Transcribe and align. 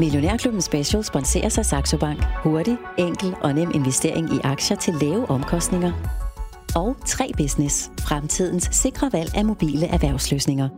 Millionærklubben 0.00 0.62
Special 0.62 1.04
sponserer 1.04 1.48
sig 1.48 1.66
Saxo 1.66 1.98
Bank. 1.98 2.24
Hurtig, 2.42 2.76
enkel 2.98 3.34
og 3.42 3.54
nem 3.54 3.70
investering 3.74 4.34
i 4.34 4.38
aktier 4.44 4.76
til 4.76 4.94
lave 5.00 5.30
omkostninger. 5.30 5.92
Og 6.76 6.96
3 7.06 7.30
Business. 7.36 7.90
Fremtidens 8.00 8.68
sikre 8.72 9.10
valg 9.12 9.36
af 9.36 9.44
mobile 9.44 9.86
erhvervsløsninger. 9.86 10.68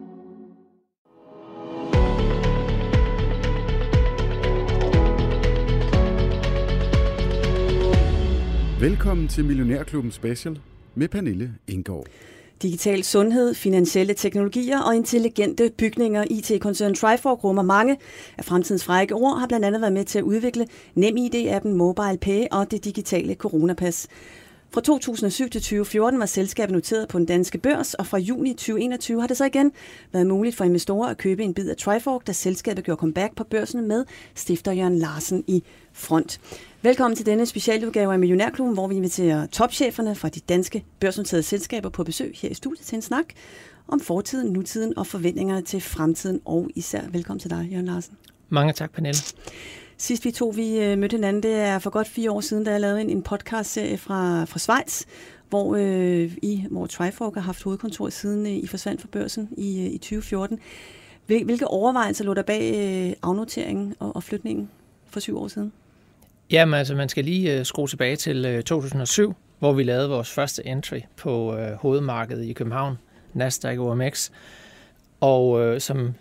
Velkommen 8.80 9.28
til 9.28 9.44
Millionærklubben 9.44 10.12
Special 10.12 10.58
med 10.94 11.08
Pernille 11.08 11.54
Indgaard. 11.68 12.06
Digital 12.62 13.04
sundhed, 13.04 13.54
finansielle 13.54 14.14
teknologier 14.14 14.80
og 14.80 14.96
intelligente 14.96 15.70
bygninger. 15.78 16.24
IT-koncernen 16.30 16.94
Trifork 16.94 17.44
rummer 17.44 17.62
mange 17.62 17.96
af 18.38 18.44
fremtidens 18.44 18.84
frække 18.84 19.14
ord, 19.14 19.38
har 19.38 19.46
blandt 19.46 19.66
andet 19.66 19.80
været 19.80 19.92
med 19.92 20.04
til 20.04 20.18
at 20.18 20.24
udvikle 20.24 20.66
NemID-appen 20.98 21.68
MobilePay 21.68 22.46
og 22.50 22.70
det 22.70 22.84
digitale 22.84 23.34
coronapas. 23.34 24.08
Fra 24.74 24.80
2007 24.80 25.50
til 25.50 25.60
2014 25.60 26.20
var 26.20 26.26
selskabet 26.26 26.72
noteret 26.72 27.08
på 27.08 27.18
den 27.18 27.26
danske 27.26 27.58
børs, 27.58 27.94
og 27.94 28.06
fra 28.06 28.18
juni 28.18 28.52
2021 28.52 29.20
har 29.20 29.28
det 29.28 29.36
så 29.36 29.44
igen 29.44 29.72
været 30.12 30.26
muligt 30.26 30.56
for 30.56 30.64
investorer 30.64 31.08
at 31.08 31.18
købe 31.18 31.42
en 31.42 31.54
bid 31.54 31.68
af 31.70 31.76
Trifork, 31.76 32.26
da 32.26 32.32
selskabet 32.32 32.84
gjorde 32.84 32.98
comeback 33.00 33.36
på 33.36 33.44
børsen 33.44 33.88
med 33.88 34.04
stifter 34.34 34.72
Jørgen 34.72 34.98
Larsen 34.98 35.44
i 35.46 35.62
front. 35.92 36.40
Velkommen 36.82 37.16
til 37.16 37.26
denne 37.26 37.46
specialudgave 37.46 38.12
af 38.12 38.18
Millionærklubben, 38.18 38.74
hvor 38.74 38.86
vi 38.86 38.94
inviterer 38.94 39.46
topcheferne 39.46 40.14
fra 40.14 40.28
de 40.28 40.40
danske 40.40 40.84
børsnoterede 41.00 41.42
selskaber 41.42 41.88
på 41.88 42.04
besøg 42.04 42.32
her 42.34 42.48
i 42.48 42.54
studiet 42.54 42.86
til 42.86 42.96
en 42.96 43.02
snak 43.02 43.24
om 43.88 44.00
fortiden, 44.00 44.52
nutiden 44.52 44.98
og 44.98 45.06
forventningerne 45.06 45.62
til 45.62 45.80
fremtiden, 45.80 46.40
og 46.44 46.68
især 46.74 47.02
velkommen 47.10 47.40
til 47.40 47.50
dig, 47.50 47.68
Jørgen 47.72 47.86
Larsen. 47.86 48.16
Mange 48.48 48.72
tak, 48.72 48.92
Pernille. 48.92 49.20
Sidst 49.96 50.24
vi 50.24 50.30
to 50.30 50.48
vi 50.48 50.78
øh, 50.78 50.98
mødte 50.98 51.16
hinanden, 51.16 51.42
det 51.42 51.54
er 51.54 51.78
for 51.78 51.90
godt 51.90 52.08
fire 52.08 52.30
år 52.30 52.40
siden, 52.40 52.64
da 52.64 52.70
jeg 52.70 52.80
lavede 52.80 53.00
en, 53.00 53.10
en 53.10 53.22
podcast-serie 53.22 53.98
fra, 53.98 54.44
fra 54.44 54.58
Schweiz, 54.58 55.04
hvor, 55.48 55.76
øh, 55.76 56.32
I, 56.42 56.64
hvor 56.70 56.86
Trifork 56.86 57.34
har 57.34 57.40
haft 57.40 57.62
hovedkontor 57.62 58.08
siden 58.08 58.46
øh, 58.46 58.52
I 58.52 58.66
forsvandt 58.66 59.00
fra 59.00 59.08
børsen 59.12 59.48
i, 59.56 59.80
øh, 59.80 59.86
i 59.86 59.98
2014. 59.98 60.58
Hvilke 61.26 61.68
overvejelser 61.68 62.24
lå 62.24 62.34
der 62.34 62.42
bag 62.42 62.74
øh, 62.74 63.12
afnoteringen 63.22 63.94
og, 63.98 64.16
og 64.16 64.22
flytningen 64.22 64.70
for 65.06 65.20
syv 65.20 65.38
år 65.38 65.48
siden? 65.48 65.72
Jamen 66.50 66.74
altså, 66.74 66.94
man 66.94 67.08
skal 67.08 67.24
lige 67.24 67.60
uh, 67.60 67.66
skrue 67.66 67.86
tilbage 67.86 68.16
til 68.16 68.44
øh, 68.44 68.62
2007, 68.62 69.34
hvor 69.58 69.72
vi 69.72 69.82
lavede 69.82 70.08
vores 70.08 70.30
første 70.30 70.66
entry 70.66 71.00
på 71.16 71.56
øh, 71.56 71.72
hovedmarkedet 71.72 72.44
i 72.44 72.52
København, 72.52 72.98
Nasdaq 73.34 73.78
OMX. 73.78 74.30
Og 75.20 75.60
øh, 75.60 75.80
som 75.80 76.14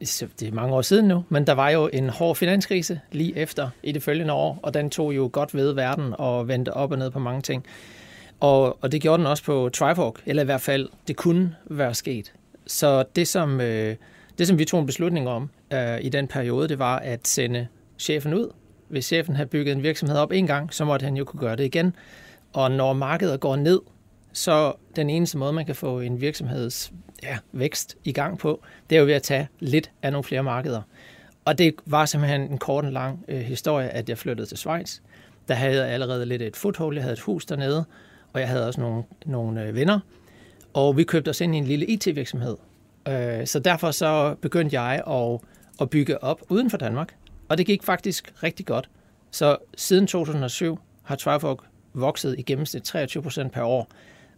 det 0.00 0.42
er 0.42 0.52
mange 0.52 0.74
år 0.74 0.82
siden 0.82 1.08
nu, 1.08 1.24
men 1.28 1.46
der 1.46 1.52
var 1.52 1.70
jo 1.70 1.90
en 1.92 2.08
hård 2.08 2.36
finanskrise 2.36 3.00
lige 3.12 3.36
efter 3.36 3.70
i 3.82 3.92
det 3.92 4.02
følgende 4.02 4.32
år, 4.32 4.60
og 4.62 4.74
den 4.74 4.90
tog 4.90 5.16
jo 5.16 5.30
godt 5.32 5.54
ved 5.54 5.72
verden 5.72 6.14
og 6.18 6.48
vendte 6.48 6.74
op 6.74 6.92
og 6.92 6.98
ned 6.98 7.10
på 7.10 7.18
mange 7.18 7.42
ting. 7.42 7.64
Og, 8.40 8.78
og 8.82 8.92
det 8.92 9.02
gjorde 9.02 9.18
den 9.18 9.26
også 9.26 9.44
på 9.44 9.68
Trifork, 9.68 10.14
eller 10.26 10.42
i 10.42 10.44
hvert 10.44 10.60
fald, 10.60 10.88
det 11.08 11.16
kunne 11.16 11.54
være 11.64 11.94
sket. 11.94 12.32
Så 12.66 13.04
det, 13.16 13.28
som, 13.28 13.60
øh, 13.60 13.96
det, 14.38 14.46
som 14.46 14.58
vi 14.58 14.64
tog 14.64 14.80
en 14.80 14.86
beslutning 14.86 15.28
om 15.28 15.50
øh, 15.72 15.98
i 16.00 16.08
den 16.08 16.28
periode, 16.28 16.68
det 16.68 16.78
var 16.78 16.98
at 16.98 17.28
sende 17.28 17.66
chefen 17.98 18.34
ud. 18.34 18.52
Hvis 18.88 19.04
chefen 19.04 19.36
havde 19.36 19.48
bygget 19.48 19.72
en 19.72 19.82
virksomhed 19.82 20.16
op 20.16 20.32
en 20.32 20.46
gang, 20.46 20.74
så 20.74 20.84
måtte 20.84 21.04
han 21.04 21.16
jo 21.16 21.24
kunne 21.24 21.40
gøre 21.40 21.56
det 21.56 21.64
igen. 21.64 21.94
Og 22.52 22.70
når 22.70 22.92
markedet 22.92 23.40
går 23.40 23.56
ned, 23.56 23.80
så 24.32 24.72
den 24.96 25.10
eneste 25.10 25.38
måde, 25.38 25.52
man 25.52 25.66
kan 25.66 25.74
få 25.74 26.00
en 26.00 26.20
virksomheds 26.20 26.92
ja, 27.22 27.38
vækst 27.52 27.96
i 28.04 28.12
gang 28.12 28.38
på, 28.38 28.62
det 28.90 28.96
er 28.96 29.00
jo 29.00 29.06
ved 29.06 29.14
at 29.14 29.22
tage 29.22 29.48
lidt 29.60 29.90
af 30.02 30.12
nogle 30.12 30.24
flere 30.24 30.42
markeder. 30.42 30.82
Og 31.44 31.58
det 31.58 31.74
var 31.86 32.06
simpelthen 32.06 32.40
en 32.40 32.58
kort 32.58 32.84
og 32.84 32.92
lang 32.92 33.24
øh, 33.28 33.40
historie, 33.40 33.88
at 33.88 34.08
jeg 34.08 34.18
flyttede 34.18 34.48
til 34.48 34.58
Schweiz. 34.58 34.98
Der 35.48 35.54
havde 35.54 35.84
jeg 35.84 35.92
allerede 35.92 36.26
lidt 36.26 36.42
et 36.42 36.56
foothold, 36.56 36.94
jeg 36.94 37.02
havde 37.02 37.12
et 37.12 37.20
hus 37.20 37.46
dernede, 37.46 37.84
og 38.32 38.40
jeg 38.40 38.48
havde 38.48 38.66
også 38.66 38.80
nogle, 38.80 39.02
nogle 39.26 39.62
øh, 39.62 39.74
venner. 39.74 40.00
Og 40.74 40.96
vi 40.96 41.04
købte 41.04 41.28
os 41.28 41.40
ind 41.40 41.54
i 41.54 41.58
en 41.58 41.64
lille 41.64 41.86
IT-virksomhed. 41.86 42.56
Øh, 43.08 43.46
så 43.46 43.58
derfor 43.58 43.90
så 43.90 44.34
begyndte 44.40 44.80
jeg 44.80 45.02
at, 45.06 45.40
at 45.80 45.90
bygge 45.90 46.24
op 46.24 46.42
uden 46.48 46.70
for 46.70 46.76
Danmark. 46.76 47.14
Og 47.48 47.58
det 47.58 47.66
gik 47.66 47.82
faktisk 47.82 48.32
rigtig 48.42 48.66
godt. 48.66 48.90
Så 49.30 49.56
siden 49.76 50.06
2007 50.06 50.78
har 51.02 51.16
Trifork 51.16 51.58
vokset 51.94 52.38
i 52.38 52.42
gennemsnit 52.42 52.82
23 52.82 53.22
procent 53.22 53.52
per 53.52 53.62
år. 53.62 53.88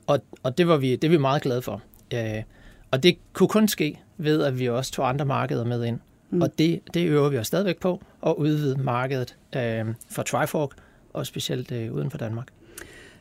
Og, 0.07 0.21
og 0.43 0.59
det, 0.59 0.69
var 0.69 0.77
vi, 0.77 0.97
det 0.97 1.05
er 1.05 1.11
vi 1.11 1.17
meget 1.17 1.43
glade 1.43 1.63
for. 1.63 1.83
Øh, 2.15 2.43
og 2.91 3.03
det 3.03 3.19
kunne 3.33 3.49
kun 3.49 3.69
ske 3.69 4.01
ved, 4.17 4.43
at 4.43 4.59
vi 4.59 4.69
også 4.69 4.93
tog 4.93 5.09
andre 5.09 5.25
markeder 5.25 5.65
med 5.65 5.85
ind. 5.85 5.99
Mm. 6.31 6.43
Og 6.43 6.59
det, 6.59 6.81
det 6.95 7.07
øver 7.07 7.29
vi 7.29 7.39
os 7.39 7.47
stadigvæk 7.47 7.81
på, 7.81 8.03
at 8.27 8.35
udvide 8.37 8.83
markedet 8.83 9.37
øh, 9.57 9.87
for 10.11 10.23
Trifork, 10.23 10.71
og 11.13 11.27
specielt 11.27 11.73
øh, 11.73 11.93
uden 11.93 12.11
for 12.11 12.19
Danmark. 12.19 12.49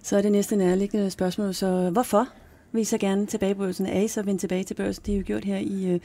Så 0.03 0.17
er 0.17 0.21
det 0.21 0.31
næste 0.31 0.55
nærliggende 0.55 1.09
spørgsmål. 1.09 1.53
Så 1.53 1.89
hvorfor 1.89 2.27
vil 2.71 2.81
I 2.81 2.83
så 2.83 2.97
gerne 2.97 3.25
tilbage 3.25 3.55
på 3.55 3.59
børsen? 3.59 3.85
Er 3.85 3.99
I 3.99 4.07
så 4.07 4.21
vendt 4.21 4.39
tilbage 4.39 4.63
til 4.63 4.73
børsen? 4.73 5.03
Det 5.05 5.13
er 5.13 5.17
jo 5.17 5.23
gjort 5.25 5.45
her 5.45 5.57
i, 5.57 5.85
øh, 5.85 5.99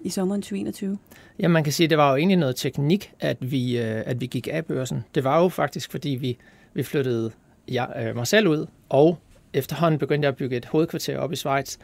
i 0.00 0.08
sommeren 0.08 0.42
2021. 0.42 0.98
Ja, 1.38 1.48
man 1.48 1.64
kan 1.64 1.72
sige, 1.72 1.84
at 1.84 1.90
det 1.90 1.98
var 1.98 2.10
jo 2.10 2.16
egentlig 2.16 2.38
noget 2.38 2.56
teknik, 2.56 3.12
at 3.20 3.36
vi, 3.50 3.78
øh, 3.78 4.02
at 4.06 4.20
vi 4.20 4.26
gik 4.26 4.48
af 4.52 4.64
børsen. 4.64 5.04
Det 5.14 5.24
var 5.24 5.42
jo 5.42 5.48
faktisk, 5.48 5.90
fordi 5.90 6.08
vi, 6.08 6.38
vi 6.74 6.82
flyttede 6.82 7.30
ja, 7.68 8.08
øh, 8.08 8.16
mig 8.16 8.26
selv 8.26 8.48
ud, 8.48 8.66
og 8.88 9.18
efterhånden 9.54 9.98
begyndte 9.98 10.26
jeg 10.26 10.32
at 10.32 10.36
bygge 10.36 10.56
et 10.56 10.64
hovedkvarter 10.64 11.18
op 11.18 11.32
i 11.32 11.36
Schweiz, 11.36 11.76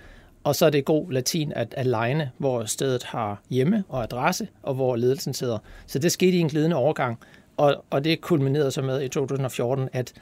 og 0.44 0.54
så 0.56 0.66
er 0.66 0.70
det 0.70 0.84
god 0.84 1.12
latin 1.12 1.52
at 1.56 1.74
aligne, 1.76 2.30
hvor 2.38 2.64
stedet 2.64 3.02
har 3.04 3.42
hjemme 3.50 3.84
og 3.88 4.02
adresse, 4.02 4.48
og 4.62 4.74
hvor 4.74 4.96
ledelsen 4.96 5.34
sidder. 5.34 5.58
Så 5.86 5.98
det 5.98 6.12
skete 6.12 6.36
i 6.36 6.40
en 6.40 6.48
glidende 6.48 6.76
overgang, 6.76 7.18
og, 7.56 7.84
og 7.90 8.04
det 8.04 8.20
kulminerede 8.20 8.70
så 8.70 8.82
med 8.82 9.02
i 9.02 9.08
2014, 9.08 9.88
at, 9.92 10.12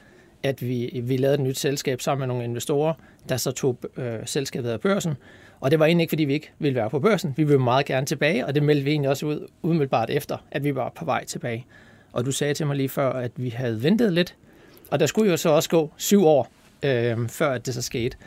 at 0.43 0.61
vi, 0.61 1.01
vi 1.03 1.17
lavede 1.17 1.35
et 1.35 1.41
nyt 1.41 1.59
selskab 1.59 2.01
sammen 2.01 2.19
med 2.19 2.27
nogle 2.27 2.43
investorer, 2.43 2.93
der 3.29 3.37
så 3.37 3.51
tog 3.51 3.77
øh, 3.97 4.19
selskabet 4.25 4.69
af 4.69 4.79
børsen. 4.79 5.13
Og 5.59 5.71
det 5.71 5.79
var 5.79 5.85
egentlig 5.85 6.03
ikke, 6.03 6.11
fordi 6.11 6.23
vi 6.23 6.33
ikke 6.33 6.51
ville 6.59 6.75
være 6.75 6.89
på 6.89 6.99
børsen. 6.99 7.33
Vi 7.37 7.43
ville 7.43 7.59
meget 7.59 7.85
gerne 7.85 8.05
tilbage, 8.05 8.45
og 8.45 8.55
det 8.55 8.63
meldte 8.63 8.83
vi 8.83 8.91
egentlig 8.91 9.09
også 9.09 9.25
ud 9.25 9.47
umiddelbart 9.61 10.09
efter, 10.09 10.37
at 10.51 10.63
vi 10.63 10.75
var 10.75 10.91
på 10.95 11.05
vej 11.05 11.25
tilbage. 11.25 11.65
Og 12.13 12.25
du 12.25 12.31
sagde 12.31 12.53
til 12.53 12.67
mig 12.67 12.75
lige 12.75 12.89
før, 12.89 13.09
at 13.09 13.31
vi 13.35 13.49
havde 13.49 13.83
ventet 13.83 14.13
lidt, 14.13 14.35
og 14.91 14.99
der 14.99 15.05
skulle 15.05 15.31
jo 15.31 15.37
så 15.37 15.49
også 15.49 15.69
gå 15.69 15.91
syv 15.97 16.25
år, 16.25 16.51
øh, 16.83 17.29
før 17.29 17.51
at 17.51 17.65
det 17.65 17.73
så 17.73 17.81
skete. 17.81 18.17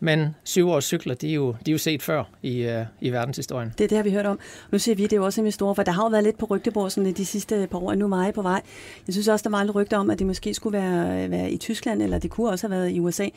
Men 0.00 0.34
syv 0.44 0.68
års 0.68 0.84
cykler, 0.84 1.14
de 1.14 1.30
er 1.30 1.34
jo, 1.34 1.54
de 1.66 1.70
er 1.70 1.72
jo 1.72 1.78
set 1.78 2.02
før 2.02 2.24
i, 2.42 2.66
uh, 2.66 2.86
i 3.00 3.10
verdenshistorien. 3.10 3.72
Det, 3.78 3.90
det 3.90 3.96
har 3.98 4.02
vi 4.02 4.10
hørt 4.10 4.26
om. 4.26 4.38
Nu 4.72 4.78
ser 4.78 4.94
vi, 4.94 5.02
det 5.02 5.12
er 5.12 5.16
jo 5.16 5.24
også 5.24 5.40
investorer, 5.40 5.74
for 5.74 5.82
der 5.82 5.92
har 5.92 6.02
jo 6.02 6.08
været 6.08 6.24
lidt 6.24 6.38
på 6.38 6.46
rygteborsen 6.46 7.14
de 7.14 7.26
sidste 7.26 7.68
par 7.70 7.78
år, 7.78 7.90
og 7.90 7.98
nu 7.98 8.04
er 8.04 8.08
meget 8.08 8.34
på 8.34 8.42
vej. 8.42 8.62
Jeg 9.06 9.14
synes 9.14 9.28
også, 9.28 9.42
der 9.42 9.50
var 9.50 9.62
lidt 9.62 9.74
rygter 9.74 9.98
om, 9.98 10.10
at 10.10 10.18
det 10.18 10.26
måske 10.26 10.54
skulle 10.54 10.78
være, 10.78 11.30
være 11.30 11.50
i 11.50 11.56
Tyskland, 11.56 12.02
eller 12.02 12.18
det 12.18 12.30
kunne 12.30 12.50
også 12.50 12.68
have 12.68 12.80
været 12.80 12.90
i 12.90 13.00
USA. 13.00 13.28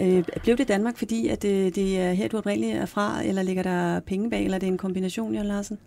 Øh, 0.00 0.24
blev 0.42 0.56
det 0.56 0.68
Danmark, 0.68 0.96
fordi 0.96 1.28
at 1.28 1.42
det, 1.42 1.74
det 1.74 2.00
er 2.00 2.12
her, 2.12 2.28
du 2.28 2.38
oprindeligt 2.38 2.76
er 2.76 2.86
fra, 2.86 3.22
eller 3.24 3.42
ligger 3.42 3.62
der 3.62 4.00
penge 4.00 4.30
bag, 4.30 4.44
eller 4.44 4.54
er 4.54 4.60
det 4.60 4.66
en 4.66 4.78
kombination, 4.78 5.32
Jørgen 5.32 5.48
Larsen? 5.48 5.78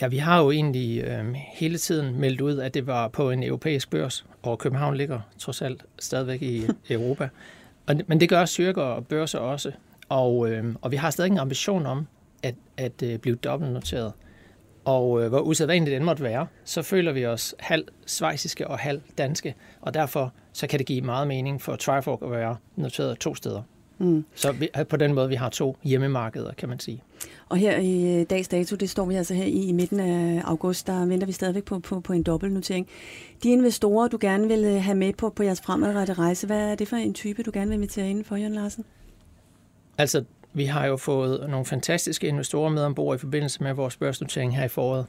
Ja, 0.00 0.06
vi 0.06 0.16
har 0.16 0.42
jo 0.42 0.50
egentlig 0.50 1.04
øh, 1.04 1.34
hele 1.34 1.78
tiden 1.78 2.20
meldt 2.20 2.40
ud, 2.40 2.58
at 2.58 2.74
det 2.74 2.86
var 2.86 3.08
på 3.08 3.30
en 3.30 3.42
europæisk 3.42 3.90
børs, 3.90 4.24
og 4.42 4.58
København 4.58 4.96
ligger 4.96 5.20
trods 5.38 5.62
alt 5.62 5.84
stadigvæk 5.98 6.42
i 6.42 6.62
Europa. 6.90 7.28
Og, 7.86 7.96
men 8.06 8.20
det 8.20 8.28
gør 8.28 8.44
styrker 8.44 8.82
og 8.82 9.06
børser 9.06 9.38
også. 9.38 9.72
Og, 10.08 10.50
øh, 10.50 10.74
og 10.82 10.90
vi 10.90 10.96
har 10.96 11.10
stadig 11.10 11.30
en 11.30 11.38
ambition 11.38 11.86
om 11.86 12.06
at, 12.42 12.54
at 12.76 13.02
øh, 13.02 13.18
blive 13.18 13.36
dobbeltnoteret. 13.36 14.12
Og 14.84 15.22
øh, 15.22 15.28
hvor 15.28 15.40
usædvanligt 15.40 15.94
det 15.94 16.02
måtte 16.02 16.22
være, 16.22 16.46
så 16.64 16.82
føler 16.82 17.12
vi 17.12 17.26
os 17.26 17.54
halv 17.58 17.84
svejsiske 18.06 18.68
og 18.68 18.78
halv 18.78 19.00
danske. 19.18 19.54
Og 19.80 19.94
derfor 19.94 20.32
så 20.52 20.66
kan 20.66 20.78
det 20.78 20.86
give 20.86 21.00
meget 21.00 21.28
mening 21.28 21.62
for 21.62 21.76
Trifork 21.76 22.22
at 22.22 22.30
være 22.30 22.56
noteret 22.76 23.18
to 23.18 23.34
steder. 23.34 23.62
Mm. 23.98 24.24
Så 24.34 24.52
vi, 24.52 24.68
på 24.88 24.96
den 24.96 25.14
måde, 25.14 25.28
vi 25.28 25.34
har 25.34 25.48
to 25.48 25.76
hjemmemarkeder, 25.82 26.52
kan 26.52 26.68
man 26.68 26.78
sige. 26.78 27.02
Og 27.48 27.56
her 27.56 27.78
i 27.78 28.20
øh, 28.20 28.26
dags 28.30 28.48
dato, 28.48 28.76
det 28.76 28.90
står 28.90 29.04
vi 29.04 29.14
altså 29.14 29.34
her 29.34 29.44
i, 29.44 29.68
i 29.68 29.72
midten 29.72 30.00
af 30.00 30.42
august, 30.44 30.86
der 30.86 31.06
venter 31.06 31.26
vi 31.26 31.32
stadigvæk 31.32 31.64
på, 31.64 31.78
på, 31.78 32.00
på 32.00 32.12
en 32.12 32.22
dobbeltnotering. 32.22 32.88
De 33.42 33.50
investorer, 33.50 34.08
du 34.08 34.18
gerne 34.20 34.48
vil 34.48 34.64
øh, 34.64 34.82
have 34.82 34.94
med 34.96 35.12
på, 35.12 35.30
på 35.30 35.42
jeres 35.42 35.60
fremadrettede 35.60 36.18
rejse, 36.18 36.46
hvad 36.46 36.70
er 36.70 36.74
det 36.74 36.88
for 36.88 36.96
en 36.96 37.14
type, 37.14 37.42
du 37.42 37.50
gerne 37.54 37.68
vil 37.68 37.74
invitere 37.74 38.10
ind 38.10 38.24
for, 38.24 38.36
Jørgen 38.36 38.54
Larsen? 38.54 38.84
Altså, 39.98 40.24
vi 40.52 40.64
har 40.64 40.86
jo 40.86 40.96
fået 40.96 41.50
nogle 41.50 41.66
fantastiske 41.66 42.28
investorer 42.28 42.70
med 42.70 42.82
ombord 42.82 43.16
i 43.16 43.18
forbindelse 43.18 43.62
med 43.62 43.72
vores 43.72 43.96
børsnotering 43.96 44.56
her 44.56 44.64
i 44.64 44.68
foråret. 44.68 45.06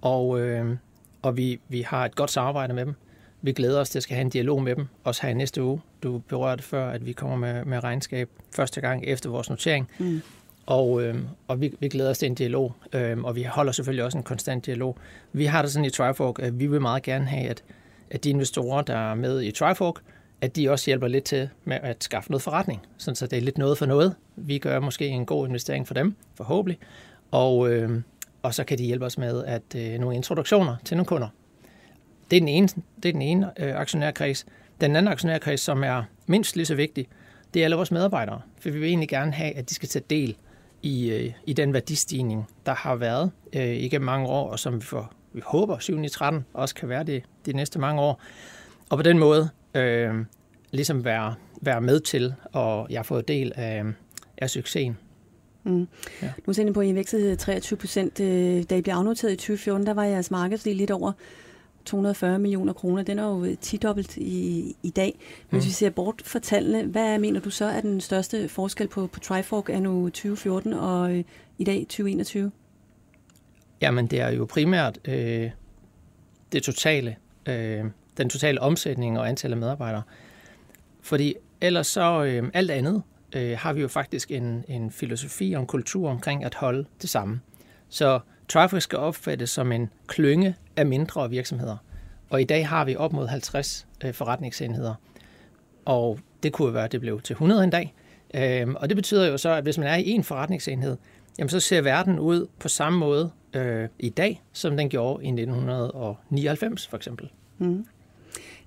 Og, 0.00 0.40
øh, 0.40 0.76
og 1.22 1.36
vi, 1.36 1.60
vi 1.68 1.80
har 1.80 2.04
et 2.04 2.14
godt 2.14 2.30
samarbejde 2.30 2.74
med 2.74 2.86
dem. 2.86 2.94
Vi 3.42 3.52
glæder 3.52 3.80
os 3.80 3.90
til 3.90 3.98
at 3.98 4.02
skal 4.02 4.14
have 4.14 4.20
en 4.20 4.30
dialog 4.30 4.62
med 4.62 4.76
dem, 4.76 4.86
også 5.04 5.22
her 5.22 5.28
i 5.28 5.34
næste 5.34 5.62
uge. 5.62 5.80
Du 6.02 6.18
berørte 6.18 6.62
før, 6.62 6.90
at 6.90 7.06
vi 7.06 7.12
kommer 7.12 7.36
med, 7.36 7.64
med 7.64 7.84
regnskab 7.84 8.30
første 8.56 8.80
gang 8.80 9.04
efter 9.06 9.30
vores 9.30 9.50
notering. 9.50 9.88
Mm. 9.98 10.20
Og, 10.66 11.02
øh, 11.02 11.18
og 11.48 11.60
vi, 11.60 11.74
vi 11.80 11.88
glæder 11.88 12.10
os 12.10 12.18
til 12.18 12.26
en 12.26 12.34
dialog, 12.34 12.74
øh, 12.92 13.24
og 13.24 13.36
vi 13.36 13.42
holder 13.42 13.72
selvfølgelig 13.72 14.04
også 14.04 14.18
en 14.18 14.24
konstant 14.24 14.66
dialog. 14.66 14.98
Vi 15.32 15.44
har 15.44 15.62
det 15.62 15.70
sådan 15.72 15.84
i 15.84 15.90
Trifork, 15.90 16.38
at 16.38 16.58
vi 16.58 16.66
vil 16.66 16.80
meget 16.80 17.02
gerne 17.02 17.26
have, 17.26 17.48
at, 17.48 17.64
at 18.10 18.24
de 18.24 18.30
investorer, 18.30 18.82
der 18.82 18.96
er 18.96 19.14
med 19.14 19.42
i 19.42 19.50
Trifork, 19.50 19.94
at 20.40 20.56
de 20.56 20.70
også 20.70 20.86
hjælper 20.86 21.08
lidt 21.08 21.24
til 21.24 21.48
med 21.64 21.78
at 21.82 22.04
skaffe 22.04 22.30
noget 22.30 22.42
forretning, 22.42 22.80
sådan 22.98 23.16
så 23.16 23.26
det 23.26 23.36
er 23.36 23.40
lidt 23.40 23.58
noget 23.58 23.78
for 23.78 23.86
noget. 23.86 24.14
Vi 24.36 24.58
gør 24.58 24.80
måske 24.80 25.06
en 25.06 25.26
god 25.26 25.46
investering 25.46 25.86
for 25.86 25.94
dem, 25.94 26.14
forhåbentlig. 26.34 26.78
Og, 27.30 27.72
øh, 27.72 28.00
og 28.42 28.54
så 28.54 28.64
kan 28.64 28.78
de 28.78 28.84
hjælpe 28.84 29.04
os 29.04 29.18
med 29.18 29.44
at 29.44 29.62
øh, 29.76 29.98
nogle 29.98 30.16
introduktioner 30.16 30.76
til 30.84 30.96
nogle 30.96 31.06
kunder. 31.06 31.28
Det 32.30 32.36
er 32.36 32.40
den 32.40 32.48
ene, 32.48 32.68
det 33.02 33.08
er 33.08 33.12
den 33.12 33.22
ene 33.22 33.50
øh, 33.58 33.76
aktionærkreds. 33.76 34.46
Den 34.80 34.96
anden 34.96 35.12
aktionærkreds, 35.12 35.60
som 35.60 35.84
er 35.84 36.02
mindst 36.26 36.56
lige 36.56 36.66
så 36.66 36.74
vigtig, 36.74 37.06
det 37.54 37.60
er 37.60 37.64
alle 37.64 37.76
vores 37.76 37.90
medarbejdere. 37.90 38.40
For 38.60 38.70
vi 38.70 38.78
vil 38.78 38.88
egentlig 38.88 39.08
gerne 39.08 39.32
have, 39.32 39.56
at 39.56 39.70
de 39.70 39.74
skal 39.74 39.88
tage 39.88 40.04
del 40.10 40.36
i, 40.84 41.10
øh, 41.10 41.32
i 41.46 41.52
den 41.52 41.72
værdistigning, 41.72 42.48
der 42.66 42.74
har 42.74 42.96
været 42.96 43.30
øh, 43.56 43.76
igennem 43.76 44.06
mange 44.06 44.28
år, 44.28 44.50
og 44.50 44.58
som 44.58 44.74
vi, 44.74 44.80
får, 44.80 45.12
vi 45.32 45.42
håber 45.44 45.78
7 45.78 46.08
13 46.08 46.44
også 46.54 46.74
kan 46.74 46.88
være 46.88 47.04
det 47.04 47.22
de 47.46 47.52
næste 47.52 47.78
mange 47.78 48.02
år. 48.02 48.22
Og 48.90 48.98
på 48.98 49.02
den 49.02 49.18
måde 49.18 49.48
øh, 49.74 50.14
ligesom 50.70 51.04
være, 51.04 51.34
være 51.60 51.80
med 51.80 52.00
til, 52.00 52.34
og 52.52 52.86
jeg 52.90 52.98
har 52.98 53.04
fået 53.04 53.28
del 53.28 53.52
af, 53.54 53.84
af 54.38 54.50
succesen. 54.50 54.98
Mm. 55.64 55.88
Ja. 56.22 56.32
Nu 56.46 56.50
er 56.68 56.72
på, 56.72 56.80
at 56.80 56.86
I 56.86 56.94
vækstede 56.94 57.36
23 57.36 57.76
procent. 57.76 58.20
Øh, 58.20 58.62
da 58.70 58.76
I 58.76 58.82
blev 58.82 58.94
afnoteret 58.94 59.32
i 59.32 59.36
2014, 59.36 59.86
der 59.86 59.94
var 59.94 60.04
jeres 60.04 60.30
markedsdel 60.30 60.76
lidt 60.76 60.90
over 60.90 61.12
240 61.84 62.38
millioner 62.38 62.72
kroner. 62.72 63.02
Den 63.02 63.18
er 63.18 63.26
jo 63.26 63.56
10 63.60 63.76
dobbelt 63.76 64.16
i, 64.16 64.76
i 64.82 64.90
dag. 64.90 65.18
Hvis 65.50 65.64
mm. 65.64 65.66
vi 65.66 65.72
ser 65.72 65.90
bort 65.90 66.22
for 66.24 66.38
tallene, 66.38 66.84
hvad 66.84 67.18
mener 67.18 67.40
du 67.40 67.50
så 67.50 67.64
er 67.64 67.80
den 67.80 68.00
største 68.00 68.48
forskel 68.48 68.88
på, 68.88 69.06
på 69.06 69.20
Trifork 69.20 69.70
er 69.70 69.80
nu 69.80 70.04
2014 70.04 70.72
og 70.72 71.16
øh, 71.16 71.24
i 71.58 71.64
dag 71.64 71.80
2021? 71.80 72.52
Jamen, 73.80 74.06
det 74.06 74.20
er 74.20 74.30
jo 74.30 74.44
primært 74.44 74.98
øh, 75.04 75.50
det 76.52 76.62
totale, 76.62 77.16
øh, 77.48 77.84
den 78.16 78.28
totale 78.28 78.60
omsætning 78.60 79.18
og 79.18 79.28
antal 79.28 79.52
af 79.52 79.58
medarbejdere. 79.58 80.02
Fordi 81.02 81.34
ellers 81.60 81.86
så 81.86 82.24
øh, 82.24 82.50
alt 82.54 82.70
andet 82.70 83.02
øh, 83.36 83.58
har 83.58 83.72
vi 83.72 83.80
jo 83.80 83.88
faktisk 83.88 84.30
en, 84.30 84.64
en 84.68 84.90
filosofi 84.90 85.52
og 85.52 85.60
en 85.60 85.66
kultur 85.66 86.10
omkring 86.10 86.44
at 86.44 86.54
holde 86.54 86.86
det 87.02 87.10
samme. 87.10 87.40
Så 87.88 88.20
Trifork 88.48 88.82
skal 88.82 88.98
opfattes 88.98 89.50
som 89.50 89.72
en 89.72 89.90
klynge 90.06 90.56
af 90.76 90.86
mindre 90.86 91.30
virksomheder. 91.30 91.76
Og 92.30 92.40
i 92.40 92.44
dag 92.44 92.68
har 92.68 92.84
vi 92.84 92.96
op 92.96 93.12
mod 93.12 93.26
50 93.26 93.86
øh, 94.04 94.14
forretningsenheder. 94.14 94.94
Og 95.84 96.18
det 96.42 96.52
kunne 96.52 96.74
være, 96.74 96.84
at 96.84 96.92
det 96.92 97.00
blev 97.00 97.20
til 97.20 97.34
100 97.34 97.64
en 97.64 97.70
dag. 97.70 97.94
Øhm, 98.34 98.74
og 98.74 98.88
det 98.88 98.96
betyder 98.96 99.26
jo 99.26 99.36
så, 99.36 99.50
at 99.50 99.62
hvis 99.62 99.78
man 99.78 99.86
er 99.86 99.96
i 99.96 100.10
en 100.10 100.24
forretningsenhed, 100.24 100.96
jamen 101.38 101.48
så 101.48 101.60
ser 101.60 101.82
verden 101.82 102.18
ud 102.18 102.46
på 102.58 102.68
samme 102.68 102.98
måde 102.98 103.30
øh, 103.54 103.88
i 103.98 104.08
dag, 104.08 104.42
som 104.52 104.76
den 104.76 104.88
gjorde 104.88 105.24
i 105.24 105.28
1999 105.28 106.88
for 106.88 106.96
eksempel. 106.96 107.30
Mm. 107.58 107.86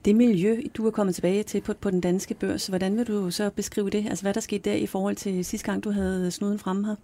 Det 0.06 0.16
miljø, 0.16 0.62
du 0.78 0.88
er 0.88 0.92
kommet 0.92 1.16
tilbage 1.16 1.44
til 1.44 1.62
på, 1.62 1.74
på 1.74 1.92
den 1.92 2.02
danske 2.02 2.34
børs, 2.34 2.68
hvordan 2.68 2.98
vil 2.98 3.08
du 3.08 3.32
så 3.32 3.50
beskrive 3.50 3.90
det? 3.90 4.06
Altså 4.10 4.24
hvad 4.24 4.34
der 4.34 4.42
skete 4.42 4.70
der 4.70 4.76
i 4.76 4.86
forhold 4.86 5.16
til 5.16 5.46
sidste 5.46 5.66
gang, 5.66 5.84
du 5.84 5.92
havde 5.92 6.32
snuden 6.32 6.60
fremme 6.60 6.88
her? 6.88 6.96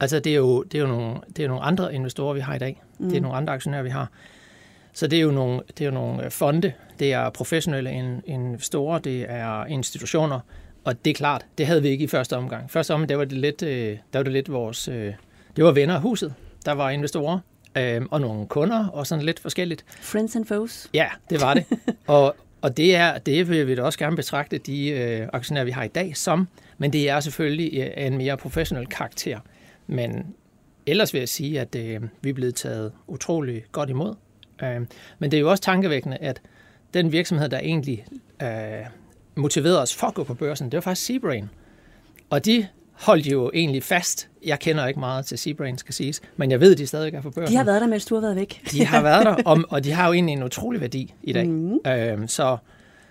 Altså, 0.00 0.20
det 0.20 0.32
er 0.32 0.36
jo, 0.36 0.62
det 0.62 0.78
er 0.78 0.82
jo, 0.82 0.88
nogle, 0.88 1.20
det 1.36 1.44
er 1.44 1.48
nogle 1.48 1.62
andre 1.62 1.94
investorer, 1.94 2.34
vi 2.34 2.40
har 2.40 2.54
i 2.54 2.58
dag. 2.58 2.82
Mm. 2.98 3.08
Det 3.08 3.16
er 3.16 3.20
mm. 3.20 3.22
nogle 3.22 3.36
andre 3.36 3.52
aktionærer, 3.52 3.82
vi 3.82 3.90
har. 3.90 4.10
Så 4.92 5.06
det 5.06 5.16
er 5.16 5.22
jo 5.22 5.30
nogle, 5.30 5.60
det 5.68 5.80
er 5.80 5.84
jo 5.84 5.94
nogle 5.94 6.24
øh, 6.24 6.30
fonde, 6.30 6.72
det 6.98 7.12
er 7.12 7.30
professionelle 7.30 8.22
investorer, 8.26 8.98
det 8.98 9.26
er 9.28 9.64
institutioner, 9.64 10.40
og 10.84 11.04
det 11.04 11.10
er 11.10 11.14
klart, 11.14 11.46
det 11.58 11.66
havde 11.66 11.82
vi 11.82 11.88
ikke 11.88 12.04
i 12.04 12.08
første 12.08 12.36
omgang. 12.36 12.70
Første 12.70 12.94
omgang, 12.94 13.08
der 13.08 13.16
var 13.16 13.24
det 13.24 13.38
lidt, 13.38 13.62
øh, 13.62 13.98
der 14.12 14.18
var 14.18 14.22
det 14.22 14.32
lidt 14.32 14.52
vores, 14.52 14.88
øh, 14.88 15.12
det 15.56 15.64
var 15.64 15.72
venner 15.72 15.94
af 15.94 16.00
huset, 16.00 16.34
der 16.64 16.72
var 16.72 16.90
investorer, 16.90 17.38
og 18.10 18.20
nogle 18.20 18.46
kunder, 18.46 18.86
og 18.86 19.06
sådan 19.06 19.24
lidt 19.24 19.40
forskelligt. 19.40 19.84
Friends 19.88 20.36
and 20.36 20.44
foes. 20.44 20.90
Ja, 20.94 21.06
det 21.30 21.40
var 21.40 21.54
det. 21.54 21.64
og, 22.06 22.36
og 22.60 22.76
det 22.76 22.96
er, 22.96 23.18
det 23.18 23.48
vil 23.48 23.66
vi 23.66 23.74
da 23.74 23.82
også 23.82 23.98
gerne 23.98 24.16
betragte 24.16 24.58
de 24.58 24.88
øh, 24.88 25.28
aktionærer, 25.32 25.64
vi 25.64 25.70
har 25.70 25.82
i 25.82 25.88
dag, 25.88 26.16
som, 26.16 26.48
men 26.78 26.92
det 26.92 27.10
er 27.10 27.20
selvfølgelig 27.20 27.92
en 27.96 28.18
mere 28.18 28.36
professionel 28.36 28.86
karakter. 28.86 29.38
Men 29.86 30.34
ellers 30.86 31.12
vil 31.12 31.18
jeg 31.18 31.28
sige, 31.28 31.60
at 31.60 31.76
øh, 31.76 32.02
vi 32.20 32.30
er 32.30 32.34
blevet 32.34 32.54
taget 32.54 32.92
utrolig 33.06 33.64
godt 33.72 33.90
imod. 33.90 34.14
Øh, 34.62 34.80
men 35.18 35.30
det 35.30 35.34
er 35.36 35.40
jo 35.40 35.50
også 35.50 35.62
tankevækkende, 35.62 36.16
at 36.16 36.42
den 36.94 37.12
virksomhed, 37.12 37.48
der 37.48 37.58
egentlig 37.58 38.06
øh, 38.42 38.48
motiverede 39.34 39.82
os 39.82 39.94
for 39.94 40.06
at 40.06 40.14
gå 40.14 40.24
på 40.24 40.34
børsen, 40.34 40.66
det 40.66 40.74
var 40.76 40.80
faktisk 40.80 41.06
Seabrain. 41.06 41.48
Og 42.30 42.44
de 42.44 42.66
holdt 42.92 43.26
jo 43.26 43.50
egentlig 43.54 43.82
fast. 43.82 44.28
Jeg 44.44 44.58
kender 44.58 44.86
ikke 44.86 45.00
meget 45.00 45.26
til 45.26 45.38
Seabrain, 45.38 45.78
skal 45.78 45.94
siges, 45.94 46.20
men 46.36 46.50
jeg 46.50 46.60
ved, 46.60 46.72
at 46.72 46.78
de 46.78 46.86
stadig 46.86 47.14
er 47.14 47.22
på 47.22 47.30
børsen. 47.30 47.52
De 47.52 47.56
har 47.56 47.64
været 47.64 47.80
der, 47.80 47.86
mens 47.86 48.04
du 48.04 48.14
har 48.14 48.20
været 48.20 48.36
væk. 48.36 48.62
de 48.70 48.86
har 48.86 49.02
været 49.02 49.26
der, 49.26 49.42
og, 49.44 49.58
og 49.68 49.84
de 49.84 49.92
har 49.92 50.06
jo 50.06 50.12
egentlig 50.12 50.32
en 50.32 50.42
utrolig 50.42 50.80
værdi 50.80 51.14
i 51.22 51.32
dag. 51.32 51.48
Mm. 51.48 51.80
Øh, 51.86 52.28
så, 52.28 52.56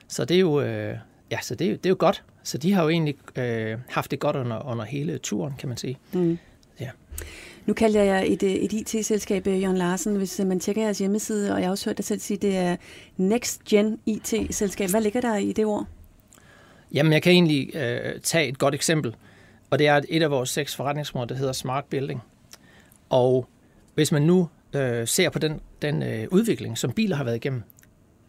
så 0.07 0.25
det 0.25 0.35
er 0.35 0.39
jo... 0.39 0.61
Øh, 0.61 0.97
ja, 1.31 1.37
så 1.41 1.55
det, 1.55 1.83
det 1.83 1.85
er 1.85 1.89
jo 1.89 1.95
godt. 1.99 2.23
Så 2.43 2.57
de 2.57 2.73
har 2.73 2.83
jo 2.83 2.89
egentlig 2.89 3.15
øh, 3.37 3.77
haft 3.89 4.11
det 4.11 4.19
godt 4.19 4.35
under, 4.35 4.67
under 4.67 4.85
hele 4.85 5.17
turen, 5.17 5.53
kan 5.59 5.69
man 5.69 5.77
sige. 5.77 5.97
Mm. 6.13 6.37
Nu 7.65 7.73
kalder 7.73 8.03
jeg 8.03 8.31
et, 8.31 8.43
øh, 8.43 8.51
et 8.51 8.73
IT-selskab, 8.73 9.47
øh, 9.47 9.61
Jørgen 9.61 9.77
Larsen, 9.77 10.15
hvis 10.15 10.39
øh, 10.39 10.47
man 10.47 10.59
tjekker 10.59 10.81
jeres 10.81 10.99
hjemmeside, 10.99 11.53
og 11.53 11.59
jeg 11.59 11.67
har 11.67 11.71
også 11.71 11.89
hørt 11.89 11.97
dig 11.97 12.05
selv 12.05 12.19
sige, 12.19 12.37
det 12.37 12.57
er 12.57 12.75
Next 13.17 13.63
Gen 13.63 13.99
IT-selskab. 14.05 14.89
Hvad 14.89 15.01
ligger 15.01 15.21
der 15.21 15.37
i 15.37 15.51
det 15.51 15.65
ord? 15.65 15.85
Jamen, 16.93 17.13
jeg 17.13 17.21
kan 17.21 17.31
egentlig 17.31 17.75
øh, 17.75 18.21
tage 18.21 18.47
et 18.47 18.57
godt 18.57 18.75
eksempel, 18.75 19.15
og 19.69 19.79
det 19.79 19.87
er 19.87 20.01
et 20.09 20.23
af 20.23 20.31
vores 20.31 20.49
seks 20.49 20.75
forretningsområder, 20.75 21.27
der 21.27 21.35
hedder 21.35 21.53
Smart 21.53 21.85
Building. 21.85 22.21
Og 23.09 23.47
hvis 23.95 24.11
man 24.11 24.21
nu 24.21 24.49
øh, 24.75 25.07
ser 25.07 25.29
på 25.29 25.39
den, 25.39 25.61
den 25.81 26.03
øh, 26.03 26.27
udvikling, 26.31 26.77
som 26.77 26.91
biler 26.91 27.15
har 27.15 27.23
været 27.23 27.35
igennem, 27.35 27.63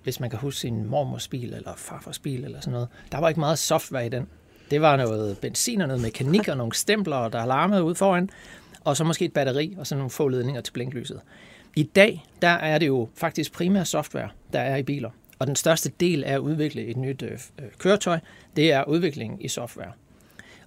hvis 0.03 0.21
man 0.21 0.31
kan 0.31 0.39
huske 0.39 0.61
sin 0.61 0.87
mormors 0.87 1.29
bil 1.29 1.55
eller 1.55 1.73
farfars 1.77 2.19
bil 2.19 2.45
eller 2.45 2.61
sådan 2.61 2.73
noget, 2.73 2.89
der 3.13 3.19
var 3.19 3.29
ikke 3.29 3.41
meget 3.41 3.59
software 3.59 4.07
i 4.07 4.09
den. 4.09 4.29
Det 4.71 4.81
var 4.81 4.97
noget 4.97 5.39
benzin 5.39 5.81
og 5.81 5.89
noget 5.89 6.03
mekanik 6.03 6.49
og 6.49 6.57
nogle 6.57 6.75
stempler, 6.75 7.29
der 7.29 7.47
larmede 7.47 7.83
ud 7.83 7.95
foran, 7.95 8.31
og 8.87 8.97
så 8.97 9.05
måske 9.05 9.25
et 9.25 9.33
batteri 9.33 9.75
og 9.79 9.87
så 9.87 9.95
nogle 9.95 10.11
få 10.11 10.29
ledninger 10.29 10.61
til 10.61 10.73
blinklyset. 10.73 11.21
I 11.77 11.83
dag, 11.83 12.25
der 12.43 12.49
er 12.49 12.79
det 12.79 12.87
jo 12.87 13.09
faktisk 13.15 13.53
primært 13.53 13.89
software, 13.89 14.29
der 14.53 14.61
er 14.61 14.77
i 14.77 14.83
biler. 14.83 15.11
Og 15.39 15.47
den 15.47 15.57
største 15.57 15.93
del 16.01 16.25
af 16.25 16.33
at 16.33 16.39
udvikle 16.39 16.85
et 16.87 16.97
nyt 16.97 17.23
øh, 17.23 17.31
øh, 17.31 17.65
køretøj, 17.79 18.19
det 18.57 18.73
er 18.73 18.85
udviklingen 18.85 19.41
i 19.41 19.49
software. 19.49 19.93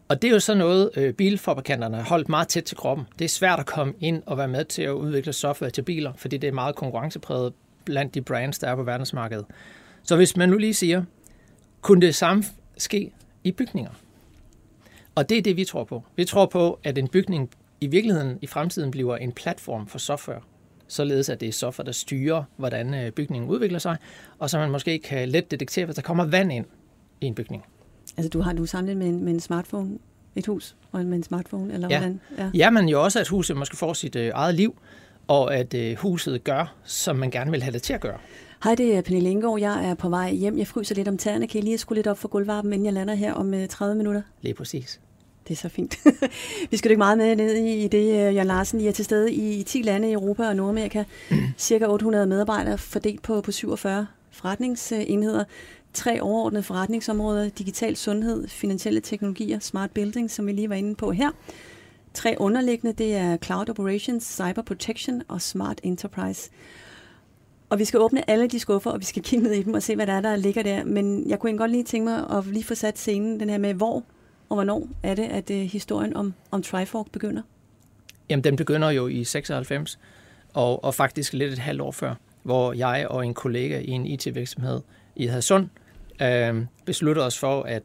Og 0.08 0.22
det 0.22 0.28
er 0.28 0.32
jo 0.32 0.40
så 0.40 0.56
noget, 0.56 0.90
øh, 0.96 1.14
bilfabrikanterne 1.14 1.98
har 1.98 2.04
holdt 2.04 2.30
meget 2.30 2.48
tæt 2.48 2.64
til 2.64 2.78
kroppen. 2.78 3.06
Det 3.20 3.26
er 3.26 3.30
svært 3.30 3.60
at 3.60 3.66
komme 3.66 3.94
ind 4.00 4.24
og 4.26 4.38
være 4.38 4.48
med 4.48 4.66
til 4.66 4.82
at 4.82 4.92
udvikle 4.92 5.34
software 5.34 5.72
til 5.72 5.82
biler, 5.82 6.14
fordi 6.16 6.38
det 6.38 6.48
er 6.48 6.52
meget 6.52 6.76
konkurrencepræget 6.76 7.54
blandt 7.86 8.14
de 8.14 8.22
brands, 8.22 8.60
der 8.60 8.68
er 8.68 8.76
på 8.76 8.84
verdensmarkedet. 8.84 9.46
Så 10.04 10.16
hvis 10.16 10.38
man 10.38 10.50
nu 10.50 10.58
lige 10.58 10.74
siger, 10.74 11.04
kunne 11.82 12.02
det 12.02 12.16
samme 12.16 12.44
ske 12.78 13.12
i 13.44 13.52
bygninger. 13.52 13.92
Og 15.16 15.30
det 15.30 15.38
er 15.38 15.42
det, 15.42 15.58
vi 15.58 15.66
tror 15.66 15.84
på. 15.84 16.04
Vi 16.16 16.26
tror 16.26 16.46
på, 16.46 16.80
at 16.84 16.98
en 16.98 17.08
bygning 17.08 17.50
i 17.82 17.88
virkeligheden 17.88 18.40
i 18.42 18.48
fremtiden 18.48 18.92
bliver 18.92 19.18
en 19.18 19.32
platform 19.32 19.88
for 19.88 20.00
software, 20.00 20.42
således 20.88 21.30
at 21.30 21.40
det 21.40 21.48
er 21.48 21.54
software, 21.54 21.86
der 21.86 21.92
styrer, 21.92 22.44
hvordan 22.58 22.94
øh, 22.94 23.12
bygningen 23.12 23.50
udvikler 23.50 23.80
sig, 23.80 23.98
og 24.40 24.50
så 24.50 24.58
man 24.58 24.72
måske 24.72 25.00
kan 25.00 25.30
let 25.30 25.52
detektere, 25.52 25.86
hvis 25.86 25.96
der 25.96 26.02
kommer 26.02 26.26
vand 26.26 26.52
ind 26.52 26.66
i 27.22 27.26
en 27.26 27.36
bygning. 27.36 27.66
Altså 28.18 28.30
du 28.30 28.42
har 28.42 28.54
du 28.54 28.66
samlet 28.66 28.98
med 28.98 29.08
en, 29.08 29.24
med 29.24 29.34
en 29.34 29.40
smartphone 29.40 29.98
et 30.36 30.48
hus 30.48 30.76
og 30.92 31.06
med 31.06 31.18
en 31.18 31.24
smartphone, 31.24 31.74
eller 31.74 31.88
ja. 31.92 32.00
hvordan? 32.00 32.20
Ja. 32.38 32.52
ja, 32.54 32.70
men 32.70 32.90
jo 32.90 33.04
også, 33.04 33.20
at 33.20 33.28
huset 33.28 33.58
måske 33.58 33.78
får 33.78 33.94
sit 33.94 34.16
øh, 34.16 34.32
eget 34.34 34.56
liv, 34.56 34.76
og 35.28 35.56
at 35.56 35.74
øh, 35.74 35.98
huset 35.98 36.44
gør, 36.44 36.76
som 36.84 37.16
man 37.16 37.32
gerne 37.32 37.52
vil 37.52 37.64
have 37.64 37.74
det 37.74 37.82
til 37.82 37.94
at 37.94 38.02
gøre. 38.02 38.18
Hej, 38.64 38.76
det 38.76 38.96
er 38.96 39.02
Pernille 39.02 39.30
Ingegaard. 39.30 39.60
Jeg 39.60 39.90
er 39.90 39.94
på 39.94 40.10
vej 40.10 40.32
hjem. 40.32 40.58
Jeg 40.58 40.68
fryser 40.68 40.96
lidt 40.96 41.08
om 41.08 41.18
tæerne. 41.18 41.48
Kan 41.48 41.60
I 41.60 41.64
lige 41.64 41.78
skrue 41.78 41.96
lidt 41.96 42.08
op 42.08 42.18
for 42.18 42.28
gulvvarpen, 42.28 42.74
inden 42.74 42.86
jeg 42.86 42.94
lander 42.94 43.14
her 43.14 43.34
om 43.34 43.54
30 43.70 43.92
øh, 43.92 43.98
minutter? 43.98 44.22
Lige 44.42 44.54
præcis. 44.54 45.00
Det 45.50 45.56
er 45.56 45.60
så 45.60 45.70
fint. 45.70 46.00
vi 46.72 46.78
skal 46.78 46.92
ikke 46.92 46.98
meget 46.98 47.18
med 47.18 47.36
ned 47.36 47.54
i 47.54 47.88
det, 47.88 48.28
øh, 48.28 48.36
Jørgen 48.36 48.48
Larsen. 48.48 48.82
I 48.82 48.88
er 48.88 48.92
til 48.92 49.06
stede 49.06 49.34
i 49.34 49.64
10 49.64 49.82
lande 49.82 50.10
i 50.10 50.14
Europa 50.14 50.48
og 50.48 50.56
Nordamerika. 50.56 51.04
Cirka 51.58 51.86
800 51.88 52.28
medarbejdere 52.28 52.78
fordelt 52.78 53.22
på, 53.22 53.42
på 53.42 53.52
47 53.52 54.08
forretningsenheder. 54.32 55.44
Tre 55.94 56.22
overordnede 56.22 56.64
forretningsområder. 56.64 57.50
Digital 57.50 57.96
sundhed, 57.96 58.48
finansielle 58.48 59.02
teknologier, 59.02 59.60
smart 59.60 59.92
building, 59.92 60.32
som 60.32 60.48
vi 60.48 60.52
lige 60.52 60.70
var 60.70 60.76
inde 60.76 60.96
på 60.96 61.12
her. 61.12 61.30
Tre 62.14 62.36
underliggende, 62.40 62.94
det 62.94 63.16
er 63.16 63.38
Cloud 63.38 63.70
Operations, 63.70 64.24
Cyber 64.24 64.62
Protection 64.62 65.22
og 65.28 65.42
Smart 65.42 65.80
Enterprise. 65.84 66.50
Og 67.70 67.80
vi 67.80 67.86
skal 67.86 68.00
åbne 68.00 68.30
alle 68.30 68.48
de 68.48 68.60
skuffer, 68.60 68.92
og 68.92 69.00
vi 69.00 69.06
skal 69.06 69.24
kigge 69.24 69.44
ned 69.44 69.54
i 69.54 69.64
dem 69.64 69.74
og 69.74 69.84
se, 69.84 69.96
hvad 69.96 70.08
der 70.08 70.14
er, 70.14 70.22
der 70.22 70.36
ligger 70.36 70.64
der. 70.64 70.84
Men 70.84 71.30
jeg 71.30 71.40
kunne 71.40 71.58
godt 71.58 71.72
lige 71.72 71.84
tænke 71.84 72.06
mig 72.06 72.38
at 72.38 72.46
lige 72.46 72.64
få 72.64 72.76
sat 72.76 73.00
scenen, 73.00 73.40
den 73.40 73.50
her 73.50 73.58
med, 73.58 73.74
hvor 73.74 74.04
og 74.50 74.56
hvornår 74.56 74.88
er 75.04 75.16
det, 75.16 75.24
at 75.24 75.50
uh, 75.50 75.58
historien 75.58 76.16
om, 76.16 76.34
om 76.52 76.64
Trifork 76.64 77.12
begynder? 77.12 77.42
Jamen, 78.30 78.44
den 78.44 78.56
begynder 78.56 78.90
jo 78.90 79.08
i 79.08 79.24
96, 79.24 80.00
og, 80.54 80.84
og 80.84 80.96
faktisk 80.96 81.34
lidt 81.34 81.54
et 81.54 81.60
halvt 81.60 81.82
år 81.82 81.92
før, 81.92 82.16
hvor 82.44 82.74
jeg 82.74 83.08
og 83.10 83.26
en 83.26 83.34
kollega 83.34 83.80
i 83.80 83.90
en 83.90 84.06
IT-virksomhed 84.06 84.82
i 85.16 85.26
Hadsund 85.26 85.70
øh, 86.22 86.66
besluttede 86.86 87.26
os 87.26 87.40
for, 87.40 87.64
at 87.64 87.84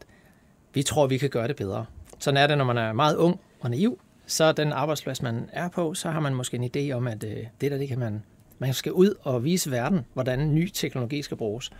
vi 0.74 0.82
tror, 0.82 1.06
vi 1.06 1.18
kan 1.18 1.30
gøre 1.30 1.48
det 1.48 1.56
bedre. 1.56 1.86
Sådan 2.18 2.36
er 2.42 2.46
det, 2.46 2.58
når 2.58 2.64
man 2.64 2.78
er 2.78 2.92
meget 2.92 3.16
ung 3.16 3.40
og 3.60 3.70
naiv, 3.70 4.00
så 4.26 4.52
den 4.52 4.72
arbejdsplads, 4.72 5.22
man 5.22 5.50
er 5.52 5.68
på, 5.68 5.94
så 5.94 6.10
har 6.10 6.20
man 6.20 6.34
måske 6.34 6.56
en 6.56 6.70
idé 6.76 6.92
om, 6.92 7.06
at 7.06 7.24
øh, 7.24 7.36
det 7.60 7.70
der, 7.70 7.78
det 7.78 7.88
kan 7.88 7.98
man 7.98 8.22
man 8.58 8.74
skal 8.74 8.92
ud 8.92 9.14
og 9.22 9.44
vise 9.44 9.70
verden, 9.70 10.00
hvordan 10.12 10.54
ny 10.54 10.68
teknologi 10.68 11.22
skal 11.22 11.36
bruges. 11.36 11.70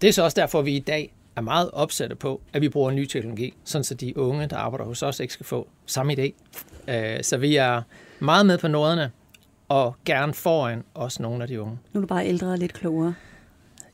Det 0.00 0.08
er 0.08 0.12
så 0.12 0.22
også 0.22 0.40
derfor, 0.40 0.62
vi 0.62 0.76
i 0.76 0.78
dag 0.78 1.12
er 1.36 1.40
meget 1.40 1.70
opsatte 1.72 2.16
på, 2.16 2.40
at 2.52 2.62
vi 2.62 2.68
bruger 2.68 2.90
ny 2.90 3.06
teknologi, 3.06 3.54
sådan 3.64 3.84
så 3.84 3.94
de 3.94 4.18
unge, 4.18 4.46
der 4.46 4.56
arbejder 4.56 4.84
hos 4.84 5.02
os, 5.02 5.20
ikke 5.20 5.32
skal 5.32 5.46
få 5.46 5.68
samme 5.86 6.12
idé. 6.12 6.32
Øh, 6.92 7.22
så 7.22 7.36
vi 7.36 7.56
er, 7.56 7.82
meget 8.20 8.46
med 8.46 8.58
på 8.58 8.68
noderne, 8.68 9.10
og 9.68 9.96
gerne 10.04 10.34
foran 10.34 10.84
også 10.94 11.22
nogle 11.22 11.42
af 11.42 11.48
de 11.48 11.60
unge. 11.60 11.78
Nu 11.92 11.98
er 11.98 12.02
du 12.02 12.06
bare 12.06 12.26
ældre 12.26 12.46
og 12.46 12.58
lidt 12.58 12.72
klogere. 12.72 13.14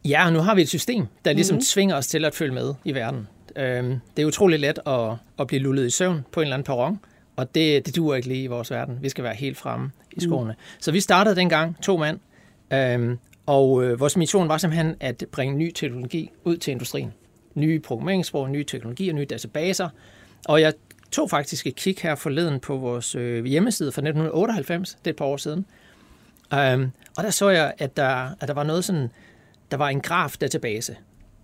Ja, 0.05 0.26
og 0.26 0.33
nu 0.33 0.38
har 0.38 0.55
vi 0.55 0.62
et 0.62 0.69
system, 0.69 1.07
der 1.25 1.33
ligesom 1.33 1.55
mm-hmm. 1.55 1.64
tvinger 1.64 1.97
os 1.97 2.07
til 2.07 2.25
at 2.25 2.35
følge 2.35 2.55
med 2.55 2.75
i 2.85 2.95
verden. 2.95 3.28
Øhm, 3.57 3.99
det 4.16 4.23
er 4.23 4.26
utrolig 4.26 4.61
let 4.61 4.78
at, 4.87 5.11
at 5.38 5.47
blive 5.47 5.62
lullet 5.62 5.87
i 5.87 5.90
søvn 5.90 6.25
på 6.33 6.40
en 6.40 6.45
eller 6.45 6.55
anden 6.55 6.66
perron, 6.66 7.00
og 7.37 7.55
det, 7.55 7.87
det 7.87 7.97
duer 7.97 8.14
ikke 8.14 8.28
lige 8.28 8.43
i 8.43 8.47
vores 8.47 8.71
verden. 8.71 8.99
Vi 9.02 9.09
skal 9.09 9.25
være 9.25 9.35
helt 9.35 9.57
fremme 9.57 9.90
i 10.12 10.21
skoene. 10.21 10.52
Mm. 10.52 10.78
Så 10.81 10.93
vi 10.93 11.00
startede 11.00 11.37
dengang, 11.37 11.83
to 11.83 11.97
mand, 11.97 12.19
øhm, 12.73 13.19
og 13.47 13.85
øh, 13.85 14.00
vores 14.00 14.16
mission 14.16 14.49
var 14.49 14.59
simpelthen 14.59 14.95
at 15.00 15.25
bringe 15.33 15.57
ny 15.57 15.73
teknologi 15.73 16.31
ud 16.45 16.57
til 16.57 16.71
industrien. 16.71 17.12
Nye 17.57 17.81
programmeringssprog, 17.81 18.51
nye 18.51 18.65
teknologier, 18.65 19.13
nye 19.13 19.25
databaser. 19.25 19.89
Og 20.49 20.61
jeg 20.61 20.73
tog 21.11 21.31
faktisk 21.31 21.67
et 21.67 21.77
kig 21.77 21.97
her 22.03 22.15
forleden 22.15 22.61
på 22.61 22.77
vores 22.77 23.15
øh, 23.15 23.45
hjemmeside 23.45 23.93
fra 23.93 24.01
1998, 24.01 24.95
det 24.95 25.07
er 25.07 25.11
et 25.11 25.17
par 25.17 25.25
år 25.25 25.37
siden. 25.37 25.67
Um, 26.53 26.93
og 27.17 27.25
der 27.25 27.31
så 27.31 27.49
jeg, 27.49 27.75
at 27.79 27.97
der, 27.97 28.29
at 28.41 28.49
der 28.49 28.55
var 28.55 28.65
noget 28.65 28.85
sådan, 28.85 29.09
der 29.71 29.77
var 29.77 29.89
en 29.89 30.01
graf-database. 30.01 30.97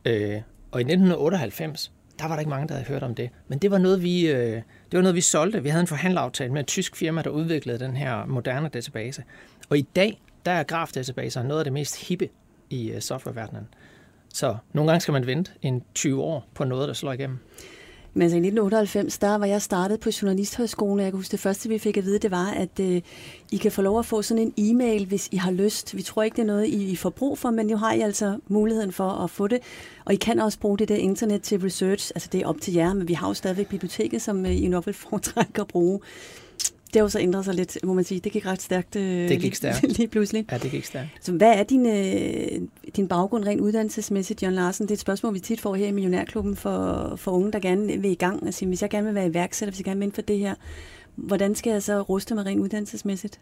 Øh, 0.05 0.41
og 0.71 0.81
i 0.81 0.85
1998, 0.85 1.93
der 2.19 2.29
var 2.29 2.35
der 2.35 2.41
ikke 2.41 2.51
mange, 2.51 2.69
der 2.69 2.75
havde 2.75 2.89
hørt 2.89 3.03
om 3.03 3.15
det. 3.15 3.31
Men 3.49 3.59
det 3.59 3.71
var 3.71 3.79
noget, 3.79 4.03
vi, 4.03 4.27
øh, 4.27 4.53
det 4.57 4.63
var 4.93 5.01
noget, 5.01 5.15
vi 5.15 5.21
solgte. 5.21 5.63
Vi 5.63 5.69
havde 5.69 5.81
en 5.81 5.87
forhandleraftale 5.87 6.53
med 6.53 6.61
et 6.61 6.67
tysk 6.67 6.97
firma, 6.97 7.23
der 7.23 7.31
udviklede 7.31 7.79
den 7.79 7.97
her 7.97 8.27
moderne 8.27 8.69
database. 8.69 9.25
Og 9.69 9.79
i 9.79 9.83
dag, 9.97 10.23
der 10.47 10.53
er 10.53 10.63
grafdatabaser 10.63 11.43
noget 11.43 11.61
af 11.61 11.65
det 11.65 11.73
mest 11.73 12.09
hippe 12.09 12.29
i 12.71 12.91
øh, 12.91 13.01
softwareverdenen. 13.01 13.69
Så 14.33 14.57
nogle 14.73 14.91
gange 14.91 15.01
skal 15.01 15.13
man 15.13 15.27
vente 15.27 15.51
en 15.63 15.83
20 15.95 16.23
år 16.23 16.47
på 16.55 16.65
noget, 16.65 16.89
der 16.89 16.95
slår 16.95 17.13
igennem. 17.13 17.39
Men 18.15 18.23
altså 18.23 18.37
i 18.37 18.39
1998, 18.39 19.19
der 19.19 19.35
var 19.35 19.47
jeg 19.47 19.63
startet 19.63 20.01
på 20.01 20.11
Journalisthøjskolen, 20.23 20.99
og 20.99 21.05
jeg 21.05 21.13
kan 21.13 21.19
huske, 21.19 21.33
det 21.33 21.41
første, 21.41 21.69
vi 21.69 21.79
fik 21.79 21.97
at 21.97 22.05
vide, 22.05 22.19
det 22.19 22.31
var, 22.31 22.51
at 22.51 22.81
øh, 22.81 23.01
I 23.51 23.57
kan 23.57 23.73
få 23.73 23.83
lov 23.83 23.99
at 23.99 24.07
få 24.07 24.23
sådan 24.23 24.43
en 24.43 24.55
e-mail, 24.57 25.07
hvis 25.07 25.29
I 25.33 25.37
har 25.37 25.51
lyst. 25.51 25.97
Vi 25.97 26.03
tror 26.03 26.23
ikke, 26.23 26.35
det 26.35 26.43
er 26.43 26.47
noget, 26.47 26.67
I, 26.67 26.91
I 26.91 26.97
får 26.97 27.11
brug 27.11 27.39
for, 27.39 27.51
men 27.51 27.67
nu 27.67 27.77
har 27.77 27.93
I 27.93 28.01
altså 28.01 28.39
muligheden 28.49 28.93
for 28.93 29.09
at 29.09 29.31
få 29.31 29.47
det. 29.47 29.61
Og 30.05 30.13
I 30.13 30.17
kan 30.17 30.41
også 30.41 30.59
bruge 30.59 30.79
det 30.79 30.89
der 30.89 30.97
internet 30.97 31.43
til 31.43 31.61
research. 31.61 32.13
Altså 32.15 32.29
det 32.33 32.43
er 32.43 32.47
op 32.47 32.61
til 32.61 32.75
jer, 32.75 32.95
men 32.95 33.09
vi 33.09 33.13
har 33.13 33.29
jo 33.29 33.35
stadigvæk 33.35 33.69
biblioteket, 33.69 34.23
som 34.23 34.47
øh, 34.47 34.63
I 34.63 34.69
nok 34.69 34.87
vil 34.87 34.95
foretrække 34.95 35.61
at 35.61 35.69
bruge 35.69 36.01
det 36.93 37.01
har 37.01 37.05
jo 37.05 37.09
så 37.09 37.19
ændret 37.19 37.45
sig 37.45 37.55
lidt, 37.55 37.79
må 37.85 37.93
man 37.95 38.05
sige. 38.05 38.21
Det 38.21 38.33
gik 38.33 38.47
ret 38.47 38.63
stærkt, 38.63 38.97
øh, 38.97 39.03
det 39.03 39.29
gik 39.29 39.41
lige, 39.41 39.55
stærkt. 39.55 39.83
lige 39.99 40.09
pludselig. 40.09 40.47
Ja, 40.51 40.59
det 40.59 40.71
gik 40.71 40.85
stærkt. 40.85 41.09
Så 41.21 41.33
hvad 41.33 41.53
er 41.53 41.63
din, 41.63 41.87
øh, 41.87 42.69
din 42.97 43.09
baggrund 43.09 43.45
rent 43.45 43.61
uddannelsesmæssigt, 43.61 44.43
John 44.43 44.55
Larsen? 44.55 44.87
Det 44.87 44.91
er 44.91 44.95
et 44.95 45.01
spørgsmål, 45.01 45.35
vi 45.35 45.41
tit 45.41 45.61
får 45.61 45.75
her 45.75 45.87
i 45.87 45.91
Millionærklubben 45.91 46.57
for, 46.57 47.13
for 47.17 47.31
unge, 47.31 47.53
der 47.53 47.59
gerne 47.59 47.87
vil 47.87 48.11
i 48.11 48.15
gang. 48.15 48.47
Altså, 48.47 48.67
hvis 48.67 48.83
jeg 48.83 48.91
gerne 48.91 49.07
vil 49.07 49.15
være 49.15 49.27
iværksætter, 49.27 49.71
hvis 49.71 49.79
jeg 49.79 49.85
gerne 49.85 49.99
vil 49.99 50.07
ind 50.07 50.13
for 50.13 50.23
det 50.23 50.39
her, 50.39 50.55
hvordan 51.15 51.55
skal 51.55 51.71
jeg 51.71 51.83
så 51.83 52.03
ruste 52.03 52.35
mig 52.35 52.47
rent 52.47 52.61
uddannelsesmæssigt? 52.61 53.41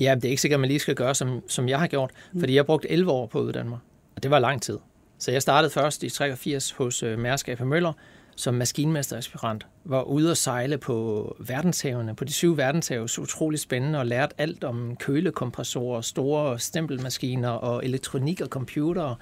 Ja, 0.00 0.14
det 0.14 0.24
er 0.24 0.28
ikke 0.28 0.42
sikkert, 0.42 0.56
at 0.56 0.60
man 0.60 0.68
lige 0.68 0.78
skal 0.78 0.94
gøre, 0.94 1.14
som, 1.14 1.40
som 1.48 1.68
jeg 1.68 1.78
har 1.78 1.86
gjort, 1.86 2.10
mm. 2.32 2.40
fordi 2.40 2.54
jeg 2.54 2.58
har 2.58 2.64
brugt 2.64 2.86
11 2.88 3.10
år 3.10 3.26
på 3.26 3.38
at 3.38 3.42
uddanne 3.42 3.70
mig, 3.70 3.78
og 4.16 4.22
det 4.22 4.30
var 4.30 4.38
lang 4.38 4.62
tid. 4.62 4.78
Så 5.18 5.30
jeg 5.32 5.42
startede 5.42 5.70
først 5.72 6.02
i 6.02 6.10
83 6.10 6.70
hos 6.70 7.02
øh, 7.02 7.18
Mærsk 7.18 7.48
Møller, 7.64 7.92
som 8.36 8.54
maskinmesteraspirant 8.54 9.66
var 9.84 10.02
ude 10.02 10.30
at 10.30 10.36
sejle 10.36 10.78
på 10.78 11.36
verdenshavene, 11.38 12.14
på 12.14 12.24
de 12.24 12.32
syv 12.32 12.56
verdenshave, 12.56 13.08
så 13.08 13.20
utrolig 13.20 13.60
spændende 13.60 13.98
og 13.98 14.06
lærte 14.06 14.34
alt 14.38 14.64
om 14.64 14.96
kølekompressorer, 14.96 16.00
store 16.00 16.58
stempelmaskiner 16.58 17.48
og 17.48 17.84
elektronik 17.84 18.40
og 18.40 18.48
computer. 18.48 19.14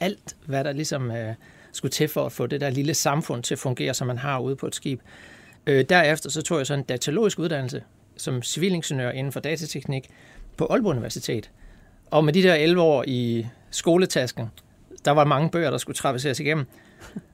Alt, 0.00 0.36
hvad 0.46 0.64
der 0.64 0.72
ligesom 0.72 1.10
øh, 1.10 1.34
skulle 1.72 1.92
til 1.92 2.08
for 2.08 2.26
at 2.26 2.32
få 2.32 2.46
det 2.46 2.60
der 2.60 2.70
lille 2.70 2.94
samfund 2.94 3.42
til 3.42 3.54
at 3.54 3.58
fungere, 3.58 3.94
som 3.94 4.06
man 4.06 4.18
har 4.18 4.40
ude 4.40 4.56
på 4.56 4.66
et 4.66 4.74
skib. 4.74 5.00
Øh, 5.66 5.84
derefter 5.88 6.30
så 6.30 6.42
tog 6.42 6.58
jeg 6.58 6.66
så 6.66 6.74
en 6.74 6.82
datalogisk 6.82 7.38
uddannelse 7.38 7.82
som 8.16 8.42
civilingeniør 8.42 9.10
inden 9.10 9.32
for 9.32 9.40
datateknik 9.40 10.10
på 10.56 10.66
Aalborg 10.70 10.90
Universitet. 10.90 11.50
Og 12.10 12.24
med 12.24 12.32
de 12.32 12.42
der 12.42 12.54
11 12.54 12.82
år 12.82 13.04
i 13.06 13.46
skoletasken, 13.70 14.50
der 15.04 15.10
var 15.10 15.24
mange 15.24 15.50
bøger, 15.50 15.70
der 15.70 15.78
skulle 15.78 15.96
traverseres 15.96 16.40
igennem 16.40 16.66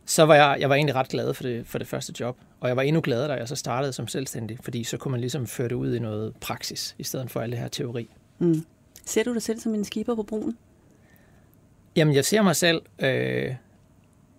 så 0.06 0.22
var 0.22 0.34
jeg, 0.34 0.56
jeg 0.60 0.68
var 0.68 0.74
egentlig 0.74 0.94
ret 0.94 1.08
glad 1.08 1.34
for 1.34 1.42
det, 1.42 1.66
for 1.66 1.78
det 1.78 1.86
første 1.86 2.12
job. 2.20 2.38
Og 2.60 2.68
jeg 2.68 2.76
var 2.76 2.82
endnu 2.82 3.00
gladere, 3.00 3.28
da 3.28 3.34
jeg 3.34 3.48
så 3.48 3.56
startede 3.56 3.92
som 3.92 4.08
selvstændig, 4.08 4.58
fordi 4.60 4.84
så 4.84 4.96
kunne 4.96 5.12
man 5.12 5.20
ligesom 5.20 5.46
føre 5.46 5.68
det 5.68 5.74
ud 5.74 5.94
i 5.94 5.98
noget 5.98 6.34
praksis, 6.40 6.94
i 6.98 7.04
stedet 7.04 7.30
for 7.30 7.40
alt 7.40 7.52
det 7.52 7.60
her 7.60 7.68
teori. 7.68 8.10
Mm. 8.38 8.64
Ser 9.06 9.24
du 9.24 9.34
dig 9.34 9.42
selv 9.42 9.60
som 9.60 9.74
en 9.74 9.84
skiber 9.84 10.14
på 10.14 10.22
broen? 10.22 10.58
Jamen, 11.96 12.14
jeg 12.14 12.24
ser 12.24 12.42
mig 12.42 12.56
selv 12.56 12.82
øh, 12.98 13.54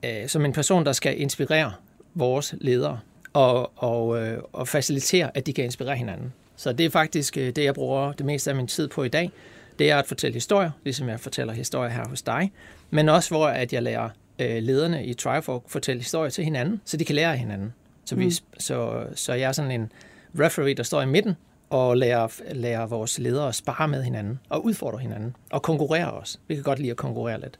øh, 0.05 0.27
som 0.27 0.45
en 0.45 0.53
person, 0.53 0.85
der 0.85 0.91
skal 0.91 1.21
inspirere 1.21 1.73
vores 2.13 2.55
ledere 2.61 2.99
og, 3.33 3.71
og, 3.75 4.21
øh, 4.21 4.39
og 4.53 4.67
facilitere, 4.67 5.37
at 5.37 5.45
de 5.45 5.53
kan 5.53 5.65
inspirere 5.65 5.95
hinanden. 5.95 6.33
Så 6.55 6.73
det 6.73 6.85
er 6.85 6.89
faktisk 6.89 7.37
øh, 7.37 7.55
det, 7.55 7.63
jeg 7.63 7.73
bruger 7.73 8.11
det 8.11 8.25
meste 8.25 8.49
af 8.49 8.55
min 8.55 8.67
tid 8.67 8.87
på 8.87 9.03
i 9.03 9.07
dag. 9.07 9.31
Det 9.79 9.91
er 9.91 9.97
at 9.97 10.05
fortælle 10.05 10.33
historier, 10.33 10.71
ligesom 10.83 11.09
jeg 11.09 11.19
fortæller 11.19 11.53
historier 11.53 11.89
her 11.89 12.07
hos 12.07 12.21
dig, 12.21 12.51
men 12.89 13.09
også 13.09 13.29
hvor 13.29 13.47
at 13.47 13.73
jeg 13.73 13.83
lærer 13.83 14.09
øh, 14.39 14.63
lederne 14.63 15.05
i 15.05 15.13
Trifork 15.13 15.61
fortælle 15.67 16.01
historier 16.01 16.29
til 16.29 16.43
hinanden, 16.43 16.81
så 16.85 16.97
de 16.97 17.05
kan 17.05 17.15
lære 17.15 17.31
af 17.31 17.37
hinanden. 17.37 17.73
Så, 18.05 18.15
vi, 18.15 18.25
mm. 18.25 18.31
så, 18.59 19.03
så 19.15 19.33
jeg 19.33 19.47
er 19.47 19.51
sådan 19.51 19.71
en 19.71 19.91
referee, 20.39 20.73
der 20.73 20.83
står 20.83 21.01
i 21.01 21.05
midten 21.05 21.33
og 21.69 21.97
lærer, 21.97 22.27
lærer 22.53 22.85
vores 22.85 23.19
ledere 23.19 23.47
at 23.47 23.55
spare 23.55 23.87
med 23.87 24.03
hinanden 24.03 24.39
og 24.49 24.65
udfordre 24.65 24.99
hinanden 24.99 25.35
og 25.51 25.61
konkurrere 25.61 26.11
også. 26.11 26.37
Vi 26.47 26.55
kan 26.55 26.63
godt 26.63 26.79
lide 26.79 26.91
at 26.91 26.97
konkurrere 26.97 27.41
lidt. 27.41 27.59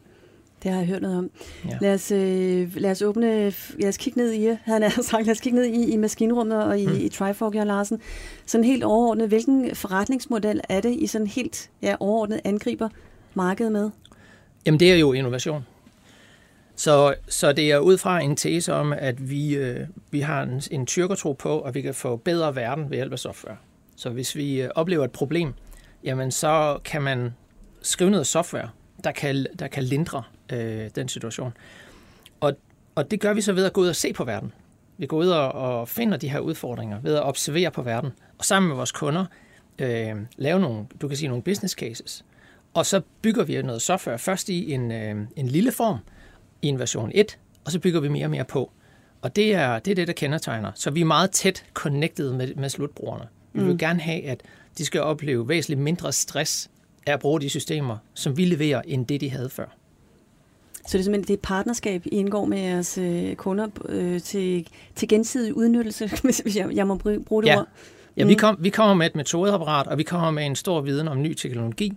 Det 0.64 0.72
har 0.72 0.80
jeg 0.80 0.88
hørt 0.88 1.02
noget 1.02 1.18
om. 1.18 1.32
Ja. 1.70 1.78
Lad, 1.82 1.94
os, 1.94 2.12
øh, 2.12 2.76
lad 2.76 2.92
os 2.92 3.02
åbne, 3.02 3.54
lad 3.80 3.90
os 3.90 3.98
kigge 3.98 4.20
ned 4.20 4.34
i, 4.34 4.58
han 4.64 4.84
har 4.84 5.02
sagt, 5.12 5.26
lad 5.26 5.32
os 5.32 5.40
kigge 5.40 5.60
ned 5.60 5.66
i, 5.66 5.94
i 5.94 5.98
maskinrummet 5.98 6.64
og 6.64 6.80
i, 6.80 6.88
mm. 6.88 6.96
i 6.96 7.10
Trifork, 7.10 7.56
Jørgen 7.56 7.68
Larsen. 7.68 8.00
Sådan 8.46 8.64
helt 8.64 8.84
overordnet, 8.84 9.28
hvilken 9.28 9.76
forretningsmodel 9.76 10.62
er 10.70 10.82
det, 10.82 10.96
I 10.96 11.08
sådan 11.08 11.28
helt 11.28 11.70
ja, 11.82 11.96
overordnet 12.00 12.42
angriber 12.44 12.90
markedet 13.34 13.72
med? 13.72 13.90
Jamen 14.66 14.80
det 14.80 14.92
er 14.92 14.96
jo 14.96 15.14
innovation. 15.14 15.66
Så, 16.76 17.16
så 17.28 17.54
det 17.54 17.72
er 17.72 17.80
ud 17.80 17.98
fra 17.98 18.20
en 18.20 18.36
tese 18.36 18.74
om, 18.74 18.94
at 18.94 19.30
vi, 19.30 19.56
øh, 19.56 19.88
vi 20.12 20.20
har 20.20 20.44
en, 20.44 20.62
en 20.72 20.86
tyrkertro 20.86 21.34
på, 21.34 21.62
at 21.62 21.76
vi 21.76 21.82
kan 21.82 21.94
få 21.94 22.16
bedre 22.16 22.56
verden 22.56 22.90
ved 22.90 22.98
hjælp 22.98 23.12
af 23.12 23.20
software. 23.20 23.58
Så 23.96 24.10
hvis 24.10 24.36
vi 24.36 24.62
øh, 24.62 24.70
oplever 24.76 25.06
et 25.06 25.12
problem, 25.12 25.54
jamen 26.04 26.32
så 26.32 26.80
kan 26.86 27.02
man 27.02 27.34
skrive 27.82 28.10
noget 28.10 28.28
software, 28.28 28.70
der 29.04 29.12
kan, 29.12 29.48
der 29.60 29.68
kan 29.68 29.84
lindre 29.84 30.24
øh, 30.52 30.90
den 30.96 31.08
situation. 31.08 31.54
Og, 32.40 32.54
og 32.96 33.12
det 33.12 33.20
gør 33.20 33.34
vi 33.34 33.42
så 33.42 33.54
ved 33.54 33.66
at 33.66 33.74
gå 33.74 33.82
ud 33.82 33.88
og 33.88 33.96
se 33.96 34.14
på 34.14 34.24
verden. 34.24 34.54
Vi 34.98 35.06
går 35.06 35.18
ud 35.18 35.28
og, 35.28 35.52
og 35.52 35.90
finder 35.90 36.18
de 36.18 36.30
her 36.30 36.40
udfordringer 36.40 37.02
ved 37.02 37.16
at 37.16 37.24
observere 37.24 37.72
på 37.72 37.82
verden, 37.82 38.12
og 38.38 38.46
sammen 38.46 38.68
med 38.68 38.76
vores 38.76 38.92
kunder 38.92 39.26
øh, 39.80 40.16
lave 40.38 40.60
nogle, 40.60 40.86
du 41.02 41.08
kan 41.08 41.18
sige 41.18 41.28
nogle 41.28 41.44
business 41.44 41.74
cases. 41.74 42.26
Og 42.74 42.86
så 42.86 43.02
bygger 43.22 43.44
vi 43.44 43.62
noget 43.62 43.82
software 43.82 44.20
først 44.20 44.50
i 44.50 44.74
en, 44.74 44.92
øh, 44.92 45.16
en 45.36 45.48
lille 45.48 45.72
form, 45.72 45.98
i 46.64 46.68
en 46.68 46.80
version 46.80 47.12
1, 47.14 47.38
og 47.66 47.72
så 47.72 47.80
bygger 47.80 48.00
vi 48.00 48.08
mere 48.08 48.26
og 48.26 48.32
mere 48.32 48.46
på. 48.46 48.72
Og 49.22 49.36
det 49.36 49.54
er 49.54 49.80
det, 49.80 49.92
er 49.92 49.96
det 49.96 50.08
der 50.08 50.14
kendetegner. 50.14 50.72
Så 50.76 50.92
vi 50.92 51.02
er 51.02 51.06
meget 51.06 51.32
tæt 51.32 51.66
connected 51.74 52.34
med, 52.34 52.56
med 52.56 52.70
slutbrugerne. 52.70 53.26
Vi 53.54 53.64
vil 53.64 53.72
mm. 53.72 53.78
gerne 53.78 54.00
have, 54.00 54.24
at 54.24 54.42
de 54.78 54.86
skal 54.86 55.02
opleve 55.02 55.50
væsentligt 55.50 55.82
mindre 55.82 56.12
stress 56.12 56.70
af 57.08 57.14
at 57.14 57.20
bruge 57.20 57.42
de 57.42 57.50
systemer, 57.50 57.98
som 58.14 58.38
vi 58.38 58.46
leverer, 58.46 58.82
end 58.88 59.06
det, 59.06 59.22
de 59.22 59.30
havde 59.30 59.50
før. 59.50 59.66
Så 60.74 60.98
det 60.98 61.00
er 61.00 61.04
simpelthen 61.04 61.36
det 61.36 61.40
partnerskab, 61.40 62.06
I 62.06 62.10
indgår 62.10 62.46
med 62.46 62.60
jeres 62.60 62.98
øh, 62.98 63.36
kunder 63.36 63.68
øh, 63.86 64.22
til, 64.22 64.68
til 64.96 65.08
gensidig 65.08 65.58
udnyttelse, 65.58 66.12
hvis 66.24 66.58
jeg, 66.58 66.72
jeg 66.72 66.88
må 66.88 66.96
bruge 67.26 67.44
det 67.44 67.50
ja. 67.50 67.58
ord? 67.58 67.68
Ja, 68.18 68.24
mm. 68.24 68.30
vi, 68.30 68.34
kom, 68.34 68.58
vi 68.60 68.70
kommer 68.70 68.94
med 68.94 69.06
et 69.06 69.16
metodeapparat, 69.16 69.88
og 69.88 69.98
vi 69.98 70.04
kommer 70.04 70.32
med 70.32 70.46
en 70.46 70.56
stor 70.56 70.82
viden 70.82 71.08
om 71.08 71.22
ny 71.22 71.34
teknologi, 71.34 71.94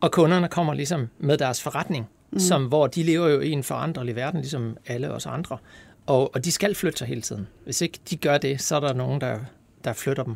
og 0.00 0.12
kunderne 0.12 0.48
kommer 0.48 0.74
ligesom 0.74 1.08
med 1.18 1.38
deres 1.38 1.62
forretning 1.62 2.08
mm. 2.30 2.38
som, 2.38 2.64
hvor 2.64 2.86
de 2.86 3.02
lever 3.02 3.28
jo 3.28 3.40
i 3.40 3.50
en 3.50 3.62
foranderlig 3.62 4.16
verden, 4.16 4.40
ligesom 4.40 4.76
alle 4.86 5.10
os 5.10 5.26
andre. 5.26 5.58
Og, 6.06 6.34
og 6.34 6.44
de 6.44 6.52
skal 6.52 6.74
flytte 6.74 6.98
sig 6.98 7.08
hele 7.08 7.20
tiden. 7.20 7.48
Hvis 7.64 7.80
ikke 7.80 7.98
de 8.10 8.16
gør 8.16 8.38
det, 8.38 8.60
så 8.60 8.76
er 8.76 8.80
der 8.80 8.92
nogen, 8.92 9.20
der, 9.20 9.38
der 9.84 9.92
flytter 9.92 10.22
dem. 10.22 10.34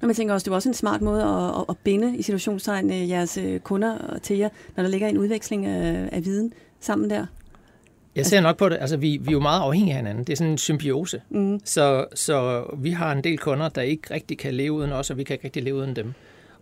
Når 0.00 0.06
man 0.06 0.16
tænker 0.16 0.34
også, 0.34 0.44
det 0.44 0.50
var 0.50 0.56
også 0.56 0.68
en 0.68 0.74
smart 0.74 1.00
måde 1.00 1.22
at, 1.22 1.60
at, 1.60 1.64
at 1.68 1.76
binde 1.84 2.16
i 2.16 2.22
situationstegn 2.22 2.90
øh, 2.90 3.10
jeres 3.10 3.36
øh, 3.36 3.60
kunder 3.60 4.18
til 4.22 4.38
jer, 4.38 4.48
når 4.76 4.82
der 4.82 4.90
ligger 4.90 5.08
en 5.08 5.18
udveksling 5.18 5.66
af, 5.66 6.08
af 6.12 6.24
viden 6.24 6.52
sammen 6.80 7.10
der. 7.10 7.26
Jeg 8.16 8.26
ser 8.26 8.40
nok 8.40 8.56
på 8.56 8.68
det. 8.68 8.78
Altså, 8.80 8.96
vi, 8.96 9.16
vi 9.16 9.28
er 9.28 9.32
jo 9.32 9.40
meget 9.40 9.60
afhængige 9.60 9.92
af 9.92 9.96
hinanden. 9.96 10.24
Det 10.24 10.32
er 10.32 10.36
sådan 10.36 10.50
en 10.50 10.58
symbiose. 10.58 11.22
Mm. 11.30 11.60
Så, 11.64 12.06
så 12.14 12.64
vi 12.78 12.90
har 12.90 13.12
en 13.12 13.24
del 13.24 13.38
kunder, 13.38 13.68
der 13.68 13.82
ikke 13.82 14.14
rigtig 14.14 14.38
kan 14.38 14.54
leve 14.54 14.72
uden 14.72 14.92
os, 14.92 15.10
og 15.10 15.16
vi 15.16 15.24
kan 15.24 15.34
ikke 15.34 15.44
rigtig 15.44 15.62
leve 15.62 15.76
uden 15.76 15.96
dem. 15.96 16.12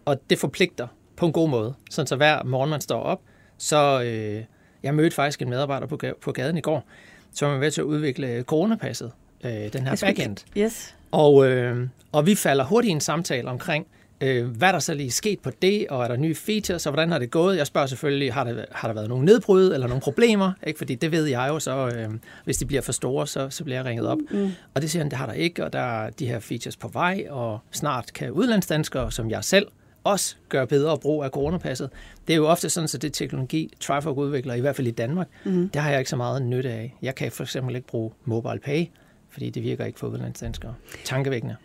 Og 0.05 0.31
det 0.31 0.39
forpligter 0.39 0.87
på 1.17 1.27
en 1.27 1.33
god 1.33 1.49
måde. 1.49 1.75
Sådan 1.91 2.07
så 2.07 2.17
hver 2.17 2.45
morgen, 2.45 2.71
man 2.71 2.81
står 2.81 3.01
op, 3.01 3.21
så, 3.59 4.03
øh, 4.03 4.45
jeg 4.83 4.95
mødte 4.95 5.17
faktisk 5.17 5.43
en 5.43 5.51
medarbejder 5.51 5.87
på, 5.87 5.99
på 6.21 6.33
gaden 6.33 6.57
i 6.57 6.61
går, 6.61 6.85
som 7.33 7.53
er 7.53 7.59
ved 7.59 7.71
til 7.71 7.81
at 7.81 7.85
udvikle 7.85 8.43
coronapasset, 8.43 9.13
øh, 9.45 9.73
den 9.73 9.87
her 9.87 9.97
backend. 10.01 10.37
Yes. 10.59 10.95
Og, 11.11 11.49
øh, 11.49 11.89
og 12.13 12.27
vi 12.27 12.35
falder 12.35 12.65
hurtigt 12.65 12.91
i 12.91 12.93
en 12.93 13.01
samtale 13.01 13.49
omkring, 13.49 13.87
øh, 14.21 14.47
hvad 14.47 14.73
der 14.73 14.79
så 14.79 14.95
lige 14.95 15.11
sket 15.11 15.41
på 15.41 15.51
det, 15.63 15.87
og 15.89 16.05
er 16.05 16.09
der 16.09 16.17
nye 16.17 16.35
features, 16.35 16.87
og 16.87 16.93
hvordan 16.93 17.11
har 17.11 17.19
det 17.19 17.31
gået? 17.31 17.57
Jeg 17.57 17.67
spørger 17.67 17.87
selvfølgelig, 17.87 18.35
har 18.35 18.45
der, 18.45 18.65
har 18.73 18.89
der 18.89 18.95
været 18.95 19.09
nogle 19.09 19.25
nedbrud 19.25 19.73
eller 19.73 19.87
nogle 19.87 20.01
problemer? 20.01 20.53
Ikke? 20.67 20.79
Fordi 20.79 20.95
det 20.95 21.13
ved 21.13 21.25
jeg 21.25 21.47
jo, 21.49 21.59
så 21.59 21.89
øh, 21.89 22.09
hvis 22.45 22.57
de 22.57 22.67
bliver 22.67 22.83
for 22.83 22.93
store, 22.93 23.27
så, 23.27 23.51
så 23.51 23.65
bliver 23.65 23.79
jeg 23.79 23.85
ringet 23.85 24.07
op. 24.07 24.19
Mm. 24.31 24.51
Og 24.75 24.83
det 24.83 24.91
siger 24.91 25.03
han, 25.03 25.11
det 25.11 25.19
har 25.19 25.27
der 25.27 25.33
ikke, 25.33 25.65
og 25.65 25.73
der 25.73 25.81
er 25.81 26.11
de 26.11 26.27
her 26.27 26.41
features 26.41 26.77
på 26.77 26.89
vej, 26.89 27.27
og 27.31 27.59
snart 27.71 28.13
kan 28.13 28.31
udlandsdanskere, 28.31 29.13
som 29.13 29.31
jeg 29.31 29.45
selv, 29.45 29.67
også 30.04 30.37
gøre 30.49 30.66
bedre 30.66 30.99
brug 30.99 31.25
af 31.25 31.30
coronapasset. 31.30 31.90
Det 32.26 32.33
er 32.33 32.37
jo 32.37 32.47
ofte 32.47 32.71
sådan, 32.71 32.88
at 32.95 33.02
det 33.02 33.12
teknologi, 33.12 33.73
Trifork 33.80 34.16
udvikler, 34.16 34.54
i 34.54 34.61
hvert 34.61 34.76
fald 34.76 34.87
i 34.87 34.90
Danmark, 34.90 35.28
mm. 35.45 35.69
det 35.69 35.83
har 35.83 35.90
jeg 35.90 35.99
ikke 35.99 36.11
så 36.11 36.16
meget 36.16 36.42
nytte 36.42 36.71
af. 36.71 36.97
Jeg 37.02 37.14
kan 37.14 37.33
for 37.33 37.42
eksempel 37.42 37.76
ikke 37.76 37.88
bruge 37.88 38.11
mobile 38.25 38.59
pay, 38.59 38.85
fordi 39.30 39.50
det 39.50 39.62
virker 39.62 39.85
ikke 39.85 39.99
for 39.99 40.07
udlandsdanskere. 40.07 40.75
Tankevækkende. 41.04 41.57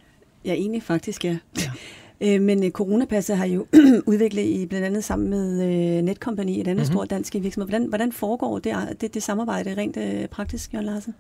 Ja, 0.46 0.54
egentlig 0.54 0.84
faktisk, 0.84 1.26
ja. 1.26 1.38
ja. 1.58 1.72
Øh, 2.22 2.42
men 2.42 2.64
øh, 2.64 2.72
coronapasset 2.72 3.38
har 3.38 3.46
jo 3.46 3.66
udviklet 4.12 4.44
i 4.44 4.66
blandt 4.66 4.86
andet 4.86 5.04
sammen 5.04 5.30
med 5.30 5.64
øh, 5.64 6.02
Netcompany, 6.02 6.50
et 6.50 6.58
andet 6.60 6.76
mm-hmm. 6.76 6.86
stort 6.86 7.10
dansk 7.10 7.34
virksomhed. 7.34 7.70
Hvordan, 7.70 7.86
hvordan 7.90 8.12
foregår 8.12 8.60
det, 8.60 8.76
det, 9.02 9.14
det 9.14 9.24
samarbejde 9.24 9.76
rent 9.78 10.30
praktisk, 10.30 10.74
Jørgen 10.74 10.86
Larsen? 10.86 11.16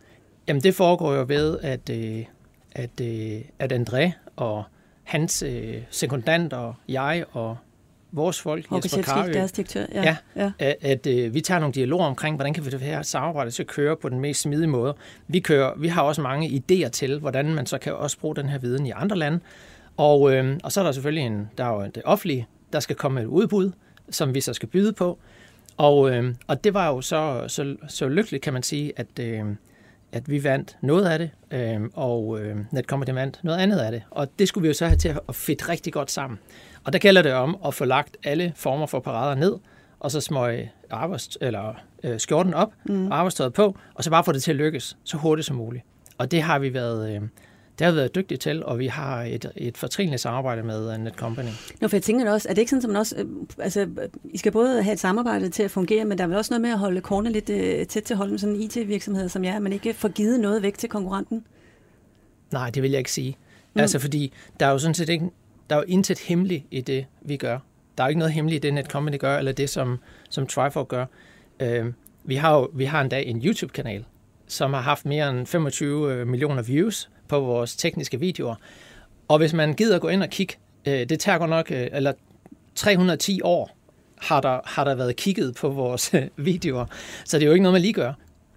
Jamen 0.47 0.63
det 0.63 0.75
foregår 0.75 1.13
jo 1.13 1.25
ved, 1.27 1.57
at, 1.61 1.89
at, 2.71 3.01
at 3.59 3.73
André 3.73 4.11
og 4.35 4.63
hans 5.05 5.43
sekundant 5.89 6.53
og 6.53 6.75
jeg 6.87 7.25
og 7.31 7.57
vores 8.11 8.41
folk, 8.41 8.65
Jesper 8.71 9.01
Karø, 9.01 9.33
deres 9.33 9.51
direktør, 9.51 9.85
ja. 9.93 10.03
ja, 10.03 10.17
ja. 10.35 10.51
at, 10.59 10.75
at 10.81 11.07
at 11.07 11.33
vi 11.33 11.41
tager 11.41 11.59
nogle 11.59 11.73
dialoger 11.73 12.05
omkring, 12.05 12.35
hvordan 12.35 12.53
kan 12.53 12.65
vi 12.65 12.69
det 12.69 12.81
her 12.81 13.01
samarbejde 13.01 13.51
til 13.51 13.63
at 13.63 13.67
køre 13.67 13.97
på 13.97 14.09
den 14.09 14.19
mest 14.19 14.41
smidige 14.41 14.67
måde. 14.67 14.95
Vi, 15.27 15.39
kører, 15.39 15.73
vi 15.77 15.87
har 15.87 16.01
også 16.01 16.21
mange 16.21 16.63
idéer 16.71 16.89
til, 16.89 17.19
hvordan 17.19 17.53
man 17.53 17.65
så 17.65 17.77
kan 17.77 17.93
også 17.93 18.19
bruge 18.19 18.35
den 18.35 18.49
her 18.49 18.59
viden 18.59 18.85
i 18.85 18.91
andre 18.91 19.17
lande. 19.17 19.39
Og, 19.97 20.33
øh, 20.33 20.59
og 20.63 20.71
så 20.71 20.79
er 20.79 20.83
der 20.83 20.91
selvfølgelig 20.91 21.25
en, 21.25 21.49
der 21.57 21.65
er 21.65 21.73
jo 21.73 21.91
det 21.95 22.03
offentlige, 22.05 22.47
der 22.73 22.79
skal 22.79 22.95
komme 22.95 23.21
et 23.21 23.25
udbud, 23.25 23.71
som 24.09 24.33
vi 24.35 24.41
så 24.41 24.53
skal 24.53 24.69
byde 24.69 24.93
på. 24.93 25.19
Og, 25.77 26.11
øh, 26.11 26.35
og 26.47 26.63
det 26.63 26.73
var 26.73 26.87
jo 26.87 27.01
så, 27.01 27.43
så, 27.47 27.75
så 27.87 28.07
lykkeligt, 28.07 28.43
kan 28.43 28.53
man 28.53 28.63
sige, 28.63 28.93
at, 28.95 29.19
øh, 29.19 29.45
at 30.15 30.29
vi 30.29 30.43
vandt 30.43 30.77
noget 30.81 31.05
af 31.05 31.19
det, 31.19 31.29
øh, 31.51 31.81
og 31.93 32.41
øh, 32.41 32.57
Netcompany 32.71 33.13
vandt 33.13 33.39
noget 33.43 33.57
andet 33.57 33.77
af 33.77 33.91
det. 33.91 34.03
Og 34.11 34.27
det 34.39 34.47
skulle 34.47 34.61
vi 34.61 34.67
jo 34.67 34.73
så 34.73 34.85
have 34.85 34.97
til 34.97 35.19
at 35.29 35.35
fedt 35.35 35.69
rigtig 35.69 35.93
godt 35.93 36.11
sammen. 36.11 36.39
Og 36.83 36.93
der 36.93 36.99
gælder 36.99 37.21
det 37.21 37.33
om 37.33 37.57
at 37.65 37.73
få 37.73 37.85
lagt 37.85 38.17
alle 38.23 38.53
former 38.55 38.85
for 38.85 38.99
parader 38.99 39.35
ned, 39.35 39.55
og 39.99 40.11
så 40.11 40.21
smøge 40.21 40.71
arbejds, 40.91 41.37
eller, 41.41 41.73
øh, 42.03 42.19
skjorten 42.19 42.53
op, 42.53 42.73
mm. 42.85 43.11
arbejdstøjet 43.11 43.53
på, 43.53 43.77
og 43.93 44.03
så 44.03 44.09
bare 44.09 44.23
få 44.23 44.31
det 44.31 44.43
til 44.43 44.51
at 44.51 44.57
lykkes 44.57 44.97
så 45.03 45.17
hurtigt 45.17 45.45
som 45.45 45.55
muligt. 45.55 45.83
Og 46.17 46.31
det 46.31 46.41
har 46.41 46.59
vi 46.59 46.73
været, 46.73 47.15
øh, 47.15 47.21
det 47.79 47.85
har 47.85 47.91
vi 47.91 47.97
været 47.97 48.15
dygtige 48.15 48.37
til, 48.37 48.65
og 48.65 48.79
vi 48.79 48.87
har 48.87 49.23
et, 49.23 49.51
et 49.55 49.77
fortrinligt 49.77 50.21
samarbejde 50.21 50.63
med 50.63 50.93
uh, 50.93 51.03
Netcompany. 51.03 51.49
Nå, 51.81 51.87
for 51.87 51.95
jeg 51.97 52.03
tænker 52.03 52.31
også, 52.31 52.49
er 52.49 52.53
det 52.53 52.61
ikke 52.61 52.69
sådan, 52.69 52.83
at 52.83 52.89
man 52.89 52.97
også, 52.97 53.15
øh, 53.17 53.25
altså, 53.59 53.87
I 54.23 54.37
skal 54.37 54.51
både 54.51 54.83
have 54.83 54.93
et 54.93 54.99
samarbejde 54.99 55.49
til 55.49 55.63
at 55.63 55.71
fungere, 55.71 56.05
men 56.05 56.17
der 56.17 56.23
er 56.23 56.27
vel 56.27 56.37
også 56.37 56.53
noget 56.53 56.61
med 56.61 56.69
at 56.69 56.79
holde 56.79 57.01
kornet 57.01 57.31
lidt 57.31 57.49
uh, 57.49 57.87
tæt 57.87 58.03
til 58.03 58.15
holden, 58.15 58.39
sådan 58.39 58.55
en 58.55 58.61
IT-virksomhed 58.61 59.29
som 59.29 59.43
jeg, 59.43 59.61
man 59.61 59.73
ikke 59.73 59.93
får 59.93 60.09
givet 60.09 60.39
noget 60.39 60.61
væk 60.61 60.77
til 60.77 60.89
konkurrenten? 60.89 61.45
Nej, 62.51 62.69
det 62.69 62.83
vil 62.83 62.91
jeg 62.91 62.97
ikke 62.97 63.11
sige. 63.11 63.37
Mm. 63.73 63.81
Altså, 63.81 63.99
fordi 63.99 64.33
der 64.59 64.65
er 64.65 64.71
jo 64.71 64.77
sådan 64.77 64.95
set 64.95 65.09
ikke, 65.09 65.29
der 65.69 65.75
er 65.75 65.79
jo 65.79 65.85
intet 65.87 66.19
hemmeligt 66.19 66.63
i 66.71 66.81
det, 66.81 67.05
vi 67.21 67.37
gør. 67.37 67.59
Der 67.97 68.03
er 68.03 68.07
jo 68.07 68.09
ikke 68.09 68.19
noget 68.19 68.33
hemmeligt 68.33 68.65
i 68.65 68.67
det, 68.67 68.73
Netcompany 68.73 69.17
gør, 69.17 69.37
eller 69.37 69.51
det, 69.51 69.69
som, 69.69 69.99
som 70.29 70.47
Trifork 70.47 70.87
gør. 70.87 71.05
Uh, 71.63 71.87
vi 72.23 72.35
har 72.35 72.55
jo 72.55 72.69
vi 72.73 72.85
har 72.85 73.01
endda 73.01 73.21
en 73.21 73.41
YouTube-kanal, 73.45 74.05
som 74.47 74.73
har 74.73 74.81
haft 74.81 75.05
mere 75.05 75.29
end 75.29 75.47
25 75.47 76.25
millioner 76.25 76.61
views, 76.61 77.09
på 77.27 77.39
vores 77.39 77.75
tekniske 77.75 78.19
videoer. 78.19 78.55
Og 79.27 79.37
hvis 79.37 79.53
man 79.53 79.73
gider 79.73 79.99
gå 79.99 80.07
ind 80.07 80.23
og 80.23 80.29
kigge, 80.29 80.55
øh, 80.85 81.09
det 81.09 81.19
tager 81.19 81.37
godt 81.37 81.49
nok, 81.49 81.71
øh, 81.71 81.87
eller 81.91 82.13
310 82.75 83.41
år 83.43 83.77
har 84.17 84.41
der, 84.41 84.59
har 84.65 84.83
der 84.83 84.95
været 84.95 85.15
kigget 85.15 85.55
på 85.55 85.69
vores 85.69 86.13
øh, 86.13 86.27
videoer. 86.37 86.85
Så 87.25 87.37
det 87.37 87.43
er 87.43 87.47
jo 87.47 87.53
ikke 87.53 87.63
noget, 87.63 87.73
man 87.73 87.81
lige 87.81 87.93
gør. 87.93 88.13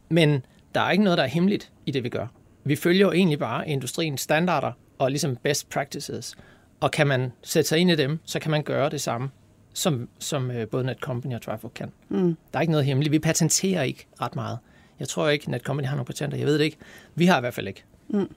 Men 0.08 0.44
der 0.74 0.80
er 0.80 0.90
ikke 0.90 1.04
noget, 1.04 1.18
der 1.18 1.24
er 1.24 1.28
hemmeligt 1.28 1.72
i 1.86 1.90
det, 1.90 2.04
vi 2.04 2.08
gør. 2.08 2.26
Vi 2.64 2.76
følger 2.76 3.06
jo 3.06 3.12
egentlig 3.12 3.38
bare 3.38 3.68
industriens 3.68 4.20
standarder 4.20 4.72
og 4.98 5.10
ligesom 5.10 5.36
best 5.36 5.70
practices. 5.70 6.34
Og 6.80 6.90
kan 6.90 7.06
man 7.06 7.32
sætte 7.42 7.68
sig 7.68 7.78
ind 7.78 7.90
i 7.90 7.94
dem, 7.94 8.18
så 8.24 8.38
kan 8.38 8.50
man 8.50 8.62
gøre 8.62 8.90
det 8.90 9.00
samme, 9.00 9.30
som, 9.74 10.08
som 10.18 10.50
både 10.70 10.84
Netcompany 10.84 11.34
og 11.34 11.42
Trifork 11.42 11.70
kan. 11.74 11.92
Mm. 12.08 12.36
Der 12.52 12.58
er 12.58 12.60
ikke 12.60 12.70
noget 12.70 12.86
hemmeligt. 12.86 13.12
Vi 13.12 13.18
patenterer 13.18 13.82
ikke 13.82 14.06
ret 14.20 14.34
meget. 14.34 14.58
Jeg 15.00 15.08
tror 15.08 15.28
ikke, 15.28 15.50
Netcompany 15.50 15.86
har 15.86 15.96
nogle 15.96 16.06
patenter. 16.06 16.38
Jeg 16.38 16.46
ved 16.46 16.58
det 16.58 16.64
ikke. 16.64 16.76
Vi 17.14 17.26
har 17.26 17.36
i 17.36 17.40
hvert 17.40 17.54
fald 17.54 17.68
ikke. 17.68 17.84
Mm. 18.08 18.28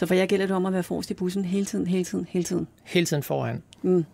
Så 0.00 0.06
for 0.06 0.14
jer 0.14 0.26
gælder 0.26 0.46
det 0.46 0.56
om 0.56 0.66
at 0.66 0.72
være 0.72 0.82
forrest 0.82 1.10
i 1.10 1.14
bussen 1.14 1.44
hele 1.44 1.64
tiden, 1.66 1.86
hele 1.86 2.04
tiden, 2.04 2.26
hele 2.30 2.44
tiden. 2.44 2.66
Hele 2.84 3.06
tiden 3.06 3.22
foran. 3.22 3.62
Mm. 3.82 4.04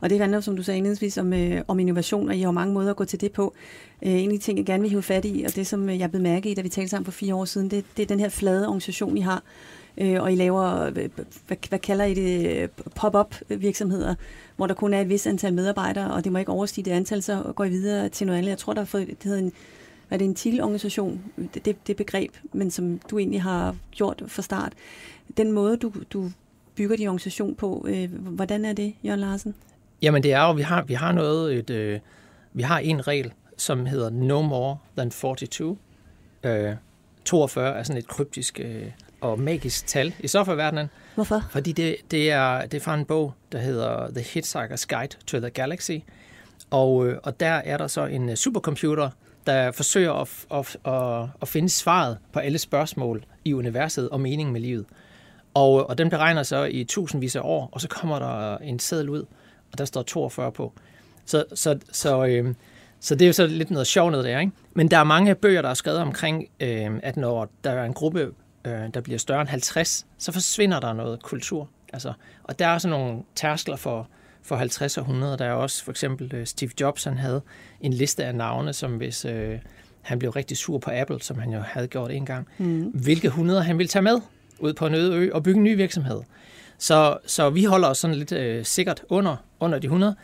Og 0.00 0.10
det 0.10 0.18
handler, 0.18 0.40
som 0.40 0.56
du 0.56 0.62
sagde 0.62 0.78
indledningsvis, 0.78 1.18
om, 1.18 1.32
øh, 1.32 1.62
om 1.68 1.78
innovation, 1.78 2.28
og 2.28 2.36
I 2.36 2.40
har 2.40 2.50
mange 2.50 2.74
måder 2.74 2.90
at 2.90 2.96
gå 2.96 3.04
til 3.04 3.20
det 3.20 3.32
på. 3.32 3.54
Øh, 4.02 4.12
en 4.12 4.30
af 4.30 4.38
de 4.38 4.44
ting, 4.44 4.58
jeg 4.58 4.66
gerne 4.66 4.82
vil 4.82 4.90
hive 4.90 5.02
fat 5.02 5.24
i, 5.24 5.44
og 5.46 5.56
det, 5.56 5.66
som 5.66 5.90
jeg 5.90 6.10
blev 6.10 6.22
mærke 6.22 6.50
i, 6.50 6.54
da 6.54 6.62
vi 6.62 6.68
talte 6.68 6.88
sammen 6.88 7.04
for 7.04 7.12
fire 7.12 7.34
år 7.34 7.44
siden, 7.44 7.70
det, 7.70 7.84
det 7.96 8.02
er 8.02 8.06
den 8.06 8.20
her 8.20 8.28
flade 8.28 8.66
organisation, 8.66 9.16
I 9.16 9.20
har. 9.20 9.42
Øh, 9.98 10.22
og 10.22 10.32
I 10.32 10.36
laver, 10.36 10.82
øh, 10.82 10.92
hvad, 10.92 11.68
hvad 11.68 11.78
kalder 11.78 12.04
I 12.04 12.14
det, 12.14 12.70
pop-up 12.94 13.34
virksomheder, 13.48 14.14
hvor 14.56 14.66
der 14.66 14.74
kun 14.74 14.94
er 14.94 15.00
et 15.00 15.08
vis 15.08 15.26
antal 15.26 15.52
medarbejdere, 15.52 16.12
og 16.14 16.24
det 16.24 16.32
må 16.32 16.38
ikke 16.38 16.52
overstige 16.52 16.84
det 16.84 16.90
antal, 16.90 17.22
så 17.22 17.52
går 17.56 17.64
I 17.64 17.68
videre 17.68 18.08
til 18.08 18.26
noget 18.26 18.38
andet. 18.38 18.50
Jeg 18.50 18.58
tror, 18.58 18.72
der 18.72 18.80
er 18.80 18.84
fået, 18.84 19.06
det 19.06 19.16
hedder 19.24 19.38
en 19.38 19.52
er 20.10 20.16
det 20.16 20.24
en 20.24 20.34
TIL-organisation, 20.34 21.20
det, 21.54 21.64
det, 21.64 21.86
det 21.86 21.96
begreb, 21.96 22.30
men 22.52 22.70
som 22.70 23.00
du 23.10 23.18
egentlig 23.18 23.42
har 23.42 23.76
gjort 23.90 24.22
fra 24.26 24.42
start. 24.42 24.72
Den 25.36 25.52
måde, 25.52 25.76
du, 25.76 25.92
du 26.12 26.30
bygger 26.76 26.96
din 26.96 27.08
organisation 27.08 27.54
på, 27.54 27.86
øh, 27.88 28.12
hvordan 28.12 28.64
er 28.64 28.72
det, 28.72 28.94
Jørgen 29.04 29.20
Larsen? 29.20 29.54
Jamen 30.02 30.22
det 30.22 30.32
er 30.32 30.42
jo, 30.42 30.52
vi 30.52 30.62
har, 30.62 30.82
vi 30.82 30.94
har 30.94 31.12
noget, 31.12 31.54
et, 31.54 31.70
øh, 31.70 32.00
vi 32.52 32.62
har 32.62 32.78
en 32.78 33.06
regel, 33.06 33.32
som 33.56 33.86
hedder 33.86 34.10
no 34.10 34.42
more 34.42 34.78
than 34.96 35.10
42. 35.10 35.76
Øh, 36.44 36.74
42 37.24 37.78
er 37.78 37.82
sådan 37.82 37.98
et 37.98 38.08
kryptisk 38.08 38.60
øh, 38.62 38.90
og 39.20 39.40
magisk 39.40 39.86
tal 39.86 40.14
i 40.20 40.28
softwareverdenen. 40.28 40.90
Hvorfor? 41.14 41.42
Fordi 41.50 41.72
det, 41.72 41.96
det, 42.10 42.30
er, 42.30 42.66
det 42.66 42.74
er 42.74 42.80
fra 42.80 42.94
en 42.94 43.04
bog, 43.04 43.34
der 43.52 43.58
hedder 43.58 44.08
The 44.08 44.20
Hitchhiker's 44.20 44.86
Guide 44.88 45.16
to 45.26 45.40
the 45.40 45.50
Galaxy. 45.50 45.98
Og, 46.70 47.06
øh, 47.06 47.18
og 47.22 47.40
der 47.40 47.52
er 47.52 47.76
der 47.76 47.86
så 47.86 48.06
en 48.06 48.36
supercomputer, 48.36 49.10
der 49.46 49.72
forsøger 49.72 50.12
at, 50.12 50.28
at, 50.52 50.92
at, 50.92 51.28
at 51.42 51.48
finde 51.48 51.68
svaret 51.68 52.18
på 52.32 52.38
alle 52.38 52.58
spørgsmål 52.58 53.24
i 53.44 53.54
universet 53.54 54.08
og 54.08 54.20
meningen 54.20 54.52
med 54.52 54.60
livet. 54.60 54.86
Og, 55.56 55.90
og 55.90 55.98
den 55.98 56.10
beregner 56.10 56.42
så 56.42 56.64
i 56.64 56.84
tusindvis 56.84 57.36
af 57.36 57.40
år, 57.44 57.68
og 57.72 57.80
så 57.80 57.88
kommer 57.88 58.18
der 58.18 58.58
en 58.58 58.78
seddel 58.78 59.08
ud, 59.08 59.20
og 59.72 59.78
der 59.78 59.84
står 59.84 60.02
42 60.02 60.52
på. 60.52 60.72
Så, 61.24 61.44
så, 61.54 61.78
så, 61.92 62.26
øh, 62.26 62.54
så 63.00 63.14
det 63.14 63.22
er 63.22 63.26
jo 63.26 63.32
så 63.32 63.46
lidt 63.46 63.70
noget 63.70 63.86
sjovt 63.86 64.10
noget 64.10 64.26
der, 64.26 64.40
ikke? 64.40 64.52
Men 64.74 64.90
der 64.90 64.98
er 64.98 65.04
mange 65.04 65.34
bøger, 65.34 65.62
der 65.62 65.68
er 65.68 65.74
skrevet 65.74 66.00
omkring, 66.00 66.48
øh, 66.60 66.90
at 67.02 67.16
når 67.16 67.48
der 67.64 67.70
er 67.70 67.84
en 67.84 67.92
gruppe, 67.92 68.32
øh, 68.64 68.72
der 68.94 69.00
bliver 69.00 69.18
større 69.18 69.40
end 69.40 69.48
50, 69.48 70.06
så 70.18 70.32
forsvinder 70.32 70.80
der 70.80 70.92
noget 70.92 71.22
kultur. 71.22 71.68
Altså, 71.92 72.12
og 72.44 72.58
der 72.58 72.66
er 72.66 72.78
sådan 72.78 72.98
nogle 72.98 73.22
tærskler 73.34 73.76
for, 73.76 74.08
for 74.42 74.56
50 74.56 74.98
og 74.98 75.02
100. 75.02 75.38
Der 75.38 75.44
er 75.44 75.52
også 75.52 75.84
for 75.84 75.90
eksempel 75.90 76.34
øh, 76.34 76.46
Steve 76.46 76.70
Jobs, 76.80 77.04
han 77.04 77.18
havde 77.18 77.42
en 77.80 77.92
liste 77.92 78.24
af 78.24 78.34
navne, 78.34 78.72
som 78.72 78.96
hvis 78.96 79.24
øh, 79.24 79.58
han 80.02 80.18
blev 80.18 80.30
rigtig 80.30 80.56
sur 80.56 80.78
på 80.78 80.90
Apple, 80.94 81.22
som 81.22 81.38
han 81.38 81.52
jo 81.52 81.60
havde 81.60 81.86
gjort 81.86 82.10
en 82.10 82.26
gang, 82.26 82.48
mm. 82.58 82.82
hvilke 82.82 83.26
100 83.26 83.62
han 83.62 83.78
ville 83.78 83.88
tage 83.88 84.02
med 84.02 84.20
ud 84.60 84.72
på 84.72 84.86
en 84.86 84.94
øde 84.94 85.14
ø 85.14 85.30
og 85.32 85.42
bygge 85.42 85.58
en 85.58 85.64
ny 85.64 85.76
virksomhed. 85.76 86.20
Så, 86.78 87.18
så 87.26 87.50
vi 87.50 87.64
holder 87.64 87.88
os 87.88 87.98
sådan 87.98 88.16
lidt 88.16 88.32
øh, 88.32 88.64
sikkert 88.64 89.02
under, 89.08 89.36
under 89.60 89.78
de 89.78 89.86
100. 89.86 90.16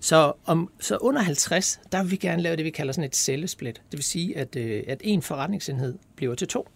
Så, 0.00 0.32
om, 0.46 0.70
så 0.80 0.96
under 0.96 1.22
50, 1.22 1.80
der 1.92 2.02
vil 2.02 2.10
vi 2.10 2.16
gerne 2.16 2.42
lave 2.42 2.56
det, 2.56 2.64
vi 2.64 2.70
kalder 2.70 2.92
sådan 2.92 3.04
et 3.04 3.16
cellesplit. 3.16 3.82
Det 3.90 3.98
vil 3.98 4.04
sige, 4.04 4.38
at, 4.38 4.56
øh, 4.56 4.82
at 4.88 5.00
en 5.04 5.22
forretningsenhed 5.22 5.94
bliver 6.16 6.34
til 6.34 6.48
to. 6.48 6.68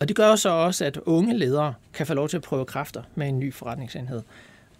Og 0.00 0.08
det 0.08 0.16
gør 0.16 0.36
så 0.36 0.48
også, 0.48 0.84
at 0.84 0.96
unge 0.96 1.38
ledere 1.38 1.74
kan 1.92 2.06
få 2.06 2.14
lov 2.14 2.28
til 2.28 2.36
at 2.36 2.42
prøve 2.42 2.64
kræfter 2.64 3.02
med 3.14 3.28
en 3.28 3.38
ny 3.38 3.54
forretningsenhed. 3.54 4.22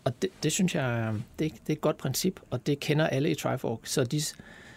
Og 0.04 0.22
det, 0.22 0.30
det 0.42 0.52
synes 0.52 0.74
jeg, 0.74 1.12
øh, 1.14 1.20
det, 1.38 1.52
det 1.52 1.68
er 1.68 1.72
et 1.72 1.80
godt 1.80 1.96
princip, 1.96 2.40
og 2.50 2.66
det 2.66 2.80
kender 2.80 3.06
alle 3.06 3.30
i 3.30 3.34
Trifork. 3.34 3.78
Så, 3.84 4.04
de, 4.04 4.20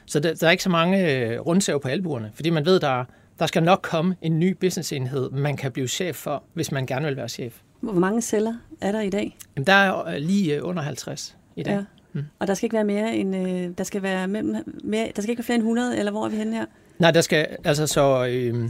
så 0.06 0.19
der, 0.19 0.34
der 0.34 0.47
er 0.47 0.51
ikke 0.51 0.63
så 0.63 0.69
mange 0.69 1.12
øh, 1.12 1.39
rundsav 1.39 1.82
på 1.82 1.88
albuerne, 1.88 2.32
fordi 2.36 2.49
man 2.49 2.65
ved, 2.65 2.79
der, 2.79 3.06
der 3.39 3.46
skal 3.46 3.63
nok 3.63 3.80
komme 3.82 4.15
en 4.22 4.39
ny 4.39 4.52
businessenhed, 4.60 5.30
man 5.30 5.58
kan 5.58 5.72
blive 5.72 5.88
chef 5.88 6.15
for, 6.15 6.43
hvis 6.54 6.72
man 6.72 6.86
gerne 6.86 7.06
vil 7.06 7.17
være 7.17 7.30
chef. 7.30 7.62
Hvor 7.80 7.93
mange 7.93 8.22
celler 8.22 8.54
er 8.82 8.91
der 8.91 9.02
i 9.02 9.10
dag? 9.10 9.38
Jamen, 9.56 9.67
der 9.67 9.74
er 9.74 10.06
øh, 10.08 10.15
lige 10.15 10.56
øh, 10.56 10.67
under 10.67 10.84
50 10.84 11.38
i 11.56 11.63
dag. 11.63 11.74
Ja. 11.74 11.84
Mm. 12.13 12.24
Og 12.39 12.48
der 12.48 12.54
skal 12.54 12.65
ikke 12.65 12.76
være 12.76 12.84
mere 12.84 13.15
end, 13.15 13.76
der 13.76 13.84
skal 13.84 14.02
være 14.02 14.28
mellem, 14.28 14.80
mere, 14.84 15.12
der 15.15 15.22
skal 15.22 15.30
ikke 15.30 15.39
være 15.39 15.46
flere 15.46 15.56
end 15.56 15.63
100, 15.63 16.00
eller 16.00 16.12
hvor 16.12 16.26
er 16.26 16.30
vi 16.30 16.36
henne 16.36 16.56
her? 16.56 16.65
Nej, 17.00 17.12
der 17.12 17.22
skal, 17.22 17.48
altså 17.63 17.88
så, 17.88 18.26
øh, 18.26 18.69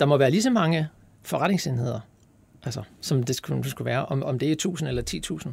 der 0.00 0.06
må 0.06 0.16
være 0.16 0.30
lige 0.30 0.42
så 0.42 0.50
mange 0.50 0.88
forretningsenheder, 1.22 2.00
altså, 2.62 2.82
som 3.00 3.22
det 3.22 3.36
skulle, 3.36 3.62
det 3.62 3.70
skulle 3.70 3.86
være, 3.86 4.06
om, 4.06 4.22
om 4.22 4.38
det 4.38 4.48
er 4.48 4.52
1000 4.52 4.88
eller 4.88 5.02
10.000. 5.46 5.48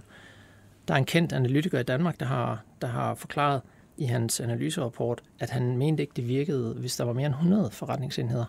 Der 0.88 0.94
er 0.94 0.98
en 0.98 1.06
kendt 1.06 1.34
analytiker 1.34 1.80
i 1.80 1.84
Danmark, 1.84 2.20
der 2.20 2.26
har, 2.26 2.64
der 2.82 2.88
har 2.88 3.16
forklaret 3.16 3.62
i 3.98 4.06
hans 4.06 4.40
analyserapport, 4.40 5.24
at 5.40 5.50
han 5.50 5.78
mente 5.78 6.04
ikke, 6.04 6.14
det 6.16 6.28
virkede, 6.28 6.74
hvis 6.74 6.96
der 6.96 7.04
var 7.04 7.14
mere 7.14 7.26
end 7.26 7.36
100 7.36 7.72
forretningsenheder. 7.72 8.46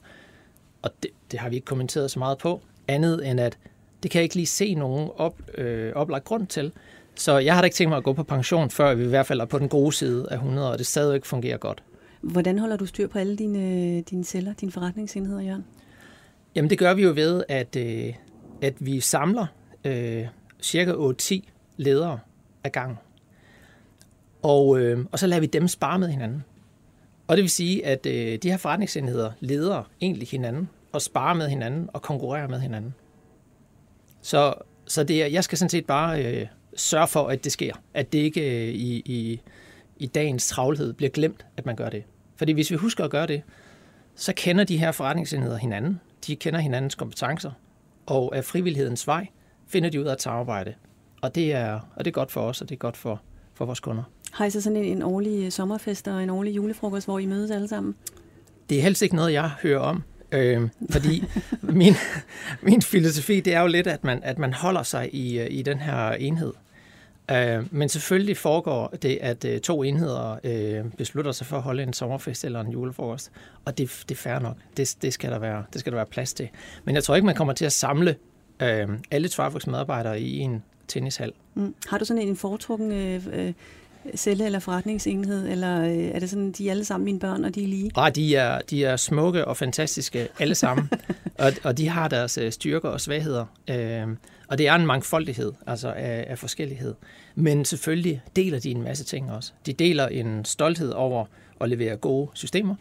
Og 0.83 0.91
det, 1.03 1.11
det 1.31 1.41
har 1.41 1.49
vi 1.49 1.55
ikke 1.55 1.65
kommenteret 1.65 2.11
så 2.11 2.19
meget 2.19 2.39
på, 2.39 2.61
andet 2.89 3.31
end 3.31 3.41
at 3.41 3.59
det 4.03 4.11
kan 4.11 4.19
jeg 4.19 4.25
ikke 4.25 4.35
lige 4.35 4.47
se 4.47 4.75
nogen 4.75 5.11
op, 5.17 5.43
øh, 5.59 5.93
oplagt 5.95 6.25
grund 6.25 6.47
til. 6.47 6.73
Så 7.15 7.39
jeg 7.39 7.55
har 7.55 7.61
da 7.63 7.65
ikke 7.65 7.75
tænkt 7.75 7.89
mig 7.89 7.97
at 7.97 8.05
gå 8.05 8.13
på 8.13 8.23
pension, 8.23 8.71
før 8.71 8.95
vi 8.95 9.05
i 9.05 9.09
hvert 9.09 9.27
fald 9.27 9.41
er 9.41 9.45
på 9.45 9.59
den 9.59 9.69
gode 9.69 9.93
side 9.93 10.27
af 10.31 10.35
100, 10.35 10.73
og 10.73 10.79
det 10.79 10.87
stadigvæk 10.87 11.25
fungerer 11.25 11.57
godt. 11.57 11.83
Hvordan 12.21 12.59
holder 12.59 12.77
du 12.77 12.87
styr 12.87 13.07
på 13.07 13.19
alle 13.19 13.37
dine, 13.37 14.01
dine 14.01 14.25
celler, 14.25 14.55
dine 14.55 14.73
forretningsenheder, 14.73 15.41
Jørgen? 15.41 15.65
Jamen 16.55 16.71
det 16.71 16.79
gør 16.79 16.95
vi 16.95 17.03
jo 17.03 17.13
ved, 17.15 17.45
at, 17.49 17.77
øh, 17.77 18.15
at 18.63 18.75
vi 18.79 19.01
samler 19.01 19.47
øh, 19.85 20.27
cirka 20.63 20.93
8-10 20.93 21.41
ledere 21.77 22.19
ad 22.65 22.71
gang. 22.71 22.99
Og, 24.43 24.81
øh, 24.81 25.05
og 25.13 25.19
så 25.19 25.27
lader 25.27 25.41
vi 25.41 25.47
dem 25.47 25.69
spare 25.69 25.99
med 25.99 26.09
hinanden. 26.09 26.45
Og 27.27 27.37
det 27.37 27.43
vil 27.43 27.51
sige, 27.51 27.87
at 27.87 28.07
øh, 28.07 28.39
de 28.43 28.51
her 28.51 28.57
forretningsenheder 28.57 29.33
leder 29.41 29.83
egentlig 30.01 30.29
hinanden, 30.29 30.69
og 30.93 31.03
sparer 31.03 31.35
med 31.35 31.49
hinanden, 31.49 31.91
og 31.93 32.03
konkurrerer 32.03 32.49
med 32.49 32.61
hinanden. 32.61 32.95
Så, 34.23 34.55
så 34.87 35.05
det 35.05 35.23
er, 35.23 35.27
jeg 35.27 35.45
skal 35.45 35.59
sådan 35.59 35.71
set 35.71 35.87
bare 35.87 36.25
øh, 36.25 36.47
sørge 36.77 37.09
for, 37.09 37.29
at 37.29 37.45
det 37.45 37.53
sker. 37.53 37.73
At 37.95 38.13
det 38.13 38.19
ikke 38.19 38.69
øh, 38.69 38.75
i, 38.75 39.03
i, 39.05 39.41
i 39.97 40.07
dagens 40.07 40.49
travlhed 40.49 40.93
bliver 40.93 41.11
glemt, 41.11 41.47
at 41.57 41.67
man 41.67 41.77
gør 41.77 41.89
det. 41.89 42.05
Fordi 42.37 42.53
hvis 42.53 42.71
vi 42.71 42.77
husker 42.77 43.05
at 43.05 43.11
gøre 43.11 43.27
det, 43.27 43.43
så 44.15 44.33
kender 44.37 44.65
de 44.65 44.79
her 44.79 44.93
forretningsenheder 44.93 45.57
hinanden. 45.57 46.01
De 46.27 46.37
kender 46.37 46.61
hinandens 46.61 46.95
kompetencer, 46.95 47.51
og 48.07 48.37
af 48.37 48.45
frivillighedens 48.45 49.07
vej 49.07 49.27
finder 49.67 49.91
de 49.91 50.01
ud 50.01 50.05
af 50.05 50.13
at 50.13 50.23
samarbejde. 50.23 50.75
Og 51.23 51.35
det 51.35 51.53
er, 51.53 51.73
og 51.97 52.05
det 52.05 52.07
er 52.07 52.15
godt 52.15 52.31
for 52.31 52.41
os, 52.41 52.63
og 52.63 52.69
det 52.69 52.75
er 52.75 52.79
godt 52.79 52.97
for, 52.97 53.23
for 53.55 53.65
vores 53.65 53.81
kunder. 53.81 54.03
Har 54.33 54.45
I 54.45 54.51
så 54.51 54.61
sådan 54.61 54.77
en, 54.77 54.85
en 54.85 55.03
årlig 55.03 55.45
øh, 55.45 55.51
sommerfest 55.51 56.09
og 56.09 56.23
en 56.23 56.31
årlig 56.31 56.57
julefrokost, 56.57 57.07
hvor 57.07 57.19
I 57.19 57.27
mødes 57.27 57.51
alle 57.51 57.69
sammen? 57.69 57.95
Det 58.71 58.79
er 58.79 58.83
helst 58.83 59.03
ikke 59.03 59.17
noget, 59.17 59.33
jeg 59.33 59.51
hører 59.63 59.81
om. 59.81 60.03
Øh, 60.33 60.69
fordi 60.91 61.25
min, 61.63 61.95
min 62.63 62.83
filosofi, 62.83 63.41
det 63.41 63.55
er 63.55 63.61
jo 63.61 63.67
lidt, 63.67 63.87
at 63.87 64.05
man, 64.05 64.21
at 64.23 64.39
man 64.39 64.53
holder 64.53 64.83
sig 64.83 65.15
i, 65.15 65.39
øh, 65.39 65.47
i 65.51 65.63
den 65.63 65.79
her 65.79 66.11
enhed. 66.11 66.53
Øh, 67.31 67.67
men 67.71 67.89
selvfølgelig 67.89 68.37
foregår 68.37 68.89
det, 69.03 69.19
at 69.21 69.45
øh, 69.45 69.61
to 69.61 69.83
enheder 69.83 70.39
øh, 70.45 70.85
beslutter 70.99 71.33
sig 71.33 71.47
for 71.47 71.57
at 71.57 71.63
holde 71.63 71.83
en 71.83 71.93
sommerfest 71.93 72.45
eller 72.45 72.61
en 72.61 72.71
julefrokost. 72.71 73.31
Og 73.65 73.79
det, 73.79 74.05
det 74.09 74.15
er 74.15 74.19
fair 74.19 74.39
nok. 74.39 74.57
Det, 74.77 74.97
det, 75.03 75.13
skal 75.13 75.31
der 75.31 75.39
være, 75.39 75.65
det 75.73 75.81
skal 75.81 75.93
der 75.93 75.97
være 75.99 76.07
plads 76.07 76.35
til. 76.35 76.49
Men 76.85 76.95
jeg 76.95 77.05
tror 77.05 77.15
ikke, 77.15 77.27
man 77.27 77.35
kommer 77.35 77.55
til 77.55 77.65
at 77.65 77.73
samle 77.73 78.17
øh, 78.63 78.89
alle 79.11 79.29
Trifox 79.29 79.67
medarbejdere 79.67 80.21
i 80.21 80.39
en 80.39 80.63
tennishal. 80.89 81.33
Mm. 81.55 81.75
Har 81.87 81.99
du 81.99 82.05
sådan 82.05 82.23
en 82.23 82.37
foretrukken 82.37 82.93
øh, 82.93 83.27
øh, 83.33 83.53
celle- 84.17 84.45
eller 84.45 84.59
forretningsenhed, 84.59 85.49
eller 85.49 85.81
øh, 85.85 85.97
er 85.97 86.19
det 86.19 86.31
sådan, 86.31 86.53
de 86.53 86.67
er 86.67 86.71
alle 86.71 86.85
sammen 86.85 87.05
mine 87.05 87.19
børn, 87.19 87.45
og 87.45 87.55
de 87.55 87.65
er 87.65 87.69
lige? 87.69 87.91
Nej, 87.97 88.11
de 88.11 88.37
er, 88.37 88.61
de 88.61 88.85
er 88.85 88.97
smukke 88.97 89.45
og 89.45 89.57
fantastiske 89.57 90.29
alle 90.39 90.55
sammen, 90.55 90.91
og, 91.39 91.53
og 91.65 91.79
de 91.79 91.89
har 91.89 92.09
deres 92.09 92.39
øh, 92.39 92.53
styrker 92.53 92.89
og 92.89 93.01
svagheder. 93.01 93.45
Øh, 93.71 94.07
og 94.49 94.59
det 94.59 94.69
er 94.69 94.75
en 94.75 94.87
mangfoldighed 94.87 95.53
altså 95.67 95.89
af, 95.89 96.25
af 96.29 96.39
forskellighed. 96.39 96.95
Men 97.35 97.65
selvfølgelig 97.65 98.23
deler 98.37 98.61
de 98.61 98.71
en 98.71 98.83
masse 98.83 99.05
ting 99.05 99.33
også. 99.33 99.53
De 99.67 99.73
deler 99.73 100.07
en 100.07 100.45
stolthed 100.45 100.91
over 100.91 101.25
at 101.61 101.69
levere 101.69 101.97
gode 101.97 102.31
systemer, 102.35 102.75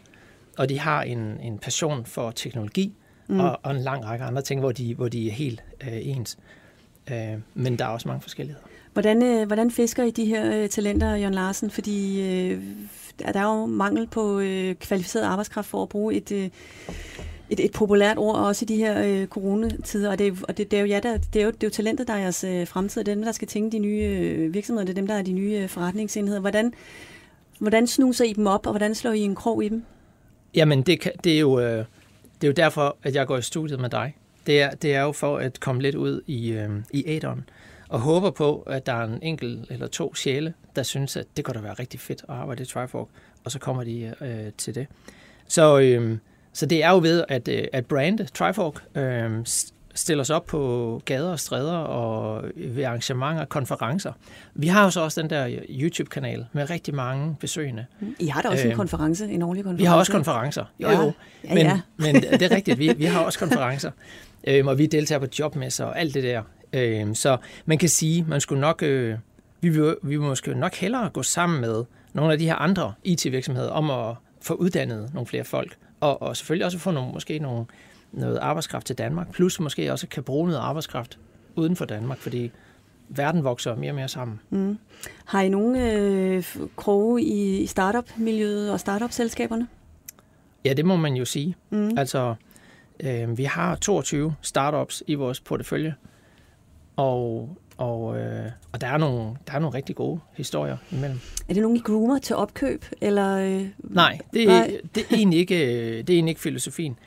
og 0.58 0.68
de 0.68 0.78
har 0.78 1.02
en, 1.02 1.18
en 1.42 1.58
passion 1.58 2.06
for 2.06 2.30
teknologi 2.30 2.92
mm. 3.28 3.40
og, 3.40 3.60
og 3.62 3.70
en 3.70 3.82
lang 3.82 4.04
række 4.04 4.24
andre 4.24 4.42
ting, 4.42 4.60
hvor 4.60 4.72
de, 4.72 4.94
hvor 4.94 5.08
de 5.08 5.28
er 5.28 5.32
helt 5.32 5.64
øh, 5.80 6.06
ens. 6.08 6.38
Øh, 7.10 7.38
men 7.54 7.78
der 7.78 7.84
er 7.84 7.88
også 7.88 8.08
mange 8.08 8.22
forskelligheder. 8.22 8.66
Hvordan, 8.98 9.22
øh, 9.22 9.46
hvordan 9.46 9.70
fisker 9.70 10.04
I 10.04 10.10
de 10.10 10.24
her 10.24 10.62
øh, 10.62 10.68
talenter, 10.68 11.14
Jørgen 11.14 11.34
Larsen? 11.34 11.70
Fordi 11.70 12.20
øh, 12.22 12.62
der 13.18 13.40
er 13.40 13.58
jo 13.58 13.66
mangel 13.66 14.06
på 14.06 14.38
øh, 14.38 14.74
kvalificeret 14.74 15.24
arbejdskraft 15.24 15.68
for 15.68 15.82
at 15.82 15.88
bruge 15.88 16.14
et, 16.14 16.32
øh, 16.32 16.48
et, 17.50 17.64
et 17.64 17.72
populært 17.72 18.18
ord, 18.18 18.36
også 18.36 18.64
i 18.64 18.66
de 18.66 18.76
her 18.76 19.02
øh, 19.04 19.26
coronatider. 19.26 20.10
Og, 20.10 20.18
det, 20.18 20.38
og 20.48 20.56
det, 20.56 20.70
det, 20.70 20.76
er 20.76 20.80
jo, 20.80 20.86
ja, 20.86 21.00
der, 21.00 21.16
det, 21.16 21.40
er 21.40 21.44
jo, 21.44 21.50
det 21.50 21.62
er 21.62 21.66
jo 21.66 21.70
talentet, 21.70 22.08
der 22.08 22.14
er 22.14 22.18
jeres 22.18 22.44
øh, 22.44 22.66
fremtid. 22.66 23.04
Det 23.04 23.12
er 23.12 23.14
dem, 23.14 23.24
der 23.24 23.32
skal 23.32 23.48
tænke 23.48 23.76
de 23.76 23.78
nye 23.78 24.02
øh, 24.02 24.54
virksomheder. 24.54 24.86
Det 24.86 24.92
er 24.92 25.00
dem, 25.00 25.06
der 25.06 25.14
er 25.14 25.22
de 25.22 25.32
nye 25.32 25.58
øh, 25.62 25.68
forretningsenheder. 25.68 26.40
Hvordan, 26.40 26.72
hvordan 27.58 27.86
snuser 27.86 28.24
I 28.24 28.32
dem 28.32 28.46
op, 28.46 28.66
og 28.66 28.72
hvordan 28.72 28.94
slår 28.94 29.12
I 29.12 29.20
en 29.20 29.34
krog 29.34 29.64
i 29.64 29.68
dem? 29.68 29.84
Jamen, 30.54 30.82
det, 30.82 31.00
kan, 31.00 31.12
det, 31.24 31.34
er 31.34 31.38
jo, 31.38 31.60
øh, 31.60 31.84
det 32.40 32.44
er 32.44 32.48
jo 32.48 32.52
derfor, 32.52 32.96
at 33.02 33.14
jeg 33.14 33.26
går 33.26 33.36
i 33.36 33.42
studiet 33.42 33.80
med 33.80 33.90
dig. 33.90 34.16
Det 34.46 34.62
er, 34.62 34.70
det 34.70 34.94
er 34.94 35.02
jo 35.02 35.12
for 35.12 35.38
at 35.38 35.60
komme 35.60 35.82
lidt 35.82 35.94
ud 35.94 36.20
i, 36.26 36.50
øh, 36.52 36.70
i 36.92 37.04
æderen 37.06 37.44
og 37.88 38.00
håber 38.00 38.30
på, 38.30 38.58
at 38.66 38.86
der 38.86 38.92
er 38.92 39.04
en 39.04 39.18
enkelt 39.22 39.70
eller 39.70 39.86
to 39.86 40.14
sjæle, 40.14 40.54
der 40.76 40.82
synes, 40.82 41.16
at 41.16 41.26
det 41.36 41.44
kunne 41.44 41.54
da 41.54 41.60
være 41.60 41.74
rigtig 41.74 42.00
fedt 42.00 42.22
at 42.28 42.34
arbejde 42.34 42.62
i 42.62 42.66
Trifork, 42.66 43.06
og 43.44 43.50
så 43.50 43.58
kommer 43.58 43.84
de 43.84 44.14
øh, 44.20 44.52
til 44.58 44.74
det. 44.74 44.86
Så, 45.48 45.78
øh, 45.78 46.18
så 46.52 46.66
det 46.66 46.84
er 46.84 46.90
jo 46.90 46.98
ved 46.98 47.24
at, 47.28 47.48
øh, 47.48 47.64
at 47.72 47.86
brande 47.86 48.24
Trifork, 48.24 48.84
øh, 48.94 49.46
stiller 49.94 50.22
os 50.22 50.30
op 50.30 50.46
på 50.46 51.02
gader 51.04 51.30
og 51.30 51.40
stræder 51.40 51.76
og 51.76 52.44
ved 52.56 52.84
arrangementer 52.84 53.42
og 53.42 53.48
konferencer. 53.48 54.12
Vi 54.54 54.66
har 54.66 54.84
jo 54.84 54.90
så 54.90 55.00
også 55.00 55.22
den 55.22 55.30
der 55.30 55.58
YouTube-kanal 55.70 56.46
med 56.52 56.70
rigtig 56.70 56.94
mange 56.94 57.36
besøgende. 57.40 57.86
I 58.18 58.26
har 58.26 58.42
da 58.42 58.48
også 58.48 58.64
øh, 58.64 58.70
en 58.70 58.76
konference, 58.76 59.24
en 59.24 59.42
årlig 59.42 59.64
konference. 59.64 59.82
Vi 59.82 59.86
har 59.86 59.96
også 59.96 60.12
konferencer, 60.12 60.64
jo 60.80 60.88
ja. 60.88 61.02
jo. 61.02 61.12
Men, 61.42 61.58
ja, 61.58 61.64
ja. 61.64 61.80
men 61.96 62.14
det 62.14 62.42
er 62.42 62.56
rigtigt, 62.56 62.78
vi, 62.78 62.92
vi 62.96 63.04
har 63.04 63.20
også 63.20 63.38
konferencer. 63.38 63.90
Øh, 64.44 64.66
og 64.66 64.78
vi 64.78 64.86
deltager 64.86 65.18
på 65.18 65.26
jobmesser 65.38 65.84
og 65.84 66.00
alt 66.00 66.14
det 66.14 66.22
der. 66.22 66.42
Øh, 66.72 67.14
så 67.14 67.36
man 67.66 67.78
kan 67.78 67.88
sige, 67.88 68.24
man 68.28 68.40
skulle 68.40 68.60
nok, 68.60 68.82
øh, 68.82 69.18
vi, 69.60 69.68
vil, 69.68 69.96
vi 70.02 70.16
vil 70.16 70.20
måske 70.20 70.54
nok 70.54 70.74
hellere 70.74 71.10
gå 71.10 71.22
sammen 71.22 71.60
med 71.60 71.84
nogle 72.12 72.32
af 72.32 72.38
de 72.38 72.44
her 72.44 72.54
andre 72.54 72.94
IT-virksomheder 73.04 73.70
om 73.70 73.90
at 73.90 74.14
få 74.42 74.54
uddannet 74.54 75.10
nogle 75.14 75.26
flere 75.26 75.44
folk, 75.44 75.76
og, 76.00 76.22
og 76.22 76.36
selvfølgelig 76.36 76.66
også 76.66 76.78
få 76.78 76.90
nogle, 76.90 77.12
måske 77.12 77.38
nogle, 77.38 77.64
noget 78.12 78.38
arbejdskraft 78.38 78.86
til 78.86 78.98
Danmark, 78.98 79.32
plus 79.32 79.60
måske 79.60 79.92
også 79.92 80.06
kan 80.06 80.22
bruge 80.22 80.46
noget 80.46 80.60
arbejdskraft 80.60 81.18
uden 81.56 81.76
for 81.76 81.84
Danmark, 81.84 82.18
fordi 82.18 82.50
verden 83.08 83.44
vokser 83.44 83.74
mere 83.74 83.90
og 83.90 83.94
mere 83.94 84.08
sammen. 84.08 84.40
Mm. 84.50 84.78
Har 85.24 85.42
I 85.42 85.48
nogle 85.48 85.92
øh, 85.92 86.44
kroge 86.76 87.22
i 87.22 87.66
startup-miljøet 87.66 88.72
og 88.72 88.80
startup-selskaberne? 88.80 89.68
Ja, 90.64 90.72
det 90.72 90.84
må 90.84 90.96
man 90.96 91.14
jo 91.14 91.24
sige. 91.24 91.56
Mm. 91.70 91.98
Altså, 91.98 92.34
øh, 93.00 93.38
vi 93.38 93.44
har 93.44 93.76
22 93.76 94.34
startups 94.42 95.02
i 95.06 95.14
vores 95.14 95.40
portefølje, 95.40 95.94
og, 96.98 97.56
og, 97.76 98.18
øh, 98.18 98.50
og 98.72 98.80
der, 98.80 98.86
er 98.86 98.98
nogle, 98.98 99.36
der 99.46 99.52
er 99.52 99.58
nogle 99.58 99.76
rigtig 99.76 99.96
gode 99.96 100.20
historier 100.32 100.76
imellem. 100.92 101.20
Er 101.48 101.54
det 101.54 101.62
nogen, 101.62 101.76
I 101.76 101.80
groomer 101.80 102.18
til 102.18 102.36
opkøb? 102.36 102.84
Eller, 103.00 103.36
øh, 103.36 103.66
nej, 103.78 104.18
det, 104.34 104.46
nej. 104.46 104.80
Det, 104.94 105.06
er 105.10 105.16
egentlig 105.16 105.38
ikke, 105.38 105.56
det 105.98 106.10
er 106.10 106.14
egentlig 106.14 106.30
ikke 106.30 106.40
filosofien. 106.40 106.98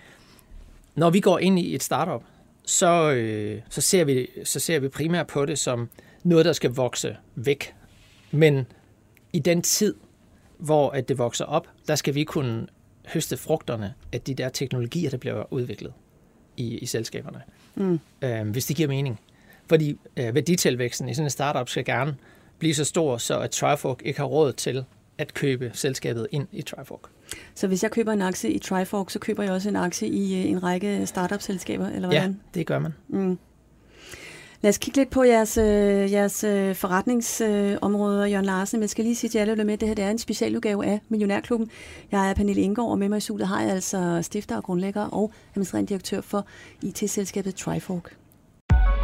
Når 0.95 1.09
vi 1.09 1.19
går 1.19 1.39
ind 1.39 1.59
i 1.59 1.75
et 1.75 1.83
startup, 1.83 2.23
så, 2.65 3.11
øh, 3.11 3.61
så, 3.69 3.81
ser 3.81 4.03
vi, 4.03 4.27
så 4.43 4.59
ser 4.59 4.79
vi 4.79 4.87
primært 4.87 5.27
på 5.27 5.45
det 5.45 5.59
som 5.59 5.89
noget, 6.23 6.45
der 6.45 6.53
skal 6.53 6.71
vokse 6.71 7.17
væk. 7.35 7.73
Men 8.31 8.65
i 9.33 9.39
den 9.39 9.61
tid, 9.61 9.95
hvor 10.57 10.89
at 10.89 11.09
det 11.09 11.17
vokser 11.17 11.45
op, 11.45 11.67
der 11.87 11.95
skal 11.95 12.15
vi 12.15 12.23
kunne 12.23 12.67
høste 13.13 13.37
frugterne 13.37 13.93
af 14.11 14.21
de 14.21 14.33
der 14.33 14.49
teknologier, 14.49 15.09
der 15.09 15.17
bliver 15.17 15.53
udviklet 15.53 15.93
i, 16.57 16.77
i 16.77 16.85
selskaberne. 16.85 17.41
Mm. 17.75 17.99
Øh, 18.21 18.49
hvis 18.49 18.65
det 18.65 18.75
giver 18.75 18.89
mening. 18.89 19.19
Fordi 19.71 19.97
øh, 20.17 20.35
værditilvæksten 20.35 21.09
i 21.09 21.13
sådan 21.13 21.25
en 21.25 21.29
startup 21.29 21.69
skal 21.69 21.85
gerne 21.85 22.15
blive 22.59 22.73
så 22.73 22.85
stor, 22.85 23.17
så 23.17 23.39
at 23.39 23.51
Trifork 23.51 24.01
ikke 24.05 24.19
har 24.19 24.27
råd 24.27 24.53
til 24.53 24.85
at 25.17 25.33
købe 25.33 25.71
selskabet 25.73 26.27
ind 26.31 26.47
i 26.51 26.61
Trifork. 26.61 26.99
Så 27.55 27.67
hvis 27.67 27.83
jeg 27.83 27.91
køber 27.91 28.11
en 28.11 28.21
aktie 28.21 28.51
i 28.51 28.59
Trifork, 28.59 29.09
så 29.09 29.19
køber 29.19 29.43
jeg 29.43 29.51
også 29.51 29.69
en 29.69 29.75
aktie 29.75 30.07
i 30.07 30.41
øh, 30.41 30.49
en 30.49 30.63
række 30.63 31.05
startup-selskaber, 31.05 31.87
eller 31.87 32.07
hvordan? 32.07 32.31
Ja, 32.31 32.59
det 32.59 32.67
gør 32.67 32.79
man. 32.79 32.93
Mm. 33.07 33.37
Lad 34.61 34.69
os 34.69 34.77
kigge 34.77 34.99
lidt 34.99 35.09
på 35.09 35.23
jeres, 35.23 35.57
øh, 35.57 36.11
jeres 36.11 36.43
øh, 36.43 36.75
forretningsområder, 36.75 38.25
Jørgen 38.25 38.45
Larsen. 38.45 38.79
Men 38.79 38.81
jeg 38.81 38.89
skal 38.89 39.03
lige 39.03 39.15
sige 39.15 39.29
til 39.29 39.37
alle, 39.39 39.63
med, 39.63 39.77
det 39.77 39.87
her 39.87 39.95
det 39.95 40.05
er 40.05 40.11
en 40.11 40.17
specialudgave 40.17 40.85
af 40.85 40.99
Millionærklubben. 41.09 41.69
Jeg 42.11 42.29
er 42.29 42.33
Pernille 42.33 42.61
Indgaard, 42.61 42.89
og 42.89 42.99
med 42.99 43.09
mig 43.09 43.17
i 43.17 43.21
studiet 43.21 43.47
har 43.47 43.61
jeg 43.61 43.71
altså 43.71 44.19
stifter 44.21 44.55
og 44.55 44.63
grundlægger 44.63 45.01
og 45.01 45.31
administrerende 45.55 45.89
direktør 45.89 46.21
for 46.21 46.45
IT-selskabet 46.81 47.55
Trifork. 47.55 48.20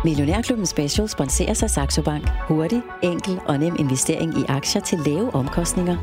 Millionærklubben 0.04 0.66
Special 0.66 1.10
sponserer 1.10 1.54
sig 1.54 1.70
Saxo 1.70 2.02
Bank. 2.02 2.30
Hurtig, 2.48 2.82
enkel 3.04 3.40
og 3.48 3.58
nem 3.60 3.76
investering 3.80 4.40
i 4.40 4.44
aktier 4.48 4.82
til 4.82 5.00
lave 5.06 5.36
omkostninger. 5.36 5.98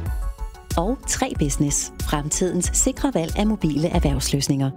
Og 0.76 0.98
3 1.08 1.32
Business. 1.38 1.92
Fremtidens 2.02 2.70
sikre 2.74 3.14
valg 3.14 3.38
af 3.38 3.46
mobile 3.46 3.88
erhvervsløsninger. 3.88 4.70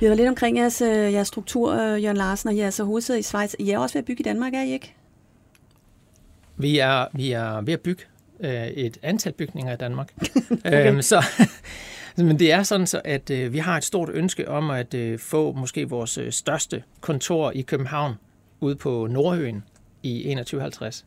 Vi 0.00 0.06
har 0.06 0.10
været 0.10 0.16
lidt 0.16 0.28
omkring 0.28 0.56
jeres, 0.56 0.80
øh, 0.80 1.12
jeres 1.12 1.28
struktur, 1.28 1.74
øh, 1.74 2.02
Jørgen 2.02 2.16
Larsen, 2.16 2.48
og 2.48 2.56
jeres 2.56 2.78
hovedsæde 2.78 3.18
i 3.18 3.22
Schweiz. 3.22 3.54
I 3.58 3.70
er 3.70 3.78
også 3.78 3.92
ved 3.92 4.02
at 4.02 4.06
bygge 4.06 4.20
i 4.20 4.24
Danmark, 4.24 4.54
er 4.54 4.62
I 4.62 4.72
ikke? 4.72 4.94
Vi 6.56 6.78
er, 6.78 7.06
vi 7.12 7.32
er 7.32 7.60
ved 7.60 7.72
at 7.72 7.80
bygge 7.80 8.02
øh, 8.40 8.66
et 8.66 8.98
antal 9.02 9.32
bygninger 9.32 9.72
i 9.72 9.76
Danmark. 9.76 10.12
okay. 10.66 10.92
øhm, 10.92 11.02
så, 11.02 11.24
men 12.16 12.38
det 12.38 12.52
er 12.52 12.62
sådan, 12.62 12.86
så, 12.86 13.00
at 13.04 13.30
øh, 13.30 13.52
vi 13.52 13.58
har 13.58 13.76
et 13.76 13.84
stort 13.84 14.10
ønske 14.12 14.48
om 14.48 14.70
at 14.70 14.94
øh, 14.94 15.18
få 15.18 15.52
måske 15.52 15.88
vores 15.88 16.18
øh, 16.18 16.32
største 16.32 16.82
kontor 17.00 17.50
i 17.50 17.60
København 17.60 18.14
ude 18.60 18.76
på 18.76 19.06
Nordøen 19.10 19.64
i 20.02 20.18
2150 20.18 21.06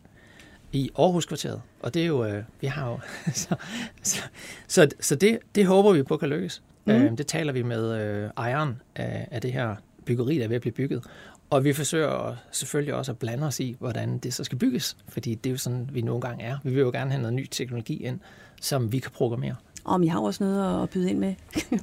i 0.72 0.90
Aarhuskvarteret. 0.98 1.62
Og 1.80 1.94
det 1.94 2.02
er 2.02 2.06
jo, 2.06 2.26
øh, 2.26 2.44
vi 2.62 2.68
har 2.68 2.90
jo, 2.90 3.00
så, 3.34 3.56
så, 4.04 4.22
så, 4.68 4.90
så 5.00 5.16
det, 5.16 5.40
det 5.56 5.66
håber 5.66 5.92
vi 5.92 6.04
på 6.04 6.18
kan 6.18 6.30
lykkes. 6.30 6.62
Mm. 6.86 6.92
Øh, 6.92 7.18
det 7.18 7.28
taler 7.28 7.54
vi 7.54 7.64
med 7.64 8.02
øh, 8.02 8.30
ejeren 8.38 8.82
af, 8.96 9.28
af 9.32 9.42
det 9.42 9.54
her 9.54 9.76
byggeri, 10.06 10.38
der 10.38 10.44
er 10.44 10.48
ved 10.48 10.56
at 10.56 10.62
blive 10.62 10.74
bygget. 10.74 11.04
Og 11.50 11.64
vi 11.64 11.74
forsøger 11.74 12.36
selvfølgelig 12.52 12.94
også 12.94 13.12
at 13.12 13.18
blande 13.18 13.48
os 13.48 13.60
i, 13.60 13.76
hvordan 13.80 14.18
det 14.18 14.34
så 14.34 14.44
skal 14.44 14.58
bygges, 14.58 14.98
fordi 15.08 15.36
det 15.36 15.50
er 15.50 15.52
jo 15.52 15.58
sådan, 15.58 15.90
vi 15.94 16.02
nogle 16.02 16.22
gange 16.22 16.44
er. 16.44 16.58
Vi 16.64 16.70
vil 16.70 16.80
jo 16.80 16.92
gerne 16.92 17.12
have 17.12 17.22
noget 17.22 17.34
ny 17.34 17.48
teknologi 17.52 18.04
ind, 18.04 18.20
som 18.62 18.92
vi 18.92 19.00
kan 19.00 19.12
programmere. 19.12 19.56
Og 19.90 20.02
vi 20.02 20.08
har 20.08 20.20
også 20.20 20.44
noget 20.44 20.84
at 20.84 20.90
byde 20.90 21.10
ind 21.10 21.20
med, 21.20 21.34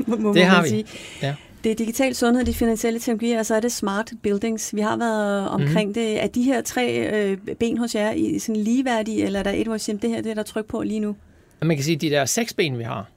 må 0.19 0.35
det 0.35 0.45
har 0.45 0.63
vi. 0.63 0.69
sige. 0.69 0.85
Ja. 1.23 1.35
Det 1.65 1.73
er 1.73 1.77
digital 1.77 2.15
sundhed, 2.15 2.45
de 2.45 2.55
finansielle 2.55 3.01
teknologier, 3.01 3.39
og 3.39 3.47
så 3.47 3.55
er 3.55 3.61
det 3.61 3.73
smart 3.73 4.13
buildings. 4.23 4.75
Vi 4.75 4.81
har 4.81 4.97
været 4.97 5.49
omkring 5.49 5.89
mm-hmm. 5.89 5.95
det. 5.95 6.23
Er 6.23 6.27
de 6.27 6.43
her 6.43 6.63
tre 6.63 7.11
øh, 7.13 7.39
ben 7.61 7.79
hos 7.79 7.95
jer 7.95 8.13
i 8.13 8.39
sådan 8.39 8.63
ligeværdige, 8.63 9.25
eller 9.25 9.39
er 9.39 9.43
der 9.43 9.51
et, 9.51 9.67
hvor 9.67 9.77
siger, 9.77 9.99
det 9.99 10.11
her 10.11 10.21
det 10.21 10.31
er 10.31 10.35
der 10.35 10.43
tryk 10.43 10.67
på 10.67 10.83
lige 10.83 11.01
nu? 11.01 11.17
Man 11.63 11.77
kan 11.77 11.85
sige, 11.85 11.95
at 11.95 12.01
de 12.01 12.11
der 12.11 12.25
seks 12.25 12.55
ben, 12.55 12.79
vi 12.79 12.83
har, 12.83 13.09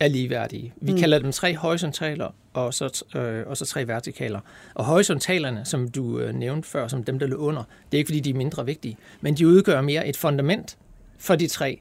er 0.00 0.08
ligeværdige. 0.08 0.72
Vi 0.80 0.92
mm. 0.92 0.98
kalder 0.98 1.18
dem 1.18 1.32
tre 1.32 1.56
horisontaler, 1.56 2.34
og 2.52 2.74
så, 2.74 3.04
øh, 3.16 3.46
og 3.46 3.56
så 3.56 3.66
tre 3.66 3.88
vertikaler. 3.88 4.40
Og 4.74 4.84
horisontalerne, 4.84 5.64
som 5.64 5.88
du 5.88 6.18
øh, 6.18 6.34
nævnte 6.34 6.68
før, 6.68 6.88
som 6.88 7.04
dem, 7.04 7.18
der 7.18 7.26
lå 7.26 7.36
under, 7.36 7.62
det 7.62 7.96
er 7.96 7.98
ikke, 7.98 8.08
fordi 8.08 8.20
de 8.20 8.30
er 8.30 8.34
mindre 8.34 8.66
vigtige, 8.66 8.96
men 9.20 9.34
de 9.34 9.48
udgør 9.48 9.80
mere 9.80 10.08
et 10.08 10.16
fundament 10.16 10.76
for 11.18 11.36
de 11.36 11.46
tre 11.46 11.80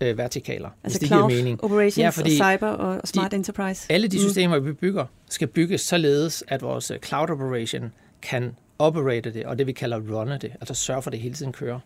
øh, 0.00 0.18
vertikaler, 0.18 0.68
altså 0.84 0.98
hvis 0.98 1.08
det 1.10 1.18
giver 1.18 1.28
mening. 1.28 1.64
operations 1.64 1.98
ja, 1.98 2.08
fordi 2.08 2.40
og 2.40 2.52
cyber 2.52 2.68
og 2.68 3.08
smart 3.08 3.30
de, 3.30 3.36
enterprise. 3.36 3.92
Alle 3.92 4.08
de 4.08 4.16
mm. 4.16 4.22
systemer, 4.22 4.58
mm. 4.58 4.66
vi 4.66 4.72
bygger, 4.72 5.06
skal 5.30 5.48
bygges 5.48 5.80
således, 5.80 6.44
at 6.48 6.62
vores 6.62 6.90
øh, 6.90 6.98
cloud 6.98 7.30
operation 7.30 7.92
kan 8.22 8.56
operate 8.78 9.32
det, 9.32 9.46
og 9.46 9.58
det 9.58 9.66
vi 9.66 9.72
kalder 9.72 10.00
runne 10.00 10.38
det, 10.38 10.52
altså 10.60 10.74
sørge 10.74 11.02
for, 11.02 11.10
at 11.10 11.12
det 11.12 11.20
hele 11.20 11.34
tiden 11.34 11.52
kører. 11.52 11.80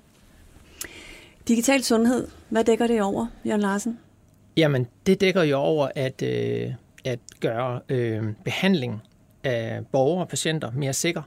Digital 1.48 1.82
sundhed, 1.82 2.28
hvad 2.48 2.64
dækker 2.64 2.86
det 2.86 3.02
over, 3.02 3.26
Jørgen 3.46 3.60
Larsen? 3.60 3.98
Jamen, 4.56 4.86
det 5.06 5.20
dækker 5.20 5.42
jo 5.42 5.58
over 5.58 5.88
at, 5.94 6.22
øh, 6.22 6.72
at 7.04 7.18
gøre 7.40 7.80
øh, 7.88 8.22
behandling 8.44 9.02
af 9.44 9.86
borgere 9.92 10.24
og 10.24 10.28
patienter 10.28 10.70
mere 10.70 10.92
sikker. 10.92 11.22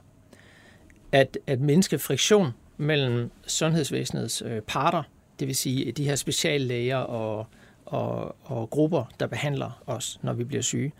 At, 1.12 1.38
at 1.46 1.60
mindske 1.60 1.98
friktion 1.98 2.48
mellem 2.76 3.30
sundhedsvæsenets 3.46 4.42
øh, 4.46 4.60
parter, 4.60 5.02
det 5.40 5.48
vil 5.48 5.56
sige 5.56 5.92
de 5.92 6.04
her 6.04 6.16
speciallæger 6.16 6.96
og, 6.96 7.46
og, 7.86 8.36
og 8.42 8.70
grupper, 8.70 9.04
der 9.20 9.26
behandler 9.26 9.82
os, 9.86 10.18
når 10.22 10.32
vi 10.32 10.44
bliver 10.44 10.62
syge, 10.62 10.92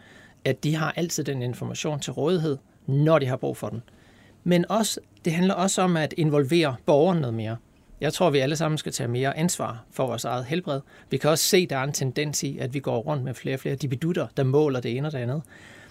at 0.44 0.64
de 0.64 0.74
har 0.74 0.92
altid 0.96 1.24
den 1.24 1.42
information 1.42 2.00
til 2.00 2.12
rådighed, 2.12 2.58
når 2.86 3.18
de 3.18 3.26
har 3.26 3.36
brug 3.36 3.56
for 3.56 3.68
den. 3.68 3.82
Men 4.44 4.70
også, 4.70 5.00
det 5.24 5.32
handler 5.32 5.54
også 5.54 5.82
om 5.82 5.96
at 5.96 6.14
involvere 6.16 6.76
borgeren 6.86 7.20
noget 7.20 7.34
mere. 7.34 7.56
Jeg 8.00 8.12
tror, 8.12 8.30
vi 8.30 8.38
alle 8.38 8.56
sammen 8.56 8.78
skal 8.78 8.92
tage 8.92 9.08
mere 9.08 9.36
ansvar 9.36 9.84
for 9.90 10.06
vores 10.06 10.24
eget 10.24 10.44
helbred. 10.44 10.80
Vi 11.10 11.16
kan 11.16 11.30
også 11.30 11.44
se, 11.44 11.56
at 11.56 11.70
der 11.70 11.76
er 11.76 11.84
en 11.84 11.92
tendens 11.92 12.42
i, 12.42 12.58
at 12.58 12.74
vi 12.74 12.80
går 12.80 12.98
rundt 12.98 13.24
med 13.24 13.34
flere 13.34 13.56
og 13.56 13.60
flere 13.60 13.74
dibidutter, 13.74 14.26
der 14.36 14.44
måler 14.44 14.80
det 14.80 14.96
ene 14.96 15.08
og 15.08 15.12
det 15.12 15.18
andet. 15.18 15.42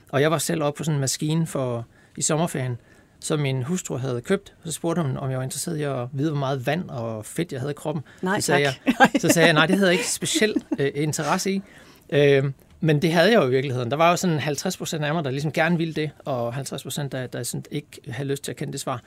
Og 0.10 0.22
jeg 0.22 0.32
var 0.32 0.38
selv 0.38 0.64
oppe 0.64 0.78
på 0.78 0.84
sådan 0.84 0.96
en 0.96 1.02
maskine 1.02 1.48
for, 1.48 1.86
i 2.18 2.22
sommerferien, 2.22 2.78
som 3.22 3.40
min 3.40 3.64
hustru 3.64 3.98
havde 3.98 4.22
købt. 4.22 4.54
Så 4.66 4.72
spurgte 4.72 5.02
hun, 5.02 5.18
om 5.18 5.30
jeg 5.30 5.38
var 5.38 5.44
interesseret 5.44 5.78
i 5.78 5.82
at 5.82 6.08
vide, 6.14 6.30
hvor 6.30 6.40
meget 6.40 6.68
vand 6.68 6.90
og 6.90 7.26
fedt 7.26 7.52
jeg 7.52 7.60
havde 7.60 7.72
i 7.72 7.74
kroppen. 7.74 8.04
Nej, 8.22 8.40
så 8.40 8.46
sagde 8.46 8.66
tak. 8.66 8.76
Jeg, 8.86 9.22
så 9.22 9.30
sagde 9.30 9.46
jeg, 9.46 9.54
nej, 9.54 9.66
det 9.66 9.76
havde 9.76 9.90
jeg 9.90 9.94
ikke 9.94 10.10
specielt 10.10 10.66
øh, 10.80 10.92
interesse 10.96 11.52
i. 11.52 11.62
Øh, 12.10 12.52
men 12.80 13.02
det 13.02 13.14
havde 13.14 13.32
jeg 13.32 13.42
jo 13.42 13.48
i 13.48 13.50
virkeligheden. 13.50 13.92
Der 13.92 13.98
var 13.98 14.10
jo 14.10 14.16
sådan 14.16 14.40
50 14.40 14.78
procent 14.78 15.04
af 15.04 15.14
mig, 15.14 15.24
der 15.24 15.32
ligesom 15.32 15.52
gerne 15.52 15.78
ville 15.78 15.94
det, 15.94 16.10
og 16.26 16.54
50 16.54 16.84
procent, 16.84 17.12
der, 17.12 17.28
der 17.28 17.44
sådan 17.44 17.64
ikke 17.72 17.88
havde 18.08 18.30
lyst 18.30 18.44
til 18.44 18.52
at 18.52 18.56
kende 18.56 18.74
det 18.74 18.82
svar. 18.82 19.02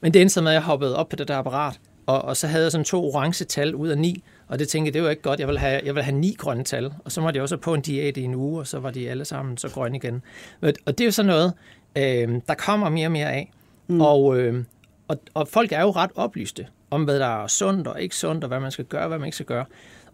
Men 0.00 0.14
det 0.14 0.22
endte 0.22 0.42
med, 0.42 0.50
at 0.50 0.54
jeg 0.54 0.62
hoppede 0.62 0.96
op 0.96 1.08
på 1.08 1.16
det 1.16 1.28
der 1.28 1.36
apparat, 1.36 1.80
og, 2.06 2.22
og 2.22 2.36
så 2.36 2.46
havde 2.46 2.62
jeg 2.62 2.72
sådan 2.72 2.84
to 2.84 3.04
orange 3.04 3.44
tal 3.44 3.74
ud 3.74 3.88
af 3.88 3.98
ni, 3.98 4.24
og 4.48 4.58
det 4.58 4.68
tænkte 4.68 4.88
jeg, 4.88 4.94
det 4.94 5.02
var 5.02 5.10
ikke 5.10 5.22
godt. 5.22 5.40
Jeg 5.40 5.48
vil 5.48 5.58
have, 5.58 5.80
jeg 5.84 5.94
vil 5.94 6.02
have 6.02 6.16
ni 6.16 6.36
grønne 6.38 6.64
tal, 6.64 6.92
og 7.04 7.12
så 7.12 7.20
var 7.20 7.30
de 7.30 7.40
også 7.40 7.56
på 7.56 7.74
en 7.74 7.80
diæt 7.80 8.16
i 8.16 8.22
en 8.22 8.34
uge, 8.34 8.60
og 8.60 8.66
så 8.66 8.78
var 8.78 8.90
de 8.90 9.10
alle 9.10 9.24
sammen 9.24 9.56
så 9.56 9.68
grønne 9.68 9.96
igen. 9.96 10.22
Og 10.60 10.72
det 10.86 11.00
er 11.00 11.04
jo 11.04 11.10
sådan 11.10 11.26
noget, 11.26 11.52
øh, 11.96 12.40
der 12.48 12.54
kommer 12.54 12.88
mere 12.88 13.06
og 13.06 13.12
mere 13.12 13.32
af. 13.32 13.52
Mm. 13.86 14.00
Og, 14.00 14.38
øh, 14.38 14.64
og, 15.08 15.20
og 15.34 15.48
folk 15.48 15.72
er 15.72 15.80
jo 15.80 15.90
ret 15.90 16.10
oplyste 16.14 16.66
om, 16.90 17.04
hvad 17.04 17.18
der 17.20 17.42
er 17.42 17.46
sundt 17.46 17.86
og 17.86 18.02
ikke 18.02 18.16
sundt, 18.16 18.44
og 18.44 18.48
hvad 18.48 18.60
man 18.60 18.70
skal 18.70 18.84
gøre, 18.84 19.02
og 19.02 19.08
hvad 19.08 19.18
man 19.18 19.26
ikke 19.26 19.36
skal 19.36 19.46
gøre. 19.46 19.64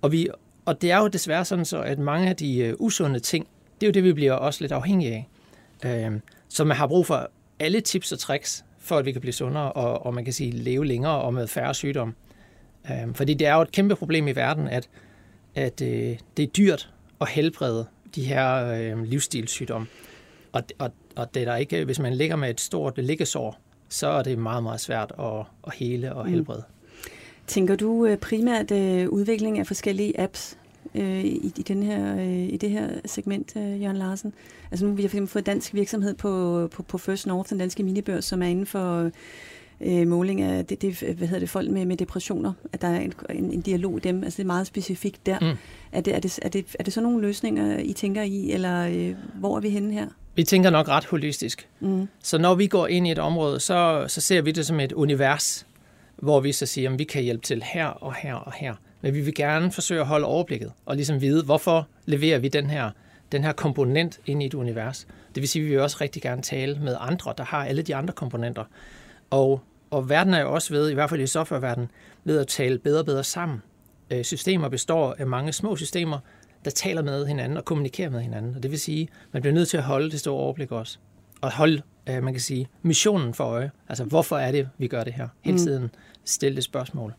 Og, 0.03 0.13
vi, 0.13 0.29
og 0.65 0.83
det 0.83 0.91
er 0.91 0.99
jo 0.99 1.09
desværre 1.09 1.45
sådan 1.45 1.65
så, 1.65 1.83
at 1.83 1.99
mange 1.99 2.29
af 2.29 2.37
de 2.37 2.77
uh, 2.79 2.87
usunde 2.87 3.21
ting, 3.21 3.47
det 3.81 3.87
er 3.87 3.89
jo 3.89 3.93
det, 3.93 4.05
vi 4.05 4.13
bliver 4.13 4.33
også 4.33 4.61
lidt 4.61 4.73
afhængige 4.73 5.27
af. 5.85 6.07
Øh, 6.07 6.21
så 6.49 6.65
man 6.65 6.77
har 6.77 6.87
brug 6.87 7.07
for 7.07 7.31
alle 7.61 7.81
tips 7.81 8.13
og 8.13 8.19
tricks, 8.19 8.65
for 8.79 8.97
at 8.97 9.05
vi 9.05 9.13
kan 9.13 9.21
blive 9.21 9.33
sundere, 9.33 9.73
og, 9.73 10.07
og 10.07 10.15
man 10.15 10.25
kan 10.25 10.33
sige 10.33 10.51
leve 10.51 10.87
længere 10.87 11.21
og 11.21 11.35
med 11.35 11.47
færre 11.47 11.75
sygdomme. 11.75 12.15
Øh, 12.91 13.15
fordi 13.15 13.35
det 13.35 13.47
er 13.47 13.55
jo 13.55 13.63
et 13.63 13.73
kæmpe 13.73 13.97
problem 13.97 14.29
i 14.29 14.33
verden, 14.33 14.69
at, 14.69 14.89
at 15.55 15.83
øh, 15.83 16.17
det 16.37 16.43
er 16.43 16.47
dyrt 16.47 16.91
at 17.21 17.29
helbrede 17.29 17.87
de 18.15 18.25
her 18.25 18.67
øh, 18.67 19.03
livsstilssygdomme. 19.03 19.87
Og, 20.53 20.63
og, 20.79 20.91
og 21.17 21.35
det 21.35 21.41
er 21.41 21.45
der 21.45 21.57
ikke, 21.57 21.85
hvis 21.85 21.99
man 21.99 22.15
ligger 22.15 22.37
med 22.37 22.51
et 22.51 22.61
stort 22.61 22.99
liggesår, 22.99 23.59
så 23.89 24.07
er 24.07 24.23
det 24.23 24.39
meget, 24.39 24.63
meget 24.63 24.81
svært 24.81 25.13
at, 25.19 25.45
at 25.67 25.75
hele 25.75 26.15
og 26.15 26.27
mm. 26.27 26.33
helbrede. 26.33 26.63
Mm. 26.69 26.75
Tænker 27.47 27.77
du 27.77 28.07
øh, 28.07 28.17
primært 28.17 28.71
øh, 28.71 29.09
udvikling 29.09 29.59
af 29.59 29.67
forskellige 29.67 30.21
apps 30.21 30.59
øh, 30.95 31.25
i, 31.25 31.53
i, 31.59 31.63
den 31.69 31.83
her, 31.83 32.17
øh, 32.17 32.49
i 32.49 32.57
det 32.57 32.71
her 32.71 32.89
segment, 33.05 33.57
øh, 33.57 33.83
Jørgen 33.83 33.97
Larsen? 33.97 34.33
Altså 34.71 34.87
nu 34.87 34.97
har 34.97 35.21
vi 35.21 35.27
fået 35.27 35.47
dansk 35.47 35.75
virksomhed 35.75 36.15
på, 36.15 36.69
på, 36.73 36.83
på 36.83 36.99
First 36.99 37.27
North, 37.27 37.51
den 37.51 37.59
danske 37.59 37.83
minibørs, 37.83 38.25
som 38.25 38.43
er 38.43 38.47
inden 38.47 38.67
for 38.67 39.11
øh, 39.81 40.09
måling 40.09 40.41
af 40.43 40.67
det, 40.67 40.83
det, 40.83 40.99
hvad 40.99 41.29
hedder 41.29 41.41
det, 41.41 41.51
folk 41.51 41.71
med, 41.71 41.87
med 41.87 41.97
depressioner, 41.97 42.53
at 42.73 42.83
der 42.83 42.89
er 42.89 43.01
en, 43.01 43.13
en, 43.31 43.53
en 43.53 43.61
dialog 43.61 43.97
i 43.97 44.01
dem, 44.01 44.25
altså 44.25 44.37
det 44.37 44.43
er 44.43 44.47
meget 44.47 44.67
specifikt 44.67 45.27
der. 45.27 45.39
Mm. 45.41 45.59
Er, 45.93 46.01
det, 46.01 46.17
er, 46.17 46.21
det, 46.21 46.39
er, 46.43 46.49
det, 46.49 46.77
er 46.79 46.85
det 46.85 46.93
så 46.93 47.01
nogle 47.01 47.21
løsninger, 47.21 47.79
I 47.79 47.93
tænker 47.93 48.23
i, 48.23 48.53
eller 48.53 48.87
øh, 48.87 49.15
hvor 49.35 49.57
er 49.57 49.61
vi 49.61 49.69
henne 49.69 49.93
her? 49.93 50.07
Vi 50.39 50.45
tænker 50.45 50.71
nok 50.71 50.89
ret 50.89 51.05
holistisk. 51.05 51.69
Mm. 51.81 52.09
Så 52.23 52.39
når 52.39 52.55
vi 52.55 52.67
går 52.67 52.87
ind 52.87 53.07
i 53.07 53.11
et 53.11 53.19
område, 53.19 53.61
så, 53.61 54.05
så 54.09 54.21
ser 54.21 54.43
vi 54.43 54.51
det 54.51 54.67
som 54.67 54.81
et 54.81 54.93
univers, 54.93 55.67
hvor 56.17 56.41
vi 56.41 56.53
så 56.53 56.67
siger, 56.67 56.91
at 56.91 56.99
vi 56.99 57.05
kan 57.05 57.23
hjælpe 57.23 57.43
til 57.43 57.63
her 57.63 57.87
og 57.87 58.15
her 58.15 58.35
og 58.35 58.53
her. 58.53 58.75
Men 59.01 59.15
vi 59.15 59.21
vil 59.21 59.35
gerne 59.35 59.73
forsøge 59.73 60.01
at 60.01 60.07
holde 60.07 60.27
overblikket 60.27 60.73
og 60.87 60.97
ligesom 60.97 61.21
vide, 61.21 61.45
hvorfor 61.45 61.89
leverer 62.07 62.39
vi 62.39 62.49
den 62.49 62.71
her, 62.71 62.91
den 63.33 63.45
her 63.45 63.53
komponent 63.53 64.21
ind 64.27 64.43
i 64.43 64.47
et 64.47 64.55
univers. 64.55 65.07
Det 65.35 65.41
vil 65.41 65.49
sige, 65.49 65.63
at 65.63 65.67
vi 65.67 65.71
vil 65.71 65.81
også 65.81 65.97
rigtig 66.01 66.23
gerne 66.23 66.43
tale 66.43 66.79
med 66.83 66.97
andre, 67.01 67.35
der 67.39 67.45
har 67.45 67.65
alle 67.65 67.83
de 67.83 67.95
andre 67.95 68.15
komponenter. 68.15 68.65
Og, 69.31 69.61
og 69.91 70.09
verden 70.09 70.35
er 70.35 70.41
jo 70.41 70.55
også 70.55 70.75
ved, 70.75 70.91
i 70.91 70.95
hvert 70.95 71.11
fald 71.11 71.21
i 71.21 71.27
softwareverdenen, 71.27 71.91
ved 72.25 72.39
at 72.39 72.47
tale 72.47 72.79
bedre 72.79 73.01
og 73.01 73.07
bedre 73.07 73.25
sammen. 73.25 73.63
Øh, 74.11 74.25
systemer 74.25 74.69
består 74.69 75.17
af 75.19 75.27
mange 75.27 75.53
små 75.53 75.77
systemer, 75.77 76.19
der 76.65 76.71
taler 76.71 77.03
med 77.03 77.27
hinanden 77.27 77.59
og 77.59 77.65
kommunikerer 77.65 78.11
med 78.11 78.21
hinanden. 78.21 78.55
Og 78.57 78.63
det 78.63 78.71
vil 78.71 78.79
sige, 78.79 79.03
at 79.03 79.29
man 79.33 79.43
bliver 79.43 79.55
nødt 79.55 79.69
til 79.69 79.77
at 79.77 79.83
holde 79.83 80.11
det 80.11 80.21
store 80.21 80.41
overblik 80.41 80.73
også. 80.73 80.99
Og 81.41 81.53
holde, 81.53 81.83
øh, 82.09 82.23
man 82.23 82.35
kan 82.35 82.41
sige, 82.41 82.69
missionen 82.83 83.35
for 83.35 83.45
øje. 83.45 83.71
Altså, 83.89 84.05
hvorfor 84.05 84.39
er 84.39 84.53
det, 84.53 84.69
vi 84.79 84.87
gør 84.89 85.05
det 85.05 85.13
her? 85.13 85.29
Hele 85.41 85.57
mm. 85.57 85.63
tiden 85.63 85.91
stille 86.25 86.57
det 86.57 86.65
spørgsmål. 86.65 87.15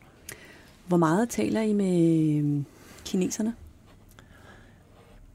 Hvor 0.88 0.98
meget 0.98 1.30
taler 1.30 1.62
I 1.62 1.74
med 1.74 2.38
øhm, 2.38 2.66
kineserne? 3.06 3.54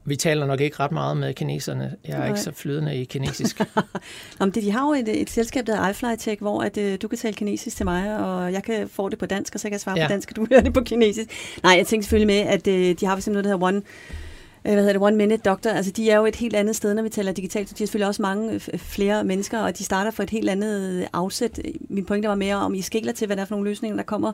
Vi 0.07 0.15
taler 0.15 0.45
nok 0.45 0.61
ikke 0.61 0.79
ret 0.79 0.91
meget 0.91 1.17
med 1.17 1.33
kineserne. 1.33 1.95
Jeg 2.07 2.13
er 2.13 2.17
Nej. 2.17 2.27
ikke 2.27 2.39
så 2.39 2.51
flydende 2.51 2.95
i 2.95 3.05
kinesisk. 3.05 3.59
Nå, 4.39 4.45
det, 4.45 4.55
de 4.55 4.71
har 4.71 4.87
jo 4.87 4.93
et, 4.93 5.21
et 5.21 5.29
selskab, 5.29 5.67
der 5.67 5.75
hedder 5.75 5.89
iFlyTech, 5.89 6.41
hvor 6.41 6.61
at, 6.61 6.77
uh, 6.77 6.93
du 7.01 7.07
kan 7.07 7.17
tale 7.17 7.33
kinesisk 7.33 7.77
til 7.77 7.85
mig, 7.85 8.19
og 8.19 8.53
jeg 8.53 8.63
kan 8.63 8.89
få 8.89 9.09
det 9.09 9.19
på 9.19 9.25
dansk, 9.25 9.53
og 9.53 9.59
så 9.59 9.63
kan 9.63 9.71
jeg 9.71 9.81
svare 9.81 9.99
ja. 9.99 10.07
på 10.07 10.11
dansk, 10.11 10.29
og 10.29 10.35
du 10.35 10.47
hører 10.49 10.61
det 10.61 10.73
på 10.73 10.81
kinesisk. 10.81 11.29
Nej, 11.63 11.73
jeg 11.77 11.87
tænker 11.87 12.03
selvfølgelig 12.03 12.27
med, 12.27 12.53
at 12.53 12.67
uh, 12.67 12.73
de 12.73 13.05
har 13.05 13.15
simpelthen 13.19 13.33
noget, 13.33 13.43
der 13.43 13.49
hedder 13.49 13.65
One 13.65 13.81
hvad 14.61 14.75
hedder 14.75 14.93
det, 14.93 15.01
One 15.01 15.15
Minute 15.15 15.41
Doctor, 15.49 15.69
altså 15.69 15.91
de 15.91 16.09
er 16.09 16.17
jo 16.17 16.25
et 16.25 16.35
helt 16.35 16.55
andet 16.55 16.75
sted, 16.75 16.93
når 16.93 17.03
vi 17.03 17.09
taler 17.09 17.31
digitalt. 17.31 17.69
De 17.69 17.75
har 17.77 17.77
selvfølgelig 17.77 18.07
også 18.07 18.21
mange 18.21 18.59
flere 18.77 19.23
mennesker, 19.23 19.59
og 19.59 19.77
de 19.77 19.83
starter 19.83 20.11
for 20.11 20.23
et 20.23 20.29
helt 20.29 20.49
andet 20.49 21.07
afsæt. 21.13 21.59
Min 21.89 22.05
pointe 22.05 22.27
var 22.27 22.35
mere, 22.35 22.55
om 22.55 22.73
I 22.73 22.81
skæler 22.81 23.11
til, 23.11 23.25
hvad 23.25 23.35
der 23.35 23.41
er 23.41 23.45
for 23.45 23.55
nogle 23.55 23.69
løsninger, 23.69 23.95
der 23.95 24.03
kommer 24.03 24.31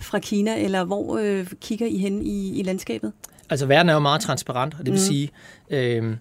fra 0.00 0.18
Kina, 0.18 0.64
eller 0.64 0.84
hvor 0.84 1.18
øh, 1.18 1.46
kigger 1.60 1.86
I 1.86 1.98
hen 1.98 2.22
i, 2.22 2.60
i 2.60 2.62
landskabet? 2.62 3.12
Altså 3.50 3.66
verden 3.66 3.88
er 3.88 3.94
jo 3.94 4.00
meget 4.00 4.20
transparent, 4.20 4.74
og 4.74 4.78
det 4.78 4.86
vil 4.86 4.92
mm. 4.92 4.98
sige, 4.98 5.30
øh, 5.70 6.16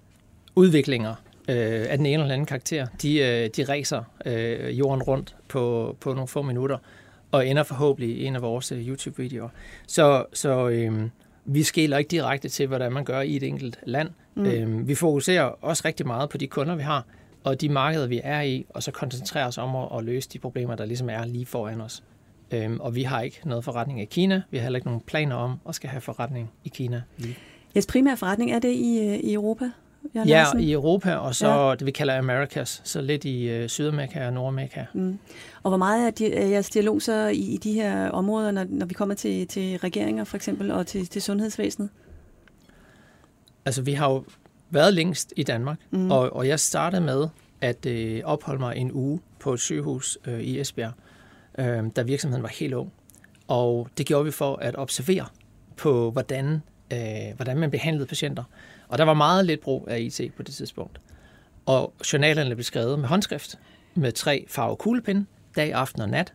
udviklinger 0.56 1.16
øh, 1.50 1.86
af 1.90 1.98
den 1.98 2.06
ene 2.06 2.24
eller 2.24 2.34
anden 2.34 2.46
karakter, 2.46 2.88
de, 3.02 3.18
øh, 3.20 3.50
de 3.58 3.64
racer 3.64 4.04
øh, 4.26 4.80
jorden 4.80 5.04
rundt 5.04 5.36
på, 5.48 5.96
på 6.00 6.14
nogle 6.14 6.28
få 6.28 6.42
minutter, 6.42 6.78
og 7.32 7.48
ender 7.48 7.64
forhåbentlig 7.64 8.18
i 8.18 8.26
en 8.26 8.36
af 8.36 8.42
vores 8.42 8.72
øh, 8.72 8.88
YouTube-videoer. 8.88 9.50
Så, 9.88 10.26
så 10.34 10.70
øh, 10.70 11.10
vi 11.46 11.64
skiller 11.64 11.98
ikke 11.98 12.10
direkte 12.10 12.50
til, 12.50 12.68
hvordan 12.68 12.94
man 12.94 13.06
gør 13.06 13.22
i 13.22 13.36
et 13.36 13.44
enkelt 13.44 13.80
land. 13.84 14.10
Mm. 14.36 14.46
Øh, 14.46 14.88
vi 14.88 14.96
fokuserer 14.96 15.44
også 15.44 15.84
rigtig 15.86 16.08
meget 16.08 16.30
på 16.30 16.38
de 16.38 16.48
kunder, 16.48 16.76
vi 16.76 16.84
har, 16.84 17.06
og 17.44 17.62
de 17.62 17.70
markeder, 17.70 18.08
vi 18.08 18.22
er 18.24 18.42
i, 18.42 18.66
og 18.70 18.84
så 18.84 18.92
koncentrerer 18.92 19.48
os 19.48 19.58
om 19.58 19.76
at, 19.76 19.88
at 19.98 20.04
løse 20.04 20.30
de 20.30 20.40
problemer, 20.40 20.76
der 20.76 20.86
ligesom 20.86 21.10
er 21.10 21.26
lige 21.26 21.46
foran 21.46 21.82
os. 21.82 22.04
Øhm, 22.54 22.80
og 22.80 22.96
vi 22.96 23.04
har 23.04 23.22
ikke 23.22 23.40
noget 23.46 23.64
forretning 23.64 24.02
i 24.02 24.06
Kina. 24.06 24.42
Vi 24.52 24.58
har 24.58 24.64
heller 24.64 24.78
ikke 24.78 24.88
nogen 24.88 25.02
planer 25.02 25.36
om 25.36 25.60
at 25.70 25.76
skal 25.76 25.90
have 25.90 26.02
forretning 26.02 26.52
i 26.64 26.70
Kina. 26.70 27.02
Jeres 27.76 27.88
primære 27.88 28.18
forretning, 28.18 28.52
er 28.52 28.60
det 28.60 28.72
i, 28.72 29.00
øh, 29.00 29.16
i 29.16 29.34
Europa? 29.34 29.70
Jørgen 30.16 30.30
ja, 30.30 30.44
Larsen? 30.44 30.60
i 30.60 30.72
Europa, 30.72 31.16
og 31.16 31.36
så 31.36 31.48
ja. 31.48 31.76
det, 31.76 31.86
vi 31.86 31.92
kalder 31.92 32.18
Americas, 32.18 32.82
så 32.84 33.02
lidt 33.02 33.26
i 33.26 33.62
uh, 33.62 33.68
Sydamerika 33.68 34.26
og 34.26 34.34
Nordamerika. 34.34 34.86
Mm. 34.94 35.20
Og 35.64 35.70
hvor 35.70 35.78
meget 35.78 36.08
er, 36.08 36.12
de, 36.12 36.34
er 36.34 36.48
jeres 36.48 36.70
dialog 36.70 37.02
så 37.02 37.28
i, 37.28 37.40
i 37.40 37.58
de 37.58 37.74
her 37.74 38.10
områder, 38.10 38.52
når, 38.52 38.66
når 38.70 38.86
vi 38.86 38.94
kommer 38.94 39.16
til, 39.16 39.48
til 39.48 39.78
regeringer 39.78 40.24
for 40.24 40.36
eksempel, 40.36 40.72
og 40.72 40.88
til, 40.88 41.08
til 41.08 41.22
sundhedsvæsenet? 41.22 41.90
Altså, 43.66 43.82
vi 43.82 43.94
har 43.94 44.10
jo 44.10 44.24
været 44.70 44.94
længst 44.94 45.34
i 45.36 45.44
Danmark, 45.44 45.78
mm. 45.92 46.12
og, 46.12 46.34
og 46.34 46.48
jeg 46.48 46.60
startede 46.60 47.02
med 47.02 47.28
at 47.62 47.86
øh, 47.86 48.22
opholde 48.24 48.60
mig 48.60 48.78
en 48.78 48.92
uge 48.92 49.20
på 49.40 49.54
et 49.54 49.60
sygehus 49.60 50.18
øh, 50.28 50.40
i 50.40 50.60
Esbjerg, 50.60 50.92
øh, 51.58 51.84
da 51.96 52.02
virksomheden 52.02 52.44
var 52.44 52.50
helt 52.50 52.74
ung. 52.74 52.94
Og 53.48 53.88
det 53.98 54.06
gjorde 54.06 54.26
vi 54.26 54.32
for 54.32 54.56
at 54.56 54.76
observere 54.78 55.26
på, 55.78 56.12
hvordan, 56.12 56.62
øh, 56.94 57.36
hvordan 57.36 57.58
man 57.58 57.72
behandlede 57.72 58.06
patienter. 58.06 58.44
Og 58.88 58.98
der 58.98 59.04
var 59.04 59.14
meget 59.14 59.46
lidt 59.46 59.62
brug 59.62 59.88
af 59.90 60.00
IT 60.00 60.34
på 60.38 60.44
det 60.44 60.56
tidspunkt. 60.56 61.02
Og 61.66 61.94
journalerne 62.14 62.56
blev 62.56 62.64
skrevet 62.64 63.00
med 63.00 63.08
håndskrift, 63.08 63.60
med 63.96 64.12
tre 64.12 64.46
farve 64.50 64.76
kuglepinde, 64.76 65.26
dag, 65.56 65.74
aften 65.74 66.02
og 66.02 66.10
nat. 66.10 66.34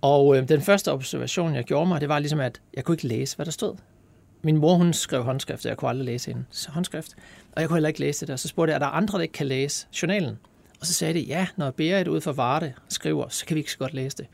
Og 0.00 0.36
øh, 0.36 0.48
den 0.48 0.60
første 0.60 0.92
observation, 0.92 1.54
jeg 1.54 1.64
gjorde 1.64 1.86
mig, 1.86 2.00
det 2.00 2.08
var 2.08 2.18
ligesom, 2.18 2.40
at 2.40 2.60
jeg 2.74 2.84
kunne 2.84 2.94
ikke 2.94 3.06
læse, 3.06 3.36
hvad 3.36 3.46
der 3.46 3.52
stod. 3.52 3.76
Min 4.42 4.56
mor, 4.56 4.74
hun 4.74 4.92
skrev 4.92 5.22
håndskrift, 5.22 5.66
og 5.66 5.68
jeg 5.68 5.76
kunne 5.76 5.88
aldrig 5.88 6.04
læse 6.04 6.32
hendes 6.32 6.64
håndskrift. 6.64 7.14
Og 7.52 7.60
jeg 7.60 7.68
kunne 7.68 7.76
heller 7.76 7.88
ikke 7.88 8.00
læse 8.00 8.20
det 8.20 8.28
der. 8.28 8.36
Så 8.36 8.48
spurgte 8.48 8.70
jeg, 8.70 8.74
er 8.74 8.78
der 8.78 8.86
andre, 8.86 9.18
der 9.18 9.22
ikke 9.22 9.32
kan 9.32 9.46
læse 9.46 9.86
journalen? 10.02 10.38
Og 10.84 10.88
så 10.88 10.94
sagde 10.94 11.14
de, 11.14 11.20
ja, 11.20 11.46
når 11.56 11.70
Berit 11.70 12.08
ud 12.08 12.20
for 12.20 12.32
Varde 12.32 12.72
skriver, 12.88 13.28
så 13.28 13.46
kan 13.46 13.54
vi 13.54 13.60
ikke 13.60 13.72
så 13.72 13.78
godt 13.78 13.94
læse 13.94 14.16
det. 14.16 14.26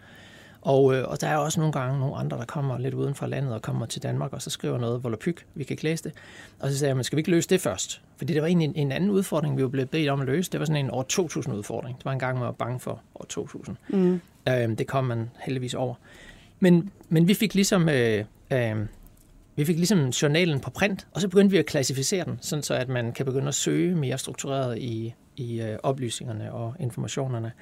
Og, 0.61 0.95
øh, 0.95 1.09
og 1.09 1.21
der 1.21 1.27
er 1.27 1.37
også 1.37 1.61
nogle 1.61 1.73
gange 1.73 1.99
nogle 1.99 2.17
andre, 2.17 2.39
der 2.39 2.45
kommer 2.45 2.79
lidt 2.79 2.95
uden 2.95 3.15
for 3.15 3.27
landet 3.27 3.55
og 3.55 3.63
kommer 3.63 3.87
til 3.87 4.03
Danmark, 4.03 4.33
og 4.33 4.43
så 4.43 4.51
skriver 4.51 4.79
noget 4.79 5.05
volapyk, 5.05 5.47
vi 5.55 5.65
kan 5.65 5.75
ikke 5.75 5.85
læse 5.85 6.05
det. 6.05 6.13
Og 6.59 6.71
så 6.71 6.79
sagde 6.79 6.89
jeg, 6.89 6.97
men 6.97 7.05
skal 7.05 7.17
vi 7.17 7.21
ikke 7.21 7.31
løse 7.31 7.49
det 7.49 7.61
først? 7.61 8.03
Fordi 8.17 8.33
det 8.33 8.43
var 8.43 8.49
egentlig 8.49 8.65
en, 8.65 8.73
en 8.77 8.93
anden 8.93 9.11
udfordring, 9.11 9.57
vi 9.57 9.63
var 9.63 9.69
blevet 9.69 9.91
bedt 9.91 10.09
om 10.09 10.21
at 10.21 10.27
løse. 10.27 10.51
Det 10.51 10.61
var 10.61 10.67
sådan 10.67 10.85
en 10.85 10.91
år 10.91 11.03
2000 11.03 11.55
udfordring. 11.55 11.99
Det 11.99 12.05
var 12.05 12.13
en 12.13 12.19
gang, 12.19 12.39
man 12.39 12.47
var 12.47 12.53
bange 12.53 12.81
for 12.81 13.03
år 13.15 13.25
2000. 13.29 13.77
Mm. 13.89 14.21
Øhm, 14.49 14.77
det 14.77 14.87
kom 14.87 15.05
man 15.05 15.31
heldigvis 15.41 15.75
over. 15.75 15.95
Men, 16.61 16.91
men 17.09 17.29
vi 17.29 17.35
fik 17.35 17.55
ligesom... 17.55 17.89
Øh, 17.89 18.25
øh, 18.53 18.77
vi 19.57 19.65
fik 19.65 19.77
ligesom 19.77 20.09
journalen 20.09 20.61
på 20.61 20.71
print, 20.71 21.07
og 21.13 21.21
så 21.21 21.29
begyndte 21.29 21.51
vi 21.51 21.59
at 21.59 21.67
klassificere 21.67 22.25
den, 22.25 22.39
sådan 22.41 22.63
så 22.63 22.75
at 22.75 22.89
man 22.89 23.13
kan 23.13 23.27
begynde 23.27 23.49
at 23.49 23.55
søge 23.55 23.97
mere 23.97 24.19
struktureret 24.19 24.79
i, 24.79 25.15
i 25.41 25.63
øh, 25.63 25.79
oplysningerne 25.83 26.53
og 26.53 26.75
informationerne 26.81 27.53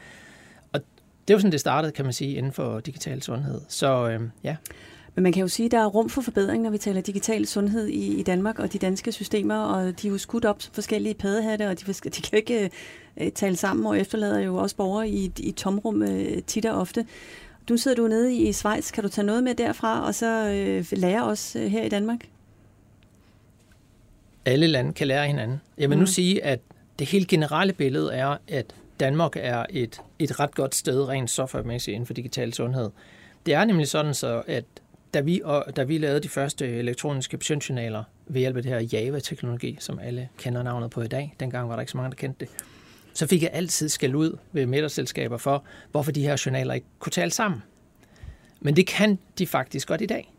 det 1.29 1.35
er 1.35 1.37
jo 1.37 1.41
sådan, 1.41 1.53
det 1.53 1.61
startede, 1.61 1.93
kan 1.93 2.05
man 2.05 2.13
sige, 2.13 2.35
inden 2.35 2.53
for 2.53 2.81
digital 2.81 3.23
sundhed. 3.23 3.61
Så 3.69 4.09
øh, 4.09 4.21
ja. 4.45 4.57
Men 5.15 5.23
man 5.23 5.33
kan 5.33 5.41
jo 5.41 5.49
sige, 5.49 5.67
at 5.67 5.73
der 5.73 5.79
er 5.79 5.87
rum 5.87 6.09
for 6.09 6.23
forbedring, 6.23 6.63
når 6.63 6.71
vi 6.71 6.79
taler 6.79 7.01
digital 7.01 7.47
sundhed 7.47 7.87
i, 7.87 8.21
i 8.21 8.23
Danmark 8.23 8.59
og 8.59 8.73
de 8.73 8.79
danske 8.79 9.13
systemer, 9.13 9.55
og 9.55 10.03
de 10.03 10.09
er 10.09 10.13
jo 10.13 10.19
skudt 10.19 10.45
op 10.45 10.63
som 10.63 10.75
forskellige 10.75 11.15
paddehatte, 11.15 11.69
og 11.69 11.81
de, 11.81 11.93
de 11.93 12.23
kan 12.23 12.39
ikke 12.39 12.71
øh, 13.17 13.33
tale 13.33 13.57
sammen, 13.57 13.87
og 13.87 13.99
efterlader 13.99 14.41
jo 14.41 14.57
også 14.57 14.77
borgere 14.77 15.09
i, 15.09 15.33
i 15.39 15.53
tomrum 15.53 16.03
øh, 16.03 16.43
tit 16.43 16.67
og 16.67 16.81
ofte. 16.81 17.07
Du 17.69 17.77
sidder 17.77 17.97
du 17.97 18.09
nede 18.09 18.35
i, 18.35 18.49
i 18.49 18.53
Schweiz, 18.53 18.93
kan 18.93 19.03
du 19.05 19.09
tage 19.09 19.27
noget 19.27 19.45
med 19.45 19.55
derfra, 19.55 20.07
og 20.07 20.15
så 20.15 20.49
øh, 20.49 20.87
lære 20.93 21.25
os 21.25 21.57
øh, 21.57 21.67
her 21.67 21.83
i 21.83 21.89
Danmark? 21.89 22.29
Alle 24.45 24.67
lande 24.67 24.93
kan 24.93 25.07
lære 25.07 25.27
hinanden. 25.27 25.61
Jeg 25.79 25.91
vil 25.91 25.97
mm. 25.97 26.01
nu 26.01 26.07
sige, 26.07 26.45
at 26.45 26.61
det 26.99 27.07
helt 27.07 27.29
generelle 27.29 27.73
billede 27.73 28.15
er, 28.15 28.37
at 28.49 28.75
Danmark 29.01 29.33
er 29.37 29.67
et, 29.71 30.01
et 30.19 30.41
ret 30.41 30.55
godt 30.55 30.75
sted 30.75 31.09
rent 31.09 31.31
softwaremæssigt 31.31 31.95
inden 31.95 32.07
for 32.07 32.15
digital 32.15 32.55
sundhed. 32.55 32.91
Det 33.47 33.55
er 33.55 33.65
nemlig 33.65 33.89
sådan 33.89 34.15
så, 34.15 34.43
at 34.47 34.65
da 35.15 35.21
vi, 35.21 35.41
og, 35.45 35.65
da 35.77 35.83
vi 35.83 35.99
lavede 35.99 36.21
de 36.21 36.29
første 36.29 36.67
elektroniske 36.67 37.39
patientjournaler 37.39 38.05
ved 38.27 38.41
hjælp 38.41 38.57
af 38.57 38.63
det 38.63 38.73
her 38.73 38.81
Java-teknologi, 38.93 39.77
som 39.81 39.99
alle 39.99 40.29
kender 40.39 40.63
navnet 40.63 40.91
på 40.91 41.03
i 41.03 41.07
dag, 41.07 41.35
dengang 41.41 41.69
var 41.69 41.75
der 41.75 41.81
ikke 41.81 41.93
så 41.93 41.97
mange, 41.97 42.11
der 42.11 42.17
kendte 42.17 42.45
det, 42.45 42.55
så 43.15 43.27
fik 43.27 43.43
jeg 43.43 43.51
altid 43.53 43.89
skæld 43.89 44.15
ud 44.15 44.39
ved 44.53 44.67
middagsselskaber 44.67 45.37
for, 45.37 45.65
hvorfor 45.91 46.13
de 46.13 46.23
her 46.23 46.43
journaler 46.47 46.75
ikke 46.75 46.87
kunne 46.99 47.11
tale 47.11 47.31
sammen. 47.31 47.63
Men 48.61 48.77
det 48.77 48.87
kan 48.87 49.19
de 49.39 49.47
faktisk 49.47 49.89
godt 49.89 50.01
i 50.01 50.07
dag. 50.07 50.33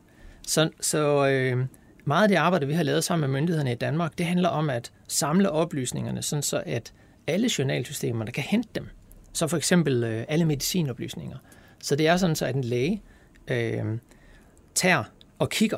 Så, 0.48 0.70
så 0.82 1.28
øh, 1.28 1.66
meget 2.06 2.24
af 2.24 2.30
det 2.30 2.36
arbejde, 2.36 2.68
vi 2.68 2.74
har 2.74 2.84
lavet 2.84 3.04
sammen 3.04 3.32
med 3.32 3.40
myndighederne 3.40 3.72
i 3.72 3.76
Danmark, 3.76 4.18
det 4.18 4.26
handler 4.26 4.50
om 4.50 4.70
at 4.70 4.92
samle 5.08 5.52
oplysningerne, 5.52 6.22
sådan 6.22 6.44
så 6.44 6.64
at 6.66 6.94
alle 7.28 7.50
journalsystemerne 7.58 8.32
kan 8.32 8.44
hente 8.44 8.70
dem. 8.76 8.88
Så 9.34 9.48
for 9.48 9.58
eksempel 9.58 10.04
øh, 10.04 10.26
alle 10.28 10.46
medicinoplysninger. 10.46 11.38
Så 11.84 11.96
det 11.96 12.08
er 12.08 12.18
sådan, 12.18 12.36
så 12.36 12.46
at 12.46 12.56
en 12.56 12.64
læge 12.64 13.02
øh, 13.48 13.98
tager 14.76 15.04
og 15.40 15.50
kigger 15.50 15.78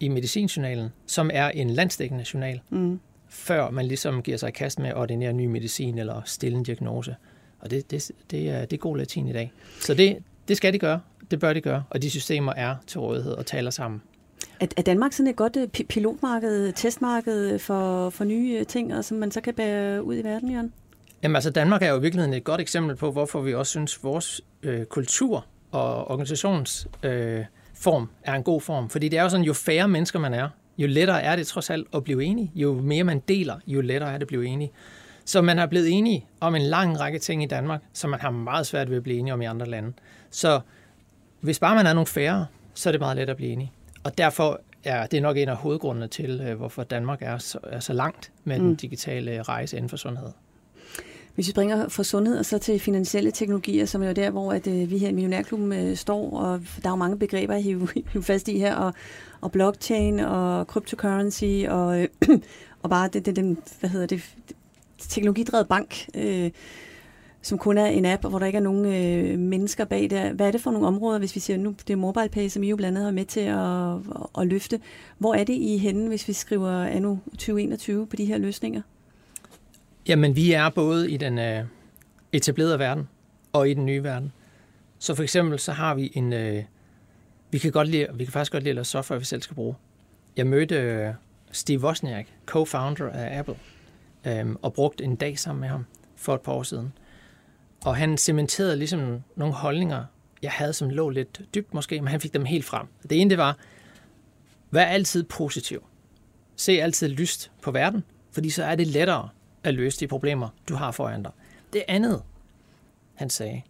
i 0.00 0.08
medicinjournalen, 0.08 0.88
som 1.06 1.30
er 1.34 1.48
en 1.48 1.70
landsdækkende 1.70 2.24
journal, 2.34 2.60
mm. 2.70 3.00
før 3.28 3.70
man 3.70 3.86
ligesom 3.86 4.22
giver 4.22 4.36
sig 4.36 4.48
i 4.48 4.52
kast 4.52 4.78
med 4.78 4.88
at 4.88 4.96
ordinere 4.96 5.32
ny 5.32 5.46
medicin 5.46 5.98
eller 5.98 6.22
stille 6.24 6.58
en 6.58 6.64
diagnose. 6.64 7.16
Og 7.60 7.70
det, 7.70 7.90
det, 7.90 8.10
det, 8.30 8.50
er, 8.50 8.60
det 8.60 8.72
er 8.72 8.80
god 8.80 8.96
latin 8.96 9.28
i 9.28 9.32
dag. 9.32 9.52
Så 9.80 9.94
det, 9.94 10.18
det 10.48 10.56
skal 10.56 10.72
de 10.72 10.78
gøre, 10.78 11.00
det 11.30 11.40
bør 11.40 11.52
de 11.52 11.60
gøre, 11.60 11.84
og 11.90 12.02
de 12.02 12.10
systemer 12.10 12.52
er 12.52 12.76
til 12.86 13.00
rådighed 13.00 13.32
og 13.32 13.46
taler 13.46 13.70
sammen. 13.70 14.02
Er, 14.60 14.66
er 14.76 14.82
Danmark 14.82 15.12
sådan 15.12 15.30
et 15.30 15.36
godt 15.36 15.56
øh, 15.56 15.68
pilotmarked, 15.84 16.72
testmarked 16.72 17.58
for, 17.58 18.10
for 18.10 18.24
nye 18.24 18.56
øh, 18.60 18.66
ting, 18.66 19.04
som 19.04 19.18
man 19.18 19.30
så 19.30 19.40
kan 19.40 19.54
bære 19.54 20.02
ud 20.02 20.16
i 20.16 20.24
verden, 20.24 20.50
Jørgen? 20.50 20.72
Jamen 21.22 21.36
altså, 21.36 21.50
Danmark 21.50 21.82
er 21.82 21.90
jo 21.90 21.98
i 21.98 22.00
virkeligheden 22.00 22.34
et 22.34 22.44
godt 22.44 22.60
eksempel 22.60 22.96
på, 22.96 23.12
hvorfor 23.12 23.40
vi 23.40 23.54
også 23.54 23.70
synes, 23.70 24.04
vores 24.04 24.40
øh, 24.62 24.84
kultur 24.84 25.46
og 25.70 26.10
organisationsform 26.10 28.02
øh, 28.02 28.08
er 28.22 28.34
en 28.34 28.42
god 28.42 28.60
form. 28.60 28.88
Fordi 28.88 29.08
det 29.08 29.18
er 29.18 29.22
jo 29.22 29.28
sådan, 29.28 29.46
jo 29.46 29.52
færre 29.52 29.88
mennesker 29.88 30.18
man 30.18 30.34
er, 30.34 30.48
jo 30.78 30.86
lettere 30.86 31.22
er 31.22 31.36
det 31.36 31.46
trods 31.46 31.70
alt 31.70 31.86
at 31.94 32.04
blive 32.04 32.24
enige. 32.24 32.52
Jo 32.54 32.74
mere 32.74 33.04
man 33.04 33.20
deler, 33.28 33.54
jo 33.66 33.80
lettere 33.80 34.10
er 34.10 34.14
det 34.14 34.22
at 34.22 34.28
blive 34.28 34.46
enige. 34.46 34.72
Så 35.24 35.42
man 35.42 35.58
har 35.58 35.66
blevet 35.66 35.90
enige 35.90 36.26
om 36.40 36.54
en 36.54 36.62
lang 36.62 37.00
række 37.00 37.18
ting 37.18 37.42
i 37.42 37.46
Danmark, 37.46 37.82
som 37.92 38.10
man 38.10 38.20
har 38.20 38.30
meget 38.30 38.66
svært 38.66 38.90
ved 38.90 38.96
at 38.96 39.02
blive 39.02 39.18
enige 39.18 39.32
om 39.32 39.42
i 39.42 39.44
andre 39.44 39.66
lande. 39.66 39.92
Så 40.30 40.60
hvis 41.40 41.58
bare 41.58 41.74
man 41.74 41.86
er 41.86 41.92
nogle 41.92 42.06
færre, 42.06 42.46
så 42.74 42.88
er 42.88 42.92
det 42.92 43.00
meget 43.00 43.16
let 43.16 43.30
at 43.30 43.36
blive 43.36 43.52
enige. 43.52 43.72
Og 44.04 44.18
derfor 44.18 44.60
er 44.84 45.06
det 45.06 45.22
nok 45.22 45.36
en 45.36 45.48
af 45.48 45.56
hovedgrundene 45.56 46.08
til, 46.08 46.42
øh, 46.46 46.56
hvorfor 46.56 46.82
Danmark 46.82 47.18
er 47.22 47.38
så, 47.38 47.58
er 47.62 47.80
så 47.80 47.92
langt 47.92 48.32
med 48.44 48.58
mm. 48.58 48.64
den 48.64 48.74
digitale 48.74 49.42
rejse 49.42 49.76
inden 49.76 49.88
for 49.88 49.96
sundhed. 49.96 50.28
Hvis 51.34 51.46
vi 51.46 51.50
springer 51.50 51.88
fra 51.88 52.02
sundhed 52.02 52.38
og 52.38 52.44
så 52.44 52.58
til 52.58 52.80
finansielle 52.80 53.30
teknologier, 53.30 53.86
som 53.86 54.02
er 54.02 54.06
jo 54.06 54.12
der, 54.12 54.30
hvor 54.30 54.52
at, 54.52 54.66
øh, 54.66 54.90
vi 54.90 54.98
her 54.98 55.08
i 55.08 55.12
Millionærklubben 55.12 55.72
øh, 55.72 55.96
står, 55.96 56.40
og 56.40 56.60
der 56.82 56.88
er 56.88 56.92
jo 56.92 56.96
mange 56.96 57.18
begreber 57.18 57.54
at 57.54 57.62
hive, 57.62 57.88
hive 58.12 58.22
fast 58.22 58.48
i 58.48 58.58
her, 58.58 58.74
og, 58.74 58.94
og 59.40 59.52
blockchain 59.52 60.20
og 60.20 60.64
cryptocurrency 60.64 61.64
og, 61.68 62.00
øh, 62.00 62.08
og 62.82 62.90
bare 62.90 63.08
det, 63.08 63.26
det, 63.26 63.36
det, 63.36 63.56
hvad 63.80 63.90
hedder 63.90 64.06
det, 64.06 64.22
teknologidrevet 64.98 65.68
bank, 65.68 66.06
øh, 66.14 66.50
som 67.42 67.58
kun 67.58 67.78
er 67.78 67.86
en 67.86 68.06
app, 68.06 68.24
hvor 68.28 68.38
der 68.38 68.46
ikke 68.46 68.56
er 68.56 68.62
nogen 68.62 68.84
øh, 68.84 69.38
mennesker 69.38 69.84
bag 69.84 70.10
der. 70.10 70.32
Hvad 70.32 70.46
er 70.46 70.50
det 70.50 70.60
for 70.60 70.70
nogle 70.70 70.86
områder, 70.86 71.18
hvis 71.18 71.34
vi 71.34 71.40
siger, 71.40 71.56
nu 71.56 71.74
det 71.86 71.92
er 71.92 71.96
MobilePay, 71.96 72.48
som 72.48 72.62
I 72.62 72.70
jo 72.70 72.76
blandt 72.76 72.98
andet 72.98 73.04
har 73.04 73.12
med 73.12 73.24
til 73.24 73.40
at, 73.40 73.94
at, 74.20 74.40
at 74.40 74.46
løfte. 74.46 74.80
Hvor 75.18 75.34
er 75.34 75.44
det 75.44 75.52
I 75.52 75.78
henne, 75.78 76.08
hvis 76.08 76.28
vi 76.28 76.32
skriver 76.32 76.70
anno 76.70 77.16
2021 77.30 78.06
på 78.06 78.16
de 78.16 78.24
her 78.24 78.38
løsninger? 78.38 78.82
Jamen, 80.08 80.36
vi 80.36 80.52
er 80.52 80.70
både 80.70 81.10
i 81.10 81.16
den 81.16 81.38
øh, 81.38 81.64
etablerede 82.32 82.78
verden 82.78 83.08
og 83.52 83.70
i 83.70 83.74
den 83.74 83.86
nye 83.86 84.02
verden. 84.02 84.32
Så 84.98 85.14
for 85.14 85.22
eksempel 85.22 85.58
så 85.58 85.72
har 85.72 85.94
vi 85.94 86.12
en... 86.14 86.32
Øh, 86.32 86.64
vi 87.50 87.58
kan, 87.58 87.72
godt 87.72 87.88
lide, 87.88 88.06
vi 88.14 88.24
kan 88.24 88.32
faktisk 88.32 88.52
godt 88.52 88.62
lide 88.62 88.70
at 88.70 88.74
lave 88.74 88.84
software, 88.84 89.18
vi 89.18 89.24
selv 89.24 89.42
skal 89.42 89.54
bruge. 89.54 89.74
Jeg 90.36 90.46
mødte 90.46 90.74
øh, 90.74 91.14
Steve 91.52 91.80
Wozniak, 91.84 92.26
co-founder 92.50 93.10
af 93.12 93.38
Apple, 93.38 93.56
øh, 94.26 94.46
og 94.62 94.72
brugte 94.72 95.04
en 95.04 95.16
dag 95.16 95.38
sammen 95.38 95.60
med 95.60 95.68
ham 95.68 95.84
for 96.16 96.34
et 96.34 96.40
par 96.40 96.52
år 96.52 96.62
siden. 96.62 96.92
Og 97.84 97.96
han 97.96 98.18
cementerede 98.18 98.76
ligesom 98.76 99.22
nogle 99.36 99.54
holdninger, 99.54 100.04
jeg 100.42 100.50
havde, 100.50 100.72
som 100.72 100.90
lå 100.90 101.08
lidt 101.08 101.40
dybt 101.54 101.74
måske, 101.74 102.00
men 102.00 102.08
han 102.08 102.20
fik 102.20 102.34
dem 102.34 102.44
helt 102.44 102.64
frem. 102.64 102.86
Det 103.02 103.20
ene, 103.20 103.30
det 103.30 103.38
var, 103.38 103.56
vær 104.70 104.84
altid 104.84 105.22
positiv. 105.22 105.84
Se 106.56 106.72
altid 106.72 107.08
lyst 107.08 107.50
på 107.62 107.70
verden, 107.70 108.04
fordi 108.32 108.50
så 108.50 108.64
er 108.64 108.74
det 108.74 108.86
lettere 108.86 109.28
at 109.64 109.74
løse 109.74 110.00
de 110.00 110.06
problemer, 110.06 110.48
du 110.68 110.74
har 110.74 110.90
foran 110.90 111.22
dig. 111.22 111.32
Det 111.72 111.82
andet, 111.88 112.22
han 113.14 113.30
sagde, 113.30 113.62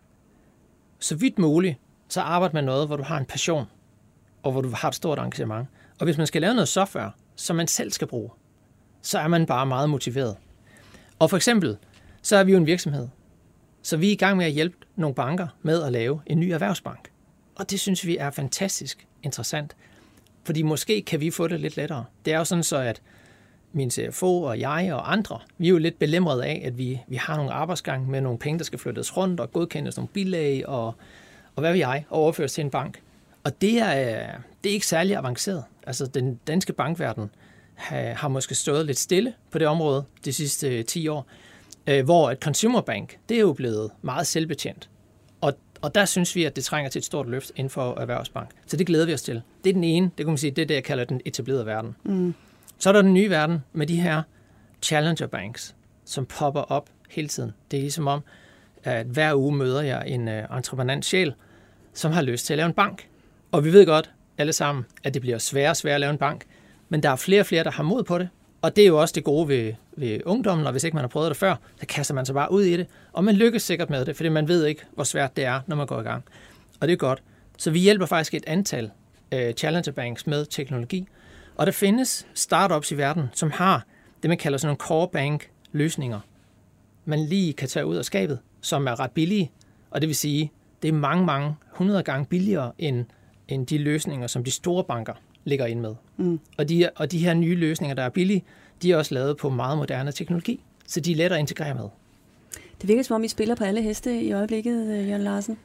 så 0.98 1.16
vidt 1.16 1.38
muligt, 1.38 1.78
så 2.08 2.20
arbejder 2.20 2.54
med 2.54 2.62
noget, 2.62 2.86
hvor 2.86 2.96
du 2.96 3.02
har 3.02 3.18
en 3.18 3.24
passion, 3.24 3.66
og 4.42 4.52
hvor 4.52 4.60
du 4.60 4.70
har 4.74 4.88
et 4.88 4.94
stort 4.94 5.18
engagement. 5.18 5.68
Og 5.98 6.04
hvis 6.04 6.18
man 6.18 6.26
skal 6.26 6.40
lave 6.40 6.54
noget 6.54 6.68
software, 6.68 7.12
som 7.36 7.56
man 7.56 7.68
selv 7.68 7.90
skal 7.90 8.06
bruge, 8.06 8.30
så 9.02 9.18
er 9.18 9.28
man 9.28 9.46
bare 9.46 9.66
meget 9.66 9.90
motiveret. 9.90 10.36
Og 11.18 11.30
for 11.30 11.36
eksempel, 11.36 11.76
så 12.22 12.36
er 12.36 12.44
vi 12.44 12.52
jo 12.52 12.58
en 12.58 12.66
virksomhed, 12.66 13.08
så 13.82 13.96
vi 13.96 14.08
er 14.08 14.12
i 14.12 14.16
gang 14.16 14.36
med 14.36 14.46
at 14.46 14.52
hjælpe 14.52 14.76
nogle 14.96 15.14
banker 15.14 15.46
med 15.62 15.82
at 15.82 15.92
lave 15.92 16.20
en 16.26 16.40
ny 16.40 16.44
erhvervsbank. 16.44 17.10
Og 17.54 17.70
det 17.70 17.80
synes 17.80 18.06
vi 18.06 18.16
er 18.16 18.30
fantastisk 18.30 19.06
interessant, 19.22 19.76
fordi 20.44 20.62
måske 20.62 21.02
kan 21.02 21.20
vi 21.20 21.30
få 21.30 21.48
det 21.48 21.60
lidt 21.60 21.76
lettere. 21.76 22.04
Det 22.24 22.32
er 22.32 22.38
jo 22.38 22.44
sådan 22.44 22.64
så, 22.64 22.76
at 22.76 23.02
min 23.72 23.90
CFO 23.90 24.42
og 24.42 24.60
jeg 24.60 24.90
og 24.92 25.12
andre, 25.12 25.38
vi 25.58 25.66
er 25.66 25.70
jo 25.70 25.78
lidt 25.78 25.98
belemret 25.98 26.42
af, 26.42 26.62
at 26.64 26.78
vi, 26.78 27.00
vi 27.08 27.16
har 27.16 27.36
nogle 27.36 27.52
arbejdsgange 27.52 28.11
med 28.11 28.20
nogle 28.20 28.38
penge, 28.38 28.59
der 28.59 28.64
skal 28.64 28.78
flyttes 28.78 29.16
rundt 29.16 29.40
og 29.40 29.52
godkendes 29.52 29.96
nogle 29.96 30.09
bilag 30.09 30.68
og, 30.68 30.94
og 31.57 31.61
hvad 31.61 31.72
vi 31.72 31.78
jeg, 31.78 32.05
og 32.09 32.20
overføres 32.20 32.52
til 32.52 32.64
en 32.64 32.70
bank. 32.70 33.00
Og 33.44 33.61
det 33.61 33.78
er, 33.78 34.26
det 34.64 34.70
er 34.70 34.74
ikke 34.74 34.86
særlig 34.86 35.16
avanceret. 35.16 35.64
Altså 35.86 36.07
den 36.07 36.40
danske 36.46 36.72
bankverden 36.72 37.30
har, 37.74 38.14
har 38.14 38.28
måske 38.28 38.55
stået 38.55 38.86
lidt 38.86 38.98
stille 38.98 39.34
på 39.50 39.59
det 39.59 39.66
område 39.66 40.05
de 40.24 40.32
sidste 40.32 40.82
10 40.82 41.09
år, 41.09 41.26
øh, 41.87 42.05
hvor 42.05 42.31
et 42.31 42.39
consumer 42.39 42.81
bank, 42.81 43.18
det 43.28 43.37
er 43.37 43.41
jo 43.41 43.53
blevet 43.53 43.91
meget 44.03 44.26
selvbetjent. 44.26 44.91
Og, 45.41 45.53
og 45.81 45.95
der 45.95 46.05
synes 46.05 46.37
vi, 46.37 46.45
at 46.45 46.57
det 46.57 46.64
trænger 46.64 46.91
til 46.91 46.99
et 46.99 47.05
stort 47.05 47.28
løft 47.28 47.53
inden 47.57 47.70
for 47.70 48.01
erhvervsbank. 48.01 48.51
Så 48.66 48.76
det 48.76 48.87
glæder 48.87 49.07
vi 49.07 49.14
os 49.14 49.22
til. 49.22 49.43
Det 49.64 49.70
er 49.70 49.74
den 49.74 49.85
ene, 49.85 50.07
det 50.07 50.26
kan 50.26 50.26
man 50.26 50.39
sige, 50.39 50.51
det 50.51 50.62
er 50.62 50.66
det, 50.66 50.74
jeg 50.74 50.85
kalder 50.85 51.05
den 51.05 51.20
etablerede 51.24 51.66
verden. 51.66 51.97
Mm. 52.05 52.35
Så 52.78 52.89
er 52.89 52.93
der 52.93 53.03
den 53.03 53.14
nye 53.14 53.31
verden 53.31 53.59
med 53.72 53.87
de 53.87 54.01
her 54.01 54.22
challenger 54.83 55.26
banks, 55.26 55.74
som 56.05 56.26
popper 56.26 56.61
op 56.61 56.91
hele 57.11 57.28
tiden. 57.28 57.53
Det 57.70 57.76
er 57.76 57.81
ligesom 57.81 58.07
om, 58.07 58.20
at 58.85 59.07
hver 59.07 59.35
uge 59.35 59.57
møder 59.57 59.83
jeg 59.83 60.05
en 60.07 60.28
uh, 60.28 60.57
entreprenant 60.57 61.05
sjæl, 61.05 61.35
som 61.95 62.12
har 62.12 62.22
lyst 62.22 62.47
til 62.47 62.55
at 62.55 62.57
lave 62.57 62.66
en 62.66 62.72
bank. 62.74 63.09
Og 63.53 63.64
vi 63.64 63.72
ved 63.72 63.87
godt 63.87 64.11
alle 64.39 64.53
sammen, 64.53 64.85
at 65.05 65.14
det 65.14 65.22
bliver 65.22 65.39
sværere 65.39 65.70
og 65.70 65.76
sværere 65.76 65.95
at 65.95 66.01
lave 66.01 66.11
en 66.11 66.18
bank, 66.18 66.45
men 66.89 67.03
der 67.03 67.11
er 67.11 67.16
flere 67.16 67.41
og 67.41 67.47
flere, 67.47 67.64
der 67.64 67.70
har 67.70 67.83
mod 67.83 68.03
på 68.03 68.18
det. 68.18 68.28
Og 68.62 68.76
det 68.76 68.82
er 68.82 68.88
jo 68.88 69.00
også 69.00 69.12
det 69.12 69.24
gode 69.24 69.48
ved, 69.48 69.72
ved 69.96 70.20
ungdommen, 70.26 70.66
og 70.66 70.72
hvis 70.72 70.84
ikke 70.84 70.94
man 70.94 71.02
har 71.02 71.08
prøvet 71.08 71.28
det 71.28 71.36
før, 71.36 71.56
så 71.80 71.86
kaster 71.86 72.14
man 72.14 72.26
sig 72.26 72.34
bare 72.34 72.52
ud 72.52 72.62
i 72.62 72.76
det. 72.76 72.86
Og 73.12 73.24
man 73.24 73.34
lykkes 73.34 73.62
sikkert 73.62 73.90
med 73.90 74.04
det, 74.04 74.16
fordi 74.16 74.28
man 74.28 74.48
ved 74.48 74.66
ikke, 74.66 74.82
hvor 74.94 75.04
svært 75.04 75.36
det 75.36 75.44
er, 75.44 75.61
når 75.66 75.76
man 75.76 75.86
går 75.86 76.00
i 76.00 76.02
gang. 76.02 76.24
Og 76.80 76.88
det 76.88 76.92
er 76.92 76.96
godt. 76.96 77.22
Så 77.58 77.70
vi 77.70 77.78
hjælper 77.78 78.06
faktisk 78.06 78.34
et 78.34 78.44
antal 78.46 78.90
øh, 79.32 79.54
challenger 79.54 79.92
banks 79.92 80.26
med 80.26 80.46
teknologi. 80.46 81.06
Og 81.56 81.66
der 81.66 81.72
findes 81.72 82.26
startups 82.34 82.92
i 82.92 82.96
verden, 82.96 83.24
som 83.32 83.50
har 83.50 83.86
det, 84.22 84.28
man 84.28 84.38
kalder 84.38 84.58
sådan 84.58 84.68
nogle 84.68 84.78
core 84.78 85.08
bank 85.12 85.50
løsninger, 85.72 86.20
man 87.04 87.18
lige 87.18 87.52
kan 87.52 87.68
tage 87.68 87.86
ud 87.86 87.96
af 87.96 88.04
skabet, 88.04 88.38
som 88.61 88.86
er 88.86 89.00
ret 89.00 89.11
billige. 89.11 89.50
Og 89.90 90.00
det 90.00 90.08
vil 90.08 90.16
sige, 90.16 90.52
det 90.82 90.88
er 90.88 90.92
mange, 90.92 91.26
mange 91.26 91.54
hundrede 91.72 92.02
gange 92.02 92.26
billigere 92.26 92.72
end, 92.78 93.04
end 93.48 93.66
de 93.66 93.78
løsninger, 93.78 94.26
som 94.26 94.44
de 94.44 94.50
store 94.50 94.84
banker 94.84 95.14
ligger 95.44 95.66
ind 95.66 95.80
med. 95.80 95.94
Mm. 96.20 96.40
Og, 96.58 96.68
de, 96.68 96.88
og 96.96 97.12
de 97.12 97.18
her 97.18 97.34
nye 97.34 97.54
løsninger, 97.54 97.94
der 97.94 98.02
er 98.02 98.08
billige, 98.08 98.44
de 98.82 98.92
er 98.92 98.96
også 98.96 99.14
lavet 99.14 99.36
på 99.36 99.50
meget 99.50 99.78
moderne 99.78 100.12
teknologi, 100.12 100.60
så 100.86 101.00
de 101.00 101.12
er 101.12 101.16
lettere 101.16 101.38
at 101.38 101.42
integrere 101.42 101.74
med. 101.74 101.88
Det 102.80 102.88
virker 102.88 103.02
som 103.02 103.14
om, 103.14 103.24
I 103.24 103.28
spiller 103.28 103.54
på 103.54 103.64
alle 103.64 103.82
heste 103.82 104.22
i 104.22 104.32
øjeblikket, 104.32 104.86
øh, 104.86 105.08
Jørgen 105.08 105.22
Larsen. 105.22 105.58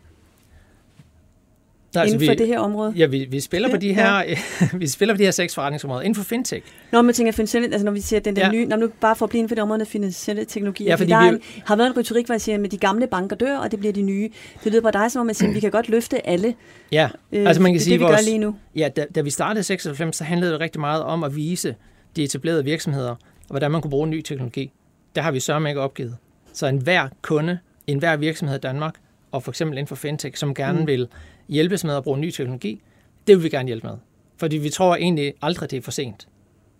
Der, 1.96 2.04
inden 2.04 2.20
for 2.20 2.32
vi, 2.32 2.38
det 2.38 2.48
her 2.48 2.60
område? 2.60 2.94
Ja, 2.96 3.06
vi, 3.06 3.28
vi, 3.30 3.40
spiller 3.40 3.70
på 3.70 3.78
de 3.78 3.94
her, 3.94 4.16
ja. 4.20 4.38
vi 4.74 4.88
spiller 4.88 5.14
på 5.14 5.18
de 5.18 5.24
her 5.24 5.32
seks 5.32 5.56
forretningsområder 5.56 6.02
inden 6.02 6.16
for 6.16 6.24
fintech. 6.24 6.66
Når 6.92 7.02
man 7.02 7.14
tænker 7.14 7.32
finansielle, 7.32 7.68
altså 7.68 7.86
når 7.86 7.92
vi 7.92 8.02
siger, 8.02 8.20
den 8.20 8.36
der 8.36 8.46
ja. 8.46 8.52
nye, 8.52 8.66
når 8.66 8.78
nu 8.78 8.90
bare 9.02 9.16
for 9.16 9.26
at 9.26 9.30
blive 9.30 9.40
inden 9.40 9.50
for 9.50 9.56
det 9.56 9.64
område 9.64 9.86
finansielle 9.86 10.46
teknologier, 10.46 10.88
ja, 10.88 10.96
fordi 10.96 11.12
der 11.12 11.22
vi, 11.22 11.28
en, 11.28 11.42
har 11.66 11.76
været 11.76 11.88
en 11.88 11.98
retorik, 11.98 12.26
hvor 12.26 12.34
jeg 12.34 12.42
siger, 12.42 12.64
at 12.64 12.72
de 12.72 12.78
gamle 12.78 13.08
banker 13.08 13.36
dør, 13.36 13.58
og 13.58 13.72
det 13.72 13.80
bliver 13.80 13.94
de 13.94 14.02
nye. 14.02 14.30
Det 14.64 14.72
lyder 14.72 14.82
på 14.82 14.92
dig 14.92 15.12
som 15.12 15.20
om, 15.20 15.30
at 15.30 15.36
siger, 15.36 15.50
at 15.50 15.56
vi 15.56 15.60
kan 15.60 15.72
godt 15.72 15.90
løfte 15.90 16.28
alle. 16.28 16.54
Ja, 16.92 17.10
øh, 17.32 17.48
altså 17.48 17.62
man 17.62 17.72
kan 17.72 17.78
det, 17.78 17.84
sige, 17.84 17.94
det, 17.94 18.00
vi 18.00 18.04
vores, 18.04 18.22
gør 18.22 18.26
lige 18.26 18.38
nu. 18.38 18.56
Ja, 18.76 18.90
da, 18.96 19.06
da 19.16 19.22
vi 19.22 19.30
startede 19.30 19.64
96, 19.64 20.16
så 20.16 20.24
handlede 20.24 20.52
det 20.52 20.60
rigtig 20.60 20.82
meget 20.82 21.04
om 21.04 21.24
at 21.24 21.36
vise 21.36 21.76
de 22.16 22.24
etablerede 22.24 22.64
virksomheder, 22.64 23.16
hvordan 23.48 23.72
man 23.72 23.82
kunne 23.82 23.92
bruge 23.92 24.08
ny 24.08 24.22
teknologi. 24.22 24.72
Der 25.16 25.22
har 25.22 25.32
vi 25.32 25.40
sørme 25.40 25.70
ikke 25.70 25.82
opgivet. 25.82 26.18
Så 26.54 26.68
enhver 26.68 27.08
kunde, 27.22 27.60
enhver 27.88 28.16
virksomhed 28.16 28.56
i 28.56 28.60
Danmark, 28.60 28.96
og 29.32 29.44
for 29.44 29.52
eksempel 29.52 29.78
inden 29.78 29.88
for 29.88 29.96
fintech, 29.96 30.38
som 30.38 30.54
gerne 30.54 30.80
mm. 30.80 30.88
vil 30.88 31.08
hjælpes 31.50 31.84
med 31.84 31.96
at 31.96 32.04
bruge 32.04 32.20
ny 32.20 32.32
teknologi, 32.32 32.82
det 33.28 33.36
vil 33.36 33.44
vi 33.44 33.50
gerne 33.50 33.68
hjælpe 33.68 33.88
med. 33.88 33.98
Fordi 34.38 34.58
vi 34.58 34.70
tror 34.70 34.96
egentlig 34.96 35.34
aldrig, 35.42 35.72
det 35.72 35.78
er 35.78 35.82
for 35.82 35.92
sent 35.92 36.28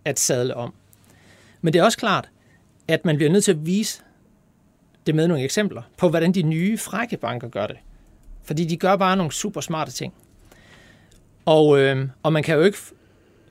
at 0.04 0.18
sadle 0.18 0.54
om. 0.54 0.74
Men 1.60 1.72
det 1.72 1.78
er 1.78 1.84
også 1.84 1.98
klart, 1.98 2.28
at 2.88 3.04
man 3.04 3.16
bliver 3.16 3.32
nødt 3.32 3.44
til 3.44 3.52
at 3.52 3.66
vise 3.66 4.02
det 5.06 5.14
med 5.14 5.28
nogle 5.28 5.44
eksempler 5.44 5.82
på, 5.96 6.08
hvordan 6.08 6.32
de 6.32 6.42
nye 6.42 6.78
frække 6.78 7.16
banker 7.16 7.48
gør 7.48 7.66
det. 7.66 7.76
Fordi 8.44 8.64
de 8.64 8.76
gør 8.76 8.96
bare 8.96 9.16
nogle 9.16 9.32
super 9.32 9.60
smarte 9.60 9.92
ting. 9.92 10.14
Og, 11.44 11.78
øh, 11.78 12.08
og 12.22 12.32
man 12.32 12.42
kan 12.42 12.54
jo 12.56 12.62
ikke 12.62 12.78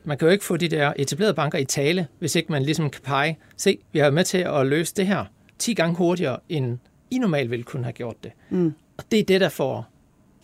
man 0.04 0.18
kan 0.18 0.28
jo 0.28 0.32
ikke 0.32 0.46
få 0.46 0.58
de 0.58 0.68
der 0.68 0.94
etablerede 0.96 1.34
banker 1.34 1.60
i 1.60 1.66
tale, 1.66 2.08
hvis 2.20 2.36
ikke 2.36 2.52
man 2.52 2.64
ligesom 2.64 2.90
kan 2.90 3.02
pege, 3.02 3.38
se, 3.58 3.78
vi 3.92 4.00
har 4.00 4.10
med 4.12 4.24
til 4.24 4.38
at 4.38 4.68
løse 4.68 4.96
det 4.96 5.08
her 5.08 5.26
10 5.60 5.74
gange 5.74 5.96
hurtigere, 5.96 6.40
end 6.50 6.78
I 7.12 7.18
normalt 7.18 7.52
ville 7.52 7.64
kunne 7.64 7.84
have 7.84 7.94
gjort 7.94 8.24
det. 8.24 8.32
Mm. 8.50 8.74
Og 8.98 9.04
det 9.12 9.20
er 9.20 9.24
det, 9.24 9.42
der 9.42 9.50
får 9.50 9.88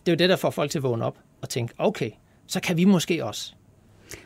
det 0.06 0.12
er 0.12 0.16
jo 0.16 0.18
det, 0.18 0.30
der 0.30 0.36
får 0.36 0.50
folk 0.50 0.72
til 0.72 0.80
at 0.80 0.84
vågne 0.84 1.06
op 1.06 1.18
og 1.42 1.50
tænke, 1.50 1.74
okay, 1.78 2.12
så 2.48 2.60
kan 2.60 2.78
vi 2.78 2.86
måske 2.86 3.26
også. 3.26 3.54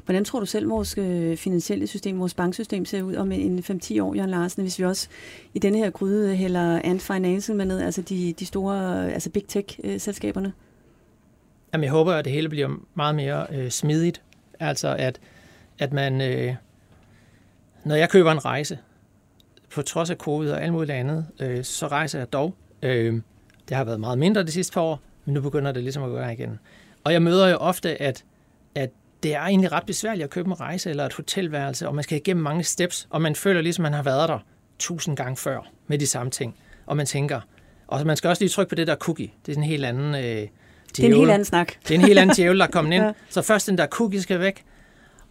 Hvordan 0.05 0.26
tror 0.26 0.39
du 0.39 0.45
selv, 0.45 0.69
vores 0.69 0.97
øh, 0.97 1.38
finansielle 1.38 1.88
system, 1.88 2.19
vores 2.19 2.34
banksystem 2.34 2.86
ser 2.86 3.01
ud 3.01 3.15
om 3.15 3.32
en 3.32 3.59
5-10 3.59 4.01
år, 4.01 4.15
Jørgen 4.15 4.30
Larsen, 4.30 4.61
hvis 4.61 4.80
vi 4.80 4.86
også 4.86 5.07
i 5.53 5.59
denne 5.59 5.78
her 5.78 5.89
gryde 5.89 6.36
hælder 6.36 6.82
Ant 6.84 7.01
Financial 7.01 7.57
med 7.57 7.65
ned, 7.65 7.82
altså 7.82 8.01
de, 8.01 8.34
de 8.34 8.45
store 8.45 9.11
altså 9.13 9.30
big 9.30 9.47
tech-selskaberne? 9.47 10.53
Jamen, 11.73 11.84
jeg 11.84 11.91
håber, 11.91 12.13
at 12.13 12.26
det 12.26 12.34
hele 12.34 12.49
bliver 12.49 12.69
meget 12.93 13.15
mere 13.15 13.47
øh, 13.51 13.69
smidigt. 13.69 14.21
Altså, 14.59 14.95
at, 14.99 15.19
at 15.80 15.93
man, 15.93 16.21
øh, 16.21 16.55
når 17.84 17.95
jeg 17.95 18.09
køber 18.09 18.32
en 18.32 18.45
rejse, 18.45 18.80
på 19.76 19.82
trods 19.82 20.09
af 20.09 20.17
covid 20.17 20.51
og 20.51 20.63
alt 20.63 20.73
muligt 20.73 20.91
andet, 20.91 21.26
øh, 21.39 21.63
så 21.63 21.88
rejser 21.88 22.19
jeg 22.19 22.34
dog. 22.34 22.55
Øh, 22.82 23.21
det 23.69 23.78
har 23.78 23.84
været 23.84 23.99
meget 23.99 24.17
mindre 24.17 24.43
de 24.43 24.51
sidste 24.51 24.73
par 24.73 24.82
år, 24.82 25.01
men 25.26 25.34
nu 25.34 25.41
begynder 25.41 25.71
det 25.71 25.84
ligesom 25.84 26.03
at 26.03 26.09
gå 26.09 26.19
igen. 26.19 26.59
Og 27.03 27.13
jeg 27.13 27.21
møder 27.21 27.47
jo 27.47 27.55
ofte, 27.57 28.01
at, 28.01 28.23
at 28.76 28.89
det 29.23 29.36
er 29.36 29.41
egentlig 29.41 29.71
ret 29.71 29.86
besværligt 29.86 30.23
at 30.23 30.30
købe 30.30 30.47
en 30.47 30.59
rejse 30.59 30.89
eller 30.89 31.05
et 31.05 31.13
hotelværelse, 31.13 31.88
og 31.88 31.95
man 31.95 32.03
skal 32.03 32.17
igennem 32.17 32.43
mange 32.43 32.63
steps, 32.63 33.07
og 33.09 33.21
man 33.21 33.36
føler 33.36 33.61
ligesom, 33.61 33.86
at 33.86 33.91
man 33.91 33.95
har 33.95 34.03
været 34.03 34.30
der 34.30 34.39
tusind 34.80 35.17
gange 35.17 35.38
før 35.38 35.59
med 35.88 35.99
de 35.99 36.07
samme 36.07 36.32
ting. 36.32 36.55
Og 36.86 36.97
man 36.97 37.05
tænker, 37.05 37.41
og 37.88 38.05
man 38.05 38.17
skal 38.17 38.28
også 38.28 38.43
lige 38.43 38.49
trykke 38.49 38.69
på 38.69 38.76
det 38.76 38.88
der 38.88 38.95
cookie. 38.95 39.32
Det 39.45 39.51
er 39.53 39.57
en 39.57 39.63
helt 39.63 39.86
anden... 39.86 40.15
Øh, 40.15 40.21
djævel. 40.21 40.49
det 40.95 41.03
er 41.03 41.07
en 41.07 41.13
helt 41.13 41.32
anden 41.32 41.45
snak. 41.45 41.73
Det 41.88 41.91
er 41.91 41.99
en 41.99 42.05
helt 42.05 42.19
anden 42.19 42.36
djævel, 42.36 42.59
der 42.59 42.65
er 42.65 42.71
kommet 42.71 42.93
ind. 42.95 43.03
ja. 43.03 43.11
Så 43.30 43.41
først 43.41 43.67
den 43.67 43.78
der 43.78 43.88
cookie 43.88 44.21
skal 44.21 44.39
væk, 44.39 44.63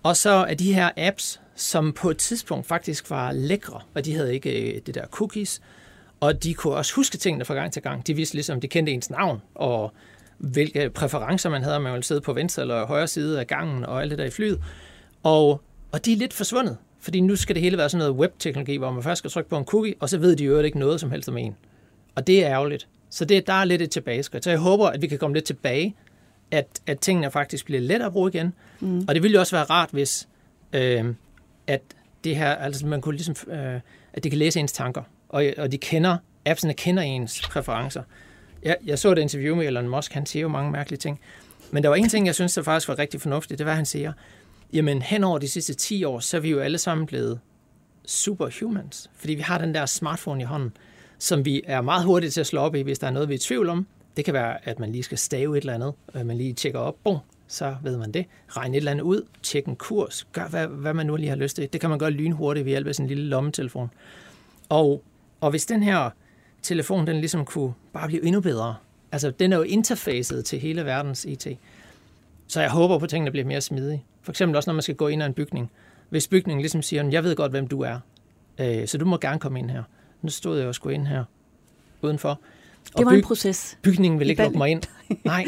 og 0.03 0.17
så 0.17 0.31
er 0.31 0.55
de 0.55 0.75
her 0.75 0.91
apps, 0.97 1.41
som 1.55 1.93
på 1.93 2.11
et 2.11 2.17
tidspunkt 2.19 2.67
faktisk 2.67 3.11
var 3.11 3.33
lækre, 3.33 3.81
og 3.95 4.05
de 4.05 4.15
havde 4.15 4.35
ikke 4.35 4.75
øh, 4.75 4.81
det 4.87 4.95
der 4.95 5.07
cookies, 5.07 5.61
og 6.25 6.43
de 6.43 6.55
kunne 6.55 6.75
også 6.75 6.95
huske 6.95 7.19
tingene 7.19 7.45
fra 7.45 7.55
gang 7.55 7.73
til 7.73 7.83
gang. 7.83 8.07
De 8.07 8.15
vidste 8.15 8.35
ligesom, 8.35 8.61
de 8.61 8.69
kendte 8.69 8.93
ens 8.93 9.11
navn, 9.11 9.43
og 9.55 9.93
hvilke 10.39 10.91
præferencer 10.91 11.51
man 11.51 11.63
havde, 11.63 11.77
om 11.77 11.83
man 11.83 11.93
ville 11.93 12.05
sidde 12.05 12.21
på 12.21 12.33
venstre 12.33 12.63
eller 12.63 12.87
højre 12.87 13.09
side 13.09 13.41
af 13.41 13.47
gangen, 13.47 13.85
og 13.85 14.03
alt 14.03 14.11
det 14.11 14.19
der 14.19 14.25
i 14.25 14.31
flyet. 14.31 14.63
Og, 15.23 15.61
og 15.93 16.05
de 16.05 16.13
er 16.13 16.17
lidt 16.17 16.33
forsvundet, 16.33 16.77
fordi 17.01 17.21
nu 17.21 17.37
skal 17.37 17.55
det 17.55 17.63
hele 17.63 17.79
være 17.79 17.89
sådan 17.89 17.99
noget 17.99 18.21
webteknologi, 18.21 18.77
hvor 18.77 18.91
man 18.91 19.03
først 19.03 19.19
skal 19.19 19.31
trykke 19.31 19.51
på 19.51 19.59
en 19.59 19.65
cookie, 19.65 19.95
og 20.01 20.09
så 20.09 20.19
ved 20.19 20.37
de 20.37 20.45
jo 20.45 20.61
ikke 20.61 20.79
noget 20.79 21.01
som 21.01 21.11
helst 21.11 21.29
om 21.29 21.37
en. 21.37 21.57
Og 22.15 22.27
det 22.27 22.45
er 22.45 22.51
ærgerligt. 22.51 22.89
Så 23.11 23.25
det, 23.25 23.47
der 23.47 23.53
er 23.53 23.65
lidt 23.65 23.83
et 23.83 23.91
tilbageskridt. 23.91 24.45
Så 24.45 24.51
jeg 24.51 24.59
håber, 24.59 24.87
at 24.87 25.03
vi 25.03 25.07
kan 25.07 25.19
komme 25.19 25.37
lidt 25.37 25.45
tilbage, 25.45 25.97
at, 26.51 26.67
at 26.87 26.99
tingene 26.99 27.31
faktisk 27.31 27.65
bliver 27.65 27.81
lettere 27.81 28.07
at 28.07 28.13
bruge 28.13 28.31
igen. 28.35 28.53
Mm. 28.81 29.05
Og 29.09 29.15
det 29.15 29.23
ville 29.23 29.35
jo 29.35 29.41
også 29.41 29.57
være 29.57 29.65
rart, 29.65 29.89
hvis 29.93 30.29
øh, 30.73 31.05
at 31.67 31.83
det 32.25 32.37
her, 32.37 32.51
altså 32.51 32.87
man 32.87 33.01
kunne 33.01 33.17
ligesom, 33.17 33.53
øh, 33.53 33.81
at 34.13 34.25
de 34.25 34.31
kan 34.31 34.39
læse 34.39 34.61
ens 34.61 34.73
tanker 34.73 35.03
og, 35.35 35.45
og 35.57 35.73
de 35.73 35.79
kender, 35.79 36.17
appsene 36.47 36.75
kender 36.75 37.03
ens 37.03 37.43
præferencer. 37.43 38.03
Jeg, 38.63 38.77
jeg 38.87 38.99
så 38.99 39.13
et 39.13 39.19
interview 39.19 39.57
med 39.57 39.67
Elon 39.67 39.89
Musk, 39.89 40.13
han 40.13 40.27
siger 40.27 40.41
jo 40.41 40.49
mange 40.49 40.73
mærkelige 40.73 40.99
ting. 40.99 41.21
Men 41.71 41.83
der 41.83 41.89
var 41.89 41.97
en 41.97 42.09
ting, 42.09 42.27
jeg 42.27 42.35
synes, 42.35 42.55
der 42.55 42.63
faktisk 42.63 42.89
var 42.89 42.99
rigtig 42.99 43.21
fornuftigt, 43.21 43.59
det 43.59 43.67
var, 43.67 43.73
at 43.73 43.77
han 43.77 43.87
siger, 43.87 44.13
jamen 44.73 45.03
hen 45.03 45.25
over 45.25 45.39
de 45.39 45.49
sidste 45.49 45.75
10 45.75 46.05
år, 46.05 46.21
så 46.21 46.37
er 46.37 46.41
vi 46.41 46.51
jo 46.51 46.61
alle 46.61 46.79
sammen 46.79 47.07
blevet 47.07 47.41
superhumans, 48.07 49.11
fordi 49.17 49.35
vi 49.35 49.41
har 49.41 49.59
den 49.59 49.75
der 49.75 49.87
smartphone 49.87 50.41
i 50.41 50.45
hånden, 50.45 50.73
som 51.19 51.45
vi 51.45 51.63
er 51.65 51.81
meget 51.81 52.05
hurtige 52.05 52.31
til 52.31 52.41
at 52.41 52.47
slå 52.47 52.61
op 52.61 52.75
i, 52.75 52.81
hvis 52.81 52.99
der 52.99 53.07
er 53.07 53.11
noget, 53.11 53.29
vi 53.29 53.35
er 53.35 53.39
i 53.39 53.41
tvivl 53.41 53.69
om. 53.69 53.87
Det 54.17 54.25
kan 54.25 54.35
være, 54.35 54.69
at 54.69 54.79
man 54.79 54.93
lige 54.93 55.03
skal 55.03 55.19
stave 55.19 55.57
et 55.57 55.61
eller 55.61 55.75
andet, 55.75 55.93
og 56.07 56.27
man 56.27 56.37
lige 56.37 56.53
tjekker 56.53 56.81
op, 56.81 56.97
bum, 57.05 57.19
så 57.49 57.77
ved 57.83 57.97
man 57.97 58.13
det. 58.13 58.27
Regn 58.49 58.75
et 58.75 58.77
eller 58.77 58.91
andet 58.91 59.05
ud, 59.05 59.23
tjek 59.43 59.67
en 59.67 59.77
kurs, 59.77 60.27
gør 60.33 60.49
hvad, 60.49 60.67
hvad 60.67 60.95
man 60.95 61.07
nu 61.07 61.17
lige 61.17 61.29
har 61.29 61.37
lyst 61.37 61.57
til. 61.57 61.69
Det 61.73 61.81
kan 61.81 61.91
man 61.91 61.99
gøre 61.99 62.11
lynhurtigt 62.11 62.65
ved 62.65 62.73
hjælp 62.73 62.87
af 62.87 62.95
sin 62.95 63.05
en 63.05 63.09
lille 63.09 63.25
lommetelefon. 63.25 63.91
Og 64.69 65.03
og 65.45 65.51
hvis 65.51 65.67
den 65.67 65.83
her 65.83 66.11
telefon, 66.63 67.07
den 67.07 67.17
ligesom 67.17 67.45
kunne 67.45 67.75
bare 67.93 68.09
blive 68.09 68.25
endnu 68.25 68.41
bedre, 68.41 68.77
altså 69.13 69.31
den 69.31 69.53
er 69.53 69.57
jo 69.57 69.63
interfacet 69.63 70.45
til 70.45 70.59
hele 70.59 70.85
verdens 70.85 71.25
IT, 71.25 71.47
så 72.49 72.61
jeg 72.61 72.71
håber 72.71 72.99
på, 72.99 73.05
at 73.05 73.11
tingene 73.11 73.31
bliver 73.31 73.47
mere 73.47 73.61
smidige. 73.61 74.05
For 74.23 74.33
eksempel 74.33 74.57
også, 74.57 74.71
når 74.71 74.75
man 74.75 74.83
skal 74.83 74.95
gå 74.95 75.09
ind 75.09 75.23
i 75.23 75.25
en 75.25 75.35
bygning. 75.35 75.71
Hvis 76.09 76.29
bygningen 76.29 76.61
ligesom 76.61 76.83
siger, 76.83 77.11
jeg 77.11 77.25
ved 77.25 77.37
godt, 77.37 77.53
hvem 77.53 77.67
du 77.67 77.81
er, 77.81 77.99
øh, 78.59 78.87
så 78.89 78.99
du 78.99 79.05
må 79.05 79.19
gerne 79.19 79.39
komme 79.39 79.59
ind 79.59 79.71
her. 79.71 79.83
Nu 80.23 80.29
stod 80.29 80.59
jeg 80.59 80.69
og 80.69 80.75
skulle 80.75 80.95
ind 80.95 81.07
her 81.07 81.25
udenfor. 82.03 82.41
Det 82.99 83.05
var 83.07 83.13
byg- 83.13 83.17
en 83.17 83.23
proces. 83.23 83.79
Bygningen 83.83 84.21
vil 84.21 84.31
ikke 84.31 84.43
lukke 84.43 84.59
mig 84.59 84.71
ind. 84.71 84.83
Nej. 85.25 85.45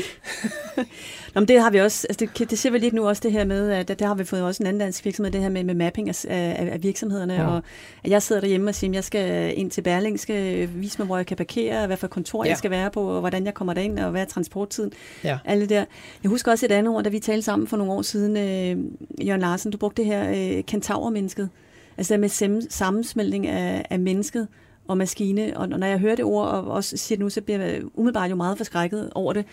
Nå, 1.35 1.41
men 1.41 1.49
det 1.49 1.61
har 1.61 1.71
vi 1.71 1.81
også, 1.81 2.07
altså 2.11 2.27
det, 2.39 2.51
det 2.51 2.59
ser 2.59 2.71
vi 2.71 2.79
lidt 2.79 2.95
nu 2.95 3.09
også 3.09 3.21
det 3.23 3.33
her 3.33 3.45
med, 3.45 3.71
at 3.71 3.99
der 3.99 4.07
har 4.07 4.15
vi 4.15 4.25
fået 4.25 4.43
også 4.43 4.63
en 4.63 4.67
anden 4.67 4.81
dansk 4.81 5.05
virksomhed, 5.05 5.33
det 5.33 5.41
her 5.41 5.49
med, 5.49 5.65
med 5.65 5.75
mapping 5.75 6.09
af, 6.09 6.25
af, 6.29 6.69
af 6.73 6.83
virksomhederne, 6.83 7.35
ja. 7.35 7.47
og 7.47 7.63
at 8.05 8.11
jeg 8.11 8.23
sidder 8.23 8.41
derhjemme 8.41 8.71
og 8.71 8.75
siger, 8.75 8.91
at 8.91 8.95
jeg 8.95 9.05
skal 9.05 9.59
ind 9.59 9.71
til 9.71 9.83
Berling, 9.83 10.21
skal 10.21 10.69
vise 10.75 10.99
mig, 10.99 11.07
hvor 11.07 11.17
jeg 11.17 11.27
kan 11.27 11.37
parkere, 11.37 11.87
hvad 11.87 11.97
for 11.97 12.07
kontor 12.07 12.45
ja. 12.45 12.51
jeg 12.51 12.59
skal 12.59 12.71
være 12.71 12.91
på, 12.91 13.09
og 13.09 13.21
hvordan 13.21 13.45
jeg 13.45 13.55
kommer 13.55 13.75
derind, 13.75 13.99
og 13.99 14.11
hvad 14.11 14.21
er 14.21 14.27
transporttiden, 14.27 14.93
ja. 15.25 15.39
alle 15.45 15.67
der. 15.67 15.85
Jeg 16.23 16.29
husker 16.29 16.53
også 16.53 16.67
et 16.67 16.73
andet 16.73 16.95
ord, 16.95 17.05
da 17.05 17.11
vi 17.11 17.19
talte 17.19 17.43
sammen 17.43 17.69
for 17.69 17.77
nogle 17.77 17.93
år 17.93 18.03
siden, 18.03 18.37
øh, 18.37 19.27
Jørgen 19.27 19.41
Larsen, 19.41 19.71
du 19.71 19.79
brugte 19.79 20.03
det 20.03 20.11
her 20.11 20.57
øh, 20.59 20.65
kentaurmennesket, 20.65 21.49
altså 21.97 22.15
det 22.15 22.21
med 22.21 22.69
sammensmeltning 22.71 23.47
af, 23.47 23.87
af 23.91 23.99
mennesket, 23.99 24.49
og 24.89 24.99
maskine. 24.99 25.57
Og 25.57 25.69
når 25.69 25.87
jeg 25.87 25.99
hører 25.99 26.15
det 26.15 26.25
ord, 26.25 26.49
og 26.49 26.65
også 26.65 26.97
siger 26.97 27.17
det 27.17 27.23
nu, 27.23 27.31
så 27.31 27.41
bliver 27.41 27.61
jeg 27.61 27.83
umiddelbart 27.95 28.31
jo 28.31 28.37
meget 28.37 28.57
forskrækket 28.57 29.11
over 29.15 29.33
det. 29.33 29.45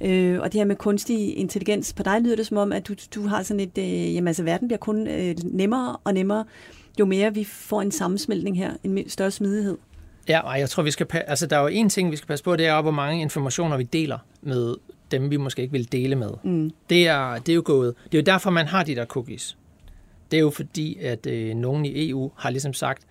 Øh, 0.00 0.40
og 0.40 0.52
det 0.52 0.60
her 0.60 0.64
med 0.64 0.76
kunstig 0.76 1.36
intelligens, 1.36 1.92
på 1.92 2.02
dig 2.02 2.20
lyder 2.20 2.36
det 2.36 2.46
som 2.46 2.56
om, 2.56 2.72
at 2.72 2.88
du, 2.88 2.94
du 3.14 3.26
har 3.26 3.42
sådan 3.42 3.60
et, 3.60 3.78
øh, 3.78 4.14
jamen 4.14 4.28
altså 4.28 4.42
verden 4.42 4.68
bliver 4.68 4.78
kun 4.78 5.06
øh, 5.06 5.34
nemmere 5.44 5.96
og 6.04 6.14
nemmere, 6.14 6.44
jo 7.00 7.04
mere 7.04 7.34
vi 7.34 7.44
får 7.44 7.82
en 7.82 7.90
sammensmeltning 7.90 8.58
her, 8.58 8.72
en 8.84 9.08
større 9.08 9.30
smidighed. 9.30 9.78
Ja, 10.28 10.40
og 10.40 10.58
jeg 10.58 10.70
tror, 10.70 10.82
vi 10.82 10.90
skal 10.90 11.06
altså 11.26 11.46
der 11.46 11.56
er 11.56 11.60
jo 11.60 11.66
en 11.66 11.88
ting, 11.88 12.10
vi 12.10 12.16
skal 12.16 12.26
passe 12.26 12.44
på, 12.44 12.56
det 12.56 12.66
er, 12.66 12.82
hvor 12.82 12.90
mange 12.90 13.22
informationer 13.22 13.76
vi 13.76 13.82
deler 13.82 14.18
med 14.42 14.74
dem, 15.10 15.30
vi 15.30 15.36
måske 15.36 15.62
ikke 15.62 15.72
vil 15.72 15.92
dele 15.92 16.16
med. 16.16 16.30
Mm. 16.42 16.70
Det, 16.90 17.08
er, 17.08 17.38
det 17.38 17.52
er 17.52 17.54
jo 17.56 17.62
gået. 17.64 17.94
Det 18.04 18.18
er 18.18 18.22
jo 18.22 18.24
derfor, 18.24 18.50
man 18.50 18.66
har 18.66 18.84
de 18.84 18.94
der 18.94 19.04
cookies. 19.04 19.56
Det 20.30 20.36
er 20.36 20.40
jo 20.40 20.50
fordi, 20.50 20.98
at 20.98 21.26
øh, 21.26 21.54
nogen 21.54 21.84
i 21.84 22.10
EU 22.10 22.30
har 22.36 22.50
ligesom 22.50 22.72
sagt, 22.72 23.02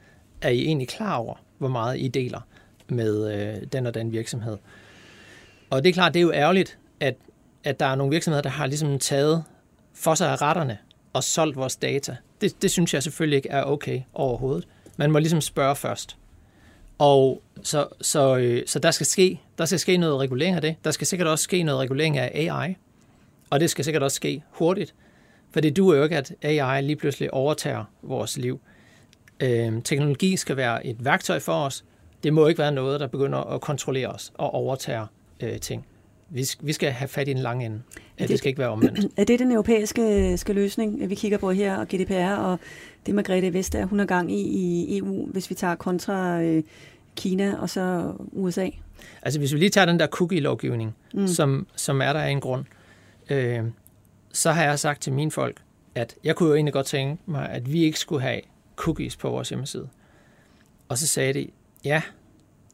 er 0.41 0.49
I 0.49 0.65
egentlig 0.65 0.87
klar 0.87 1.15
over, 1.15 1.35
hvor 1.61 1.69
meget 1.69 1.99
I 1.99 2.07
deler 2.07 2.39
med 2.87 3.33
øh, 3.33 3.67
den 3.73 3.87
og 3.87 3.93
den 3.93 4.11
virksomhed. 4.11 4.57
Og 5.69 5.83
det 5.83 5.89
er 5.89 5.93
klart, 5.93 6.13
det 6.13 6.19
er 6.19 6.23
jo 6.23 6.31
ærgerligt, 6.31 6.77
at, 6.99 7.15
at 7.63 7.79
der 7.79 7.85
er 7.85 7.95
nogle 7.95 8.11
virksomheder, 8.11 8.41
der 8.41 8.49
har 8.49 8.65
ligesom 8.65 8.99
taget 8.99 9.43
for 9.93 10.15
sig 10.15 10.31
af 10.31 10.41
retterne 10.41 10.77
og 11.13 11.23
solgt 11.23 11.57
vores 11.57 11.75
data. 11.75 12.15
Det, 12.41 12.61
det 12.61 12.71
synes 12.71 12.93
jeg 12.93 13.03
selvfølgelig 13.03 13.37
ikke 13.37 13.49
er 13.49 13.63
okay 13.63 14.01
overhovedet. 14.13 14.67
Man 14.97 15.11
må 15.11 15.19
ligesom 15.19 15.41
spørge 15.41 15.75
først. 15.75 16.17
Og 16.97 17.41
så, 17.63 17.87
så, 18.01 18.37
øh, 18.37 18.63
så 18.67 18.79
der, 18.79 18.91
skal 18.91 19.05
ske, 19.05 19.41
der 19.57 19.65
skal 19.65 19.79
ske 19.79 19.97
noget 19.97 20.19
regulering 20.19 20.55
af 20.55 20.61
det. 20.61 20.75
Der 20.83 20.91
skal 20.91 21.07
sikkert 21.07 21.27
også 21.27 21.43
ske 21.43 21.63
noget 21.63 21.79
regulering 21.79 22.17
af 22.17 22.31
AI. 22.33 22.75
Og 23.49 23.59
det 23.59 23.69
skal 23.69 23.85
sikkert 23.85 24.03
også 24.03 24.15
ske 24.15 24.43
hurtigt. 24.51 24.95
For 25.51 25.59
det 25.59 25.77
duer 25.77 25.97
jo 25.97 26.03
ikke, 26.03 26.17
at 26.17 26.33
AI 26.41 26.81
lige 26.81 26.95
pludselig 26.95 27.33
overtager 27.33 27.83
vores 28.01 28.37
liv. 28.37 28.61
Øh, 29.41 29.83
teknologi 29.83 30.37
skal 30.37 30.57
være 30.57 30.85
et 30.85 31.05
værktøj 31.05 31.39
for 31.39 31.53
os. 31.53 31.83
Det 32.23 32.33
må 32.33 32.47
ikke 32.47 32.59
være 32.59 32.71
noget, 32.71 32.99
der 32.99 33.07
begynder 33.07 33.39
at 33.39 33.61
kontrollere 33.61 34.07
os 34.07 34.31
og 34.35 34.53
overtager 34.53 35.07
øh, 35.43 35.59
ting. 35.59 35.85
Vi, 36.29 36.45
vi 36.61 36.73
skal 36.73 36.91
have 36.91 37.07
fat 37.07 37.27
i 37.27 37.31
en 37.31 37.37
lang 37.37 37.65
ende. 37.65 37.81
Ja, 38.19 38.25
det 38.25 38.37
skal 38.37 38.49
ikke 38.49 38.59
være 38.59 38.69
omvendt. 38.69 38.99
Er 39.17 39.23
det 39.23 39.39
den 39.39 39.51
europæiske 39.51 40.37
skal 40.37 40.55
løsning, 40.55 41.09
vi 41.09 41.15
kigger 41.15 41.37
på 41.37 41.51
her, 41.51 41.77
og 41.77 41.87
GDPR, 41.87 42.35
og 42.35 42.59
det 43.05 43.15
Margrethe 43.15 43.53
Vestager, 43.53 43.85
hun 43.85 43.99
er 43.99 44.05
gang 44.05 44.31
i 44.31 44.41
i 44.41 44.97
EU, 44.97 45.27
hvis 45.27 45.49
vi 45.49 45.55
tager 45.55 45.75
kontra 45.75 46.41
øh, 46.41 46.63
Kina 47.15 47.55
og 47.59 47.69
så 47.69 48.13
USA? 48.31 48.69
Altså 49.21 49.39
hvis 49.39 49.53
vi 49.53 49.57
lige 49.57 49.69
tager 49.69 49.85
den 49.85 49.99
der 49.99 50.07
cookie-lovgivning, 50.07 50.95
mm. 51.13 51.27
som, 51.27 51.67
som 51.75 52.01
er 52.01 52.13
der 52.13 52.19
af 52.19 52.29
en 52.29 52.41
grund, 52.41 52.65
øh, 53.29 53.59
så 54.33 54.51
har 54.51 54.63
jeg 54.63 54.79
sagt 54.79 55.01
til 55.01 55.13
mine 55.13 55.31
folk, 55.31 55.61
at 55.95 56.15
jeg 56.23 56.35
kunne 56.35 56.49
jo 56.49 56.55
egentlig 56.55 56.73
godt 56.73 56.85
tænke 56.85 57.23
mig, 57.25 57.49
at 57.49 57.73
vi 57.73 57.83
ikke 57.83 57.99
skulle 57.99 58.21
have 58.21 58.41
cookies 58.81 59.17
på 59.17 59.29
vores 59.29 59.49
hjemmeside. 59.49 59.89
Og 60.89 60.97
så 60.97 61.07
sagde 61.07 61.33
de, 61.33 61.47
ja, 61.83 62.01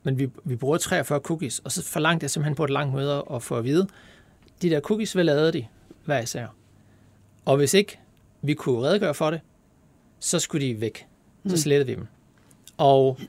men 0.03 0.19
vi, 0.19 0.29
vi 0.43 0.55
bruger 0.55 0.77
43 0.77 1.19
cookies, 1.19 1.59
og 1.59 1.71
så 1.71 1.83
forlangte 1.83 2.23
jeg 2.23 2.31
simpelthen 2.31 2.55
på 2.55 2.63
et 2.63 2.69
langt 2.69 2.95
møde 2.95 3.23
at 3.33 3.43
få 3.43 3.55
at 3.55 3.63
vide, 3.63 3.87
de 4.61 4.69
der 4.69 4.79
cookies, 4.79 5.13
hvad 5.13 5.23
lavede 5.23 5.51
de 5.51 5.67
hver 6.05 6.19
især? 6.19 6.47
Og 7.45 7.57
hvis 7.57 7.73
ikke 7.73 7.99
vi 8.41 8.53
kunne 8.53 8.81
redegøre 8.81 9.13
for 9.13 9.31
det, 9.31 9.41
så 10.19 10.39
skulle 10.39 10.67
de 10.67 10.81
væk. 10.81 11.07
Så 11.45 11.53
mm. 11.53 11.57
slettede 11.57 11.87
vi 11.87 11.95
dem. 11.95 12.07
Og, 12.77 13.19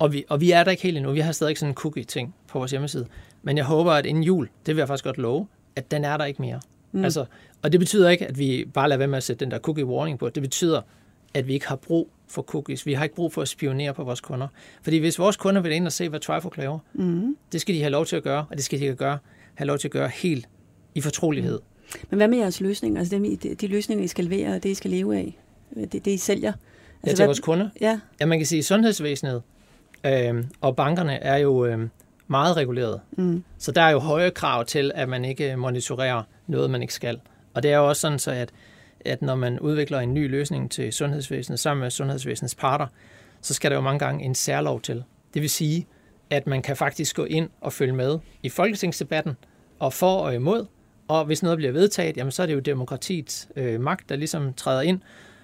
og, 0.00 0.12
vi, 0.12 0.24
og 0.28 0.40
vi 0.40 0.50
er 0.50 0.64
der 0.64 0.70
ikke 0.70 0.82
helt 0.82 0.96
endnu. 0.96 1.12
Vi 1.12 1.20
har 1.20 1.32
stadig 1.32 1.58
sådan 1.58 1.70
en 1.70 1.74
cookie-ting 1.74 2.34
på 2.48 2.58
vores 2.58 2.70
hjemmeside. 2.70 3.06
Men 3.42 3.56
jeg 3.56 3.64
håber, 3.64 3.92
at 3.92 4.06
inden 4.06 4.24
jul, 4.24 4.48
det 4.66 4.76
vil 4.76 4.80
jeg 4.80 4.88
faktisk 4.88 5.04
godt 5.04 5.18
love, 5.18 5.46
at 5.76 5.90
den 5.90 6.04
er 6.04 6.16
der 6.16 6.24
ikke 6.24 6.42
mere. 6.42 6.60
Mm. 6.92 7.04
Altså, 7.04 7.24
og 7.62 7.72
det 7.72 7.80
betyder 7.80 8.08
ikke, 8.10 8.26
at 8.26 8.38
vi 8.38 8.64
bare 8.74 8.88
lader 8.88 8.98
være 8.98 9.08
med 9.08 9.16
at 9.16 9.22
sætte 9.22 9.44
den 9.44 9.50
der 9.50 9.58
cookie 9.58 9.86
warning 9.86 10.18
på. 10.18 10.28
Det 10.28 10.42
betyder, 10.42 10.82
at 11.34 11.46
vi 11.46 11.52
ikke 11.52 11.68
har 11.68 11.76
brug 11.76 12.10
for 12.28 12.42
cookies. 12.42 12.86
Vi 12.86 12.92
har 12.92 13.04
ikke 13.04 13.16
brug 13.16 13.32
for 13.32 13.42
at 13.42 13.48
spionere 13.48 13.94
på 13.94 14.04
vores 14.04 14.20
kunder. 14.20 14.48
Fordi 14.82 14.98
hvis 14.98 15.18
vores 15.18 15.36
kunder 15.36 15.60
vil 15.60 15.72
ind 15.72 15.86
og 15.86 15.92
se, 15.92 16.08
hvad 16.08 16.20
Trifork 16.20 16.56
laver, 16.56 16.78
mm. 16.94 17.36
det 17.52 17.60
skal 17.60 17.74
de 17.74 17.80
have 17.80 17.90
lov 17.90 18.06
til 18.06 18.16
at 18.16 18.22
gøre, 18.22 18.46
og 18.50 18.56
det 18.56 18.64
skal 18.64 18.80
de 18.80 18.94
gøre, 18.94 19.18
have 19.54 19.66
lov 19.66 19.78
til 19.78 19.88
at 19.88 19.92
gøre 19.92 20.08
helt 20.08 20.48
i 20.94 21.00
fortrolighed. 21.00 21.58
Mm. 21.58 22.00
Men 22.10 22.16
hvad 22.16 22.28
med 22.28 22.38
jeres 22.38 22.60
løsninger? 22.60 23.00
Altså 23.00 23.14
dem, 23.14 23.38
de, 23.38 23.54
de 23.54 23.66
løsninger, 23.66 24.04
I 24.04 24.08
skal 24.08 24.24
levere, 24.24 24.54
og 24.54 24.62
det, 24.62 24.68
I 24.68 24.74
skal 24.74 24.90
leve 24.90 25.16
af? 25.16 25.38
Det, 25.74 25.92
det 25.92 26.06
I 26.06 26.16
sælger? 26.16 26.52
Altså, 26.52 26.62
ja, 27.04 27.10
til 27.10 27.16
hvad, 27.16 27.26
vores 27.26 27.40
kunder? 27.40 27.68
Ja. 27.80 28.00
ja, 28.20 28.26
man 28.26 28.38
kan 28.38 28.46
sige, 28.46 28.58
at 28.58 28.64
sundhedsvæsenet 28.64 29.42
øh, 30.06 30.44
og 30.60 30.76
bankerne 30.76 31.12
er 31.12 31.36
jo 31.36 31.64
øh, 31.66 31.88
meget 32.28 32.56
reguleret. 32.56 33.00
Mm. 33.16 33.44
Så 33.58 33.72
der 33.72 33.82
er 33.82 33.90
jo 33.90 33.98
høje 33.98 34.30
krav 34.30 34.64
til, 34.64 34.92
at 34.94 35.08
man 35.08 35.24
ikke 35.24 35.56
monitorerer 35.56 36.22
noget, 36.46 36.70
man 36.70 36.82
ikke 36.82 36.94
skal. 36.94 37.20
Og 37.54 37.62
det 37.62 37.72
er 37.72 37.76
jo 37.76 37.88
også 37.88 38.00
sådan, 38.00 38.18
så 38.18 38.30
at 38.30 38.50
at 39.00 39.22
når 39.22 39.34
man 39.34 39.60
udvikler 39.60 40.00
en 40.00 40.14
ny 40.14 40.30
løsning 40.30 40.70
til 40.70 40.92
sundhedsvæsenet 40.92 41.60
sammen 41.60 41.82
med 41.82 41.90
sundhedsvæsenets 41.90 42.54
parter, 42.54 42.86
så 43.40 43.54
skal 43.54 43.70
der 43.70 43.76
jo 43.76 43.80
mange 43.80 43.98
gange 43.98 44.24
en 44.24 44.34
særlov 44.34 44.80
til. 44.80 45.04
Det 45.34 45.42
vil 45.42 45.50
sige, 45.50 45.86
at 46.30 46.46
man 46.46 46.62
kan 46.62 46.76
faktisk 46.76 47.16
gå 47.16 47.24
ind 47.24 47.48
og 47.60 47.72
følge 47.72 47.92
med 47.92 48.18
i 48.42 48.48
folketingsdebatten 48.48 49.36
og 49.78 49.92
for 49.92 50.16
og 50.16 50.34
imod, 50.34 50.66
og 51.08 51.24
hvis 51.24 51.42
noget 51.42 51.56
bliver 51.56 51.72
vedtaget, 51.72 52.16
jamen 52.16 52.30
så 52.30 52.42
er 52.42 52.46
det 52.46 52.54
jo 52.54 52.58
demokratiets 52.58 53.48
øh, 53.56 53.80
magt, 53.80 54.08
der 54.08 54.16
ligesom 54.16 54.54
træder 54.54 54.82
ind, 54.82 55.00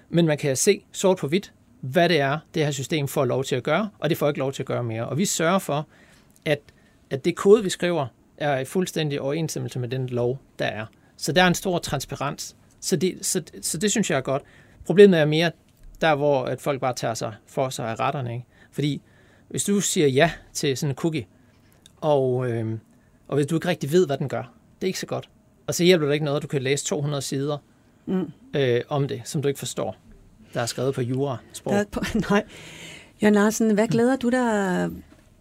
men 0.09 0.25
man 0.27 0.37
kan 0.37 0.55
se 0.55 0.81
sort 0.91 1.17
på 1.17 1.27
hvidt, 1.27 1.53
hvad 1.81 2.09
det 2.09 2.19
er, 2.19 2.39
det 2.53 2.63
her 2.63 2.71
system 2.71 3.07
får 3.07 3.25
lov 3.25 3.43
til 3.43 3.55
at 3.55 3.63
gøre, 3.63 3.89
og 3.99 4.09
det 4.09 4.17
får 4.17 4.27
ikke 4.27 4.39
lov 4.39 4.53
til 4.53 4.63
at 4.63 4.67
gøre 4.67 4.83
mere. 4.83 5.09
Og 5.09 5.17
vi 5.17 5.25
sørger 5.25 5.59
for, 5.59 5.87
at, 6.45 6.59
at 7.09 7.25
det 7.25 7.35
kode, 7.35 7.63
vi 7.63 7.69
skriver, 7.69 8.07
er 8.37 8.59
i 8.59 8.65
fuldstændig 8.65 9.21
overensstemmelse 9.21 9.79
med 9.79 9.89
den 9.89 10.07
lov, 10.07 10.39
der 10.59 10.65
er. 10.65 10.85
Så 11.17 11.31
der 11.31 11.43
er 11.43 11.47
en 11.47 11.53
stor 11.53 11.77
transparens. 11.79 12.55
Så 12.85 12.95
det, 12.95 13.25
så, 13.25 13.41
så 13.61 13.77
det 13.77 13.91
synes 13.91 14.09
jeg 14.09 14.17
er 14.17 14.21
godt. 14.21 14.41
Problemet 14.85 15.19
er 15.19 15.25
mere 15.25 15.51
der, 16.01 16.15
hvor 16.15 16.43
at 16.43 16.61
folk 16.61 16.81
bare 16.81 16.93
tager 16.93 17.13
sig 17.13 17.33
for 17.47 17.69
sig 17.69 17.89
af 17.89 17.99
retterne. 17.99 18.33
Ikke? 18.33 18.45
Fordi 18.71 19.01
hvis 19.49 19.63
du 19.63 19.79
siger 19.79 20.07
ja 20.07 20.31
til 20.53 20.77
sådan 20.77 20.91
en 20.91 20.95
cookie, 20.95 21.25
og, 21.97 22.51
øh, 22.51 22.77
og 23.27 23.35
hvis 23.35 23.47
du 23.47 23.55
ikke 23.55 23.67
rigtig 23.67 23.91
ved, 23.91 24.05
hvad 24.05 24.17
den 24.17 24.29
gør, 24.29 24.53
det 24.75 24.83
er 24.83 24.87
ikke 24.87 24.99
så 24.99 25.05
godt. 25.05 25.29
Og 25.67 25.75
så 25.75 25.83
hjælper 25.83 26.05
det 26.05 26.13
ikke 26.13 26.25
noget, 26.25 26.37
at 26.37 26.43
du 26.43 26.47
kan 26.47 26.61
læse 26.61 26.85
200 26.85 27.21
sider 27.21 27.57
mm. 28.05 28.31
øh, 28.55 28.81
om 28.87 29.07
det, 29.07 29.21
som 29.25 29.41
du 29.41 29.47
ikke 29.47 29.59
forstår. 29.59 29.95
Der 30.53 30.61
er 30.61 30.65
skrevet 30.65 30.95
på 30.95 31.01
jura-sprog. 31.01 31.73
Der 31.73 31.83
på, 31.91 32.03
nej. 32.29 32.43
Jørgen 33.21 33.35
Larsen, 33.35 33.73
hvad 33.73 33.87
glæder 33.87 34.15
du 34.15 34.29
dig 34.29 34.89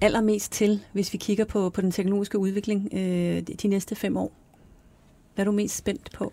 allermest 0.01 0.53
til, 0.53 0.81
hvis 0.93 1.13
vi 1.13 1.19
kigger 1.19 1.45
på, 1.45 1.71
på 1.71 1.81
den 1.81 1.91
teknologiske 1.91 2.39
udvikling 2.39 2.89
øh, 2.93 3.43
de 3.63 3.69
næste 3.69 3.95
fem 3.95 4.17
år? 4.17 4.33
Hvad 5.35 5.43
er 5.43 5.47
du 5.47 5.53
mest 5.53 5.77
spændt 5.77 6.13
på? 6.13 6.33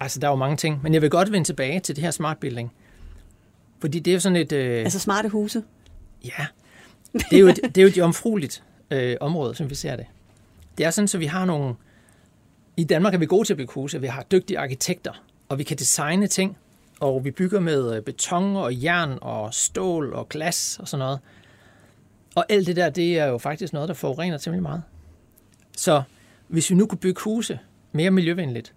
Altså, 0.00 0.20
der 0.20 0.26
er 0.26 0.30
jo 0.30 0.36
mange 0.36 0.56
ting, 0.56 0.80
men 0.82 0.94
jeg 0.94 1.02
vil 1.02 1.10
godt 1.10 1.32
vende 1.32 1.46
tilbage 1.46 1.80
til 1.80 1.96
det 1.96 2.04
her 2.04 2.10
smart 2.10 2.38
building. 2.38 2.72
Fordi 3.80 3.98
det 3.98 4.10
er 4.10 4.14
jo 4.14 4.20
sådan 4.20 4.36
et... 4.36 4.52
Øh... 4.52 4.78
Altså 4.78 4.98
smarte 4.98 5.28
huse? 5.28 5.62
Ja. 6.24 6.46
Det 7.12 7.32
er 7.32 7.38
jo 7.38 7.48
et, 7.48 7.60
det 7.62 7.78
er 7.78 7.82
jo 7.82 7.88
et 7.88 7.98
omfrueligt 7.98 8.62
øh, 8.90 9.16
område, 9.20 9.54
som 9.54 9.70
vi 9.70 9.74
ser 9.74 9.96
det. 9.96 10.06
Det 10.78 10.86
er 10.86 10.90
sådan, 10.90 11.08
så 11.08 11.18
vi 11.18 11.26
har 11.26 11.44
nogle... 11.44 11.74
I 12.76 12.84
Danmark 12.84 13.14
er 13.14 13.18
vi 13.18 13.26
gode 13.26 13.48
til 13.48 13.52
at 13.52 13.56
bygge 13.56 13.72
huse. 13.72 14.00
Vi 14.00 14.06
har 14.06 14.22
dygtige 14.22 14.58
arkitekter, 14.58 15.22
og 15.48 15.58
vi 15.58 15.62
kan 15.62 15.76
designe 15.76 16.26
ting, 16.26 16.56
og 17.00 17.24
vi 17.24 17.30
bygger 17.30 17.60
med 17.60 17.96
øh, 17.96 18.02
beton 18.02 18.56
og 18.56 18.82
jern 18.82 19.18
og 19.20 19.54
stål 19.54 20.12
og 20.12 20.28
glas 20.28 20.78
og 20.80 20.88
sådan 20.88 20.98
noget. 21.04 21.18
Og 22.34 22.46
alt 22.48 22.66
det 22.66 22.76
der, 22.76 22.90
det 22.90 23.18
er 23.18 23.26
jo 23.26 23.38
faktisk 23.38 23.72
noget, 23.72 23.88
der 23.88 23.94
forurener 23.94 24.38
temmelig 24.38 24.62
meget. 24.62 24.82
Så 25.76 26.02
hvis 26.48 26.70
vi 26.70 26.74
nu 26.74 26.86
kunne 26.86 26.98
bygge 26.98 27.20
huse 27.20 27.58
mere 27.92 28.10
miljøvenligt, 28.10 28.74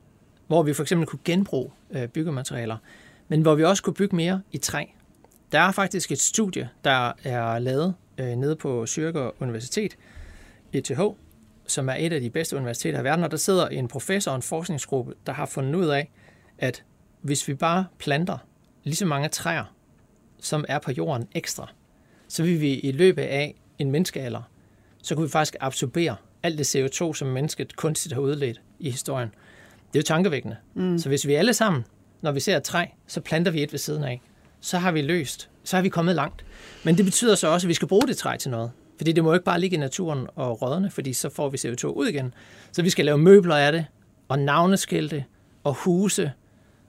hvor 0.47 0.63
vi 0.63 0.73
for 0.73 0.83
eksempel 0.83 1.07
kunne 1.07 1.19
genbruge 1.25 1.71
øh, 1.91 2.07
byggematerialer, 2.07 2.77
men 3.27 3.41
hvor 3.41 3.55
vi 3.55 3.63
også 3.63 3.83
kunne 3.83 3.93
bygge 3.93 4.15
mere 4.15 4.41
i 4.51 4.57
træ. 4.57 4.85
Der 5.51 5.59
er 5.59 5.71
faktisk 5.71 6.11
et 6.11 6.19
studie, 6.19 6.69
der 6.83 7.11
er 7.23 7.59
lavet 7.59 7.93
øh, 8.17 8.35
nede 8.35 8.55
på 8.55 8.83
Zürcher 8.83 9.41
Universitet, 9.41 9.97
ETH, 10.73 11.01
som 11.67 11.89
er 11.89 11.95
et 11.99 12.13
af 12.13 12.21
de 12.21 12.29
bedste 12.29 12.57
universiteter 12.57 12.99
i 12.99 13.03
verden, 13.03 13.25
og 13.25 13.31
der 13.31 13.37
sidder 13.37 13.67
en 13.67 13.87
professor 13.87 14.31
og 14.31 14.35
en 14.35 14.41
forskningsgruppe, 14.41 15.13
der 15.25 15.33
har 15.33 15.45
fundet 15.45 15.75
ud 15.75 15.87
af, 15.87 16.11
at 16.57 16.83
hvis 17.21 17.47
vi 17.47 17.53
bare 17.53 17.85
planter 17.99 18.37
lige 18.83 18.95
så 18.95 19.05
mange 19.05 19.29
træer, 19.29 19.73
som 20.39 20.65
er 20.67 20.79
på 20.79 20.91
jorden 20.91 21.27
ekstra, 21.35 21.69
så 22.27 22.43
vil 22.43 22.61
vi 22.61 22.73
i 22.73 22.91
løbet 22.91 23.21
af 23.21 23.55
en 23.79 23.91
menneskealder, 23.91 24.41
så 25.03 25.15
kunne 25.15 25.25
vi 25.25 25.31
faktisk 25.31 25.55
absorbere 25.59 26.15
alt 26.43 26.57
det 26.57 26.75
CO2, 26.75 27.13
som 27.13 27.27
mennesket 27.27 27.75
kunstigt 27.75 28.13
har 28.13 28.21
udledt 28.21 28.61
i 28.79 28.89
historien. 28.89 29.29
Det 29.93 29.99
er 29.99 29.99
jo 29.99 30.03
tankevækkende. 30.03 30.55
Mm. 30.73 30.99
Så 30.99 31.09
hvis 31.09 31.27
vi 31.27 31.33
alle 31.33 31.53
sammen, 31.53 31.85
når 32.21 32.31
vi 32.31 32.39
ser 32.39 32.57
et 32.57 32.63
træ, 32.63 32.85
så 33.07 33.21
planter 33.21 33.51
vi 33.51 33.63
et 33.63 33.71
ved 33.71 33.79
siden 33.79 34.03
af, 34.03 34.21
så 34.61 34.77
har 34.77 34.91
vi 34.91 35.01
løst, 35.01 35.49
så 35.63 35.75
har 35.75 35.83
vi 35.83 35.89
kommet 35.89 36.15
langt. 36.15 36.45
Men 36.83 36.97
det 36.97 37.05
betyder 37.05 37.35
så 37.35 37.47
også, 37.47 37.67
at 37.67 37.69
vi 37.69 37.73
skal 37.73 37.87
bruge 37.87 38.07
det 38.07 38.17
træ 38.17 38.37
til 38.37 38.51
noget. 38.51 38.71
Fordi 38.97 39.11
det 39.11 39.23
må 39.23 39.33
ikke 39.33 39.45
bare 39.45 39.59
ligge 39.59 39.77
i 39.77 39.79
naturen 39.79 40.27
og 40.35 40.61
rådne, 40.61 40.89
fordi 40.89 41.13
så 41.13 41.29
får 41.29 41.49
vi 41.49 41.57
CO2 41.57 41.85
ud 41.85 42.07
igen. 42.07 42.33
Så 42.71 42.81
vi 42.81 42.89
skal 42.89 43.05
lave 43.05 43.17
møbler 43.17 43.55
af 43.55 43.71
det, 43.71 43.85
og 44.27 44.39
navneskilte, 44.39 45.25
og 45.63 45.73
huse, 45.73 46.31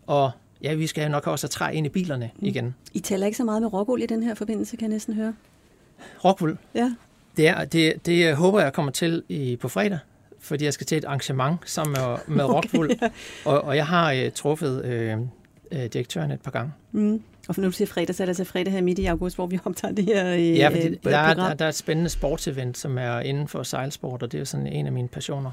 og 0.06 0.30
ja, 0.62 0.74
vi 0.74 0.86
skal 0.86 1.10
nok 1.10 1.26
også 1.26 1.44
have 1.44 1.50
træ 1.50 1.72
ind 1.72 1.86
i 1.86 1.90
bilerne 1.90 2.30
mm. 2.36 2.46
igen. 2.46 2.74
I 2.92 3.00
taler 3.00 3.26
ikke 3.26 3.36
så 3.36 3.44
meget 3.44 3.62
med 3.62 3.72
rockwool 3.72 4.02
i 4.02 4.06
den 4.06 4.22
her 4.22 4.34
forbindelse, 4.34 4.76
kan 4.76 4.82
jeg 4.82 4.94
næsten 4.94 5.14
høre. 5.14 5.34
Rockwool? 6.24 6.58
Ja. 6.74 6.94
Det, 7.36 7.48
er, 7.48 7.64
det, 7.64 8.06
det 8.06 8.36
håber 8.36 8.60
jeg 8.60 8.72
kommer 8.72 8.92
til 8.92 9.22
i, 9.28 9.56
på 9.56 9.68
fredag 9.68 9.98
fordi 10.48 10.64
jeg 10.64 10.72
skal 10.72 10.86
til 10.86 10.98
et 10.98 11.04
arrangement 11.04 11.58
sammen 11.64 11.92
med, 11.92 12.16
med 12.36 12.44
okay, 12.44 12.54
Rockwool, 12.54 12.90
ja. 13.02 13.08
og, 13.44 13.64
og 13.64 13.76
jeg 13.76 13.86
har 13.86 14.14
uh, 14.14 14.32
truffet 14.34 14.84
uh, 14.84 15.20
uh, 15.78 15.86
direktøren 15.86 16.30
et 16.30 16.40
par 16.40 16.50
gange. 16.50 16.72
Mm. 16.92 17.22
Og 17.48 17.54
for 17.54 17.62
nu 17.62 17.70
siger 17.70 17.86
fredag, 17.86 18.14
så 18.14 18.22
er 18.22 18.24
det 18.24 18.30
altså 18.30 18.44
fredag 18.44 18.72
her 18.72 18.80
midt 18.80 18.98
i 18.98 19.06
august, 19.06 19.36
hvor 19.36 19.46
vi 19.46 19.58
optager 19.64 19.94
det 19.94 20.04
her 20.04 20.34
uh, 20.34 20.56
Ja, 20.58 20.68
fordi 20.68 20.94
der, 21.04 21.16
er, 21.16 21.34
der, 21.34 21.54
der 21.54 21.64
er 21.64 21.68
et 21.68 21.74
spændende 21.74 22.10
sportsevent, 22.10 22.78
som 22.78 22.98
er 22.98 23.20
inden 23.20 23.48
for 23.48 23.62
sejlsport, 23.62 24.22
og 24.22 24.32
det 24.32 24.40
er 24.40 24.44
sådan 24.44 24.66
en 24.66 24.86
af 24.86 24.92
mine 24.92 25.08
passioner. 25.08 25.50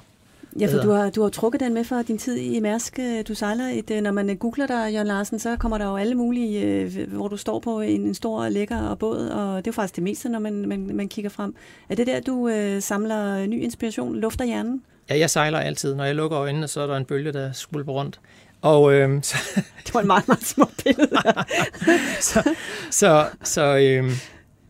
Ja, 0.60 0.68
for 0.68 0.82
du 0.82 0.90
har, 0.90 1.10
du 1.10 1.22
har 1.22 1.30
trukket 1.30 1.62
den 1.62 1.74
med 1.74 1.84
fra 1.84 2.02
din 2.02 2.18
tid 2.18 2.38
i 2.38 2.60
Mærsk. 2.60 3.00
Du 3.28 3.36
sejler 3.36 3.64
et, 3.66 4.04
når 4.04 4.12
man 4.12 4.38
googler 4.38 4.68
dig, 4.68 4.94
Jørgen 4.94 5.08
Larsen, 5.08 5.40
så 5.40 5.56
kommer 5.60 5.78
der 5.78 5.86
jo 5.86 5.96
alle 5.96 6.16
mulige, 6.16 7.08
hvor 7.08 7.28
du 7.28 7.38
står 7.38 7.60
på 7.60 7.82
en, 7.82 8.02
en 8.02 8.14
stor 8.14 8.50
lækker 8.50 8.96
båd, 8.96 9.28
og 9.28 9.58
det 9.58 9.68
er 9.68 9.72
jo 9.72 9.72
faktisk 9.72 9.96
det 9.96 10.04
meste, 10.04 10.30
når 10.30 10.40
man, 10.40 10.68
man, 10.68 10.96
man 10.96 11.10
kigger 11.10 11.30
frem. 11.30 11.56
Er 11.90 11.96
det 11.96 12.08
der, 12.08 12.20
du 12.20 12.48
øh, 12.48 12.82
samler 12.82 13.46
ny 13.46 13.64
inspiration, 13.64 14.16
lufter 14.16 14.46
hjernen? 14.46 14.82
Ja, 15.10 15.18
jeg 15.18 15.30
sejler 15.30 15.60
altid. 15.60 15.96
Når 15.96 16.04
jeg 16.04 16.16
lukker 16.16 16.40
øjnene, 16.40 16.68
så 16.68 16.82
er 16.82 16.88
der 16.88 16.98
en 16.98 17.06
bølge, 17.06 17.32
der 17.32 17.52
skvulper 17.52 17.92
rundt. 17.94 18.20
Og, 18.62 18.94
øh, 18.94 19.24
så, 19.24 19.38
det 19.86 19.94
var 19.94 20.02
en 20.02 20.08
meget, 20.08 20.28
meget 20.28 20.46
små 20.46 20.66
billede. 20.84 21.10
så 22.22 22.56
så, 22.92 23.26
så 23.44 23.78
øh, 23.78 24.12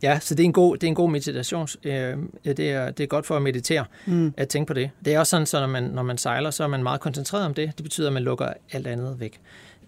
Ja, 0.06 0.20
så 0.20 0.36
det 0.36 0.44
er 0.44 0.46
en 0.46 0.54
god, 0.54 0.78
det 0.78 0.84
er 0.84 0.88
en 0.88 0.96
god 0.96 1.10
meditation. 1.10 1.68
Øh, 1.84 2.18
det, 2.46 2.60
er, 2.60 2.92
det 2.92 3.04
er 3.04 3.08
godt 3.08 3.26
for 3.26 3.36
at 3.36 3.42
meditere, 3.42 3.86
mm. 4.06 4.34
at 4.38 4.50
tænke 4.50 4.68
på 4.68 4.74
det. 4.74 4.90
Det 5.06 5.14
er 5.14 5.20
også 5.20 5.30
sådan, 5.30 5.46
så 5.46 5.60
når 5.60 5.68
man, 5.68 5.84
når 5.84 6.04
man 6.04 6.18
sejler, 6.18 6.52
så 6.52 6.64
er 6.64 6.68
man 6.68 6.84
meget 6.84 7.02
koncentreret 7.02 7.46
om 7.46 7.54
det. 7.54 7.72
Det 7.78 7.84
betyder, 7.84 8.08
at 8.08 8.14
man 8.14 8.24
lukker 8.24 8.54
alt 8.72 8.88
andet 8.88 9.20
væk. 9.20 9.40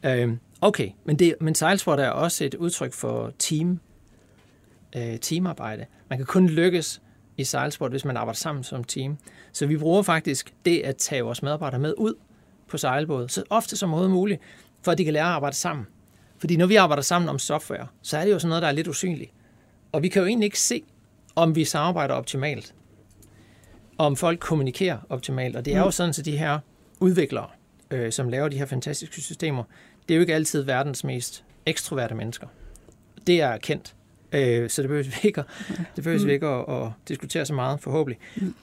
Øh, 0.03 0.32
okay, 0.61 0.89
men, 1.05 1.20
det, 1.20 1.36
men 1.41 1.55
sejlsport 1.55 1.99
er 1.99 2.09
også 2.09 2.45
et 2.45 2.55
udtryk 2.55 2.93
for 2.93 3.34
team, 3.39 3.80
øh, 4.95 5.20
teamarbejde. 5.20 5.86
Man 6.09 6.20
kan 6.20 6.26
kun 6.26 6.47
lykkes 6.47 7.01
i 7.38 7.43
sejlsport, 7.43 7.91
hvis 7.91 8.05
man 8.05 8.18
arbejder 8.18 8.38
sammen 8.38 8.63
som 8.63 8.84
team. 8.84 9.18
Så 9.51 9.65
vi 9.65 9.78
bruger 9.78 10.01
faktisk 10.01 10.53
det 10.65 10.80
at 10.80 10.97
tage 10.97 11.22
vores 11.22 11.43
medarbejdere 11.43 11.80
med 11.80 11.93
ud 11.97 12.13
på 12.68 12.78
sejlbåd, 12.78 13.30
så 13.30 13.43
ofte 13.49 13.78
som 13.78 13.89
overhovedet 13.89 14.15
muligt, 14.15 14.41
for 14.82 14.91
at 14.91 14.97
de 14.97 15.03
kan 15.03 15.13
lære 15.13 15.26
at 15.26 15.32
arbejde 15.32 15.55
sammen. 15.55 15.86
Fordi 16.38 16.57
når 16.57 16.65
vi 16.65 16.76
arbejder 16.76 17.03
sammen 17.03 17.30
om 17.30 17.39
software, 17.39 17.88
så 18.01 18.18
er 18.18 18.26
det 18.26 18.32
jo 18.32 18.39
sådan 18.39 18.49
noget, 18.49 18.61
der 18.61 18.68
er 18.68 18.72
lidt 18.72 18.88
usynligt. 18.88 19.32
Og 19.97 20.03
vi 20.03 20.07
kan 20.07 20.21
jo 20.21 20.27
egentlig 20.27 20.45
ikke 20.45 20.59
se, 20.59 20.83
om 21.35 21.55
vi 21.55 21.65
samarbejder 21.65 22.13
optimalt. 22.13 22.73
Om 23.97 24.15
folk 24.15 24.39
kommunikerer 24.39 24.97
optimalt. 25.09 25.55
Og 25.55 25.65
det 25.65 25.73
er 25.73 25.79
jo 25.79 25.85
mm. 25.85 25.91
sådan, 25.91 26.13
at 26.19 26.25
de 26.25 26.37
her 26.37 26.59
udviklere, 26.99 27.47
øh, 27.91 28.11
som 28.11 28.29
laver 28.29 28.49
de 28.49 28.57
her 28.57 28.65
fantastiske 28.65 29.21
systemer, 29.21 29.63
det 30.07 30.13
er 30.13 30.15
jo 30.15 30.21
ikke 30.21 30.35
altid 30.35 30.61
verdens 30.61 31.03
mest 31.03 31.43
ekstroverte 31.65 32.15
mennesker. 32.15 32.47
Det 33.27 33.41
er 33.41 33.57
kendt. 33.57 33.95
Øh, 34.31 34.69
så 34.69 34.81
det 34.81 34.89
behøver 34.89 35.03
vi 35.03 35.27
ikke, 35.27 35.43
det 35.95 36.03
behøver 36.03 36.19
vi 36.19 36.25
mm. 36.25 36.29
ikke 36.29 36.47
at, 36.47 36.65
at 36.69 36.89
diskutere 37.07 37.45
så 37.45 37.53
meget, 37.53 37.79
forhåbentlig. 37.79 38.19
Mm. 38.35 38.55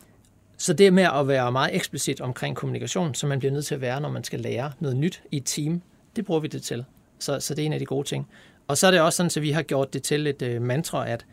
Så 0.57 0.73
det 0.73 0.93
med 0.93 1.09
at 1.15 1.29
være 1.29 1.53
meget 1.53 1.75
eksplicit 1.75 2.21
omkring 2.21 2.57
kommunikation, 2.57 3.15
som 3.15 3.29
man 3.29 3.39
bliver 3.39 3.53
nødt 3.53 3.67
til 3.67 3.75
at 3.75 3.81
være, 3.81 4.01
når 4.01 4.11
man 4.11 4.25
skal 4.25 4.41
lære 4.41 4.73
noget 4.81 4.97
nyt 4.97 5.23
i 5.31 5.37
et 5.37 5.45
team, 5.45 5.83
det 6.17 6.25
bruger 6.25 6.41
vi 6.41 6.49
det 6.49 6.63
til. 6.63 6.85
Så, 7.19 7.41
så 7.41 7.55
det 7.55 7.63
er 7.63 7.67
en 7.67 7.73
af 7.73 7.79
de 7.79 7.87
gode 7.87 8.09
ting. 8.09 8.27
Og 8.69 8.79
så 8.79 8.87
er 8.87 8.91
det 8.91 9.01
også 9.01 9.17
sådan, 9.17 9.31
at 9.37 9.43
vi 9.43 9.51
har 9.51 9.63
gjort 9.63 9.95
det 9.95 10.03
til 10.03 10.27
et 10.27 10.43
uh, 10.43 10.63
mantra, 10.63 11.09
at, 11.09 11.27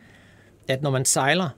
at 0.68 0.82
når 0.82 0.90
man 0.90 1.04
sejler, 1.04 1.48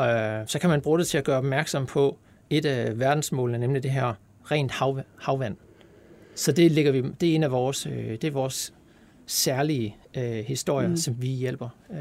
uh, 0.00 0.46
så 0.46 0.58
kan 0.60 0.70
man 0.70 0.80
bruge 0.80 0.98
det 0.98 1.06
til 1.06 1.18
at 1.18 1.24
gøre 1.24 1.38
opmærksom 1.38 1.86
på 1.86 2.18
et 2.50 2.66
af 2.66 2.98
verdensmålene, 2.98 3.58
nemlig 3.58 3.82
det 3.82 3.90
her 3.90 4.14
rent 4.50 4.72
hav, 4.72 5.00
havvand. 5.18 5.56
Så 6.34 6.52
det, 6.52 6.72
ligger 6.72 6.92
vi, 6.92 7.02
det 7.20 7.30
er 7.30 7.34
en 7.34 7.42
af 7.42 7.50
vores, 7.50 7.86
uh, 7.86 7.92
det 7.92 8.24
er 8.24 8.30
vores 8.30 8.72
særlige 9.26 9.96
uh, 10.16 10.22
historier, 10.22 10.88
mm. 10.88 10.96
som 10.96 11.16
vi 11.18 11.28
hjælper. 11.28 11.68
Uh, 11.88 11.96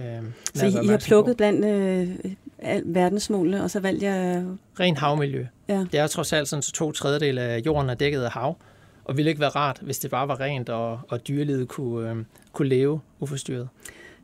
så 0.54 0.66
I, 0.66 0.86
I 0.86 0.88
har 0.88 0.98
plukket 0.98 1.34
på. 1.34 1.38
blandt 1.38 1.66
uh, 1.66 2.96
verdensmålene, 2.96 3.64
og 3.64 3.72
så 3.72 3.80
valgte 3.80 4.06
jeg... 4.06 4.46
Rent 4.80 4.98
havmiljø. 4.98 5.46
Ja. 5.68 5.86
Det 5.92 6.00
er 6.00 6.08
trods 6.08 6.34
alt 6.34 6.48
sådan, 6.48 6.62
så 6.62 6.72
to 6.72 6.92
tredjedel 6.92 7.38
af 7.38 7.60
jorden 7.66 7.90
er 7.90 7.94
dækket 7.94 8.24
af 8.24 8.32
hav, 8.32 8.58
og 9.06 9.18
ville 9.18 9.30
ikke 9.30 9.42
være 9.42 9.50
rart, 9.50 9.80
hvis 9.82 10.00
det 10.00 10.12
bare 10.12 10.28
var 10.28 10.40
rent, 10.40 10.70
og, 10.70 11.00
og 11.10 11.28
dyrelivet 11.28 11.68
kunne, 11.68 12.12
øh, 12.12 12.18
kunne 12.52 12.68
leve 12.68 13.00
uforstyrret. 13.20 13.70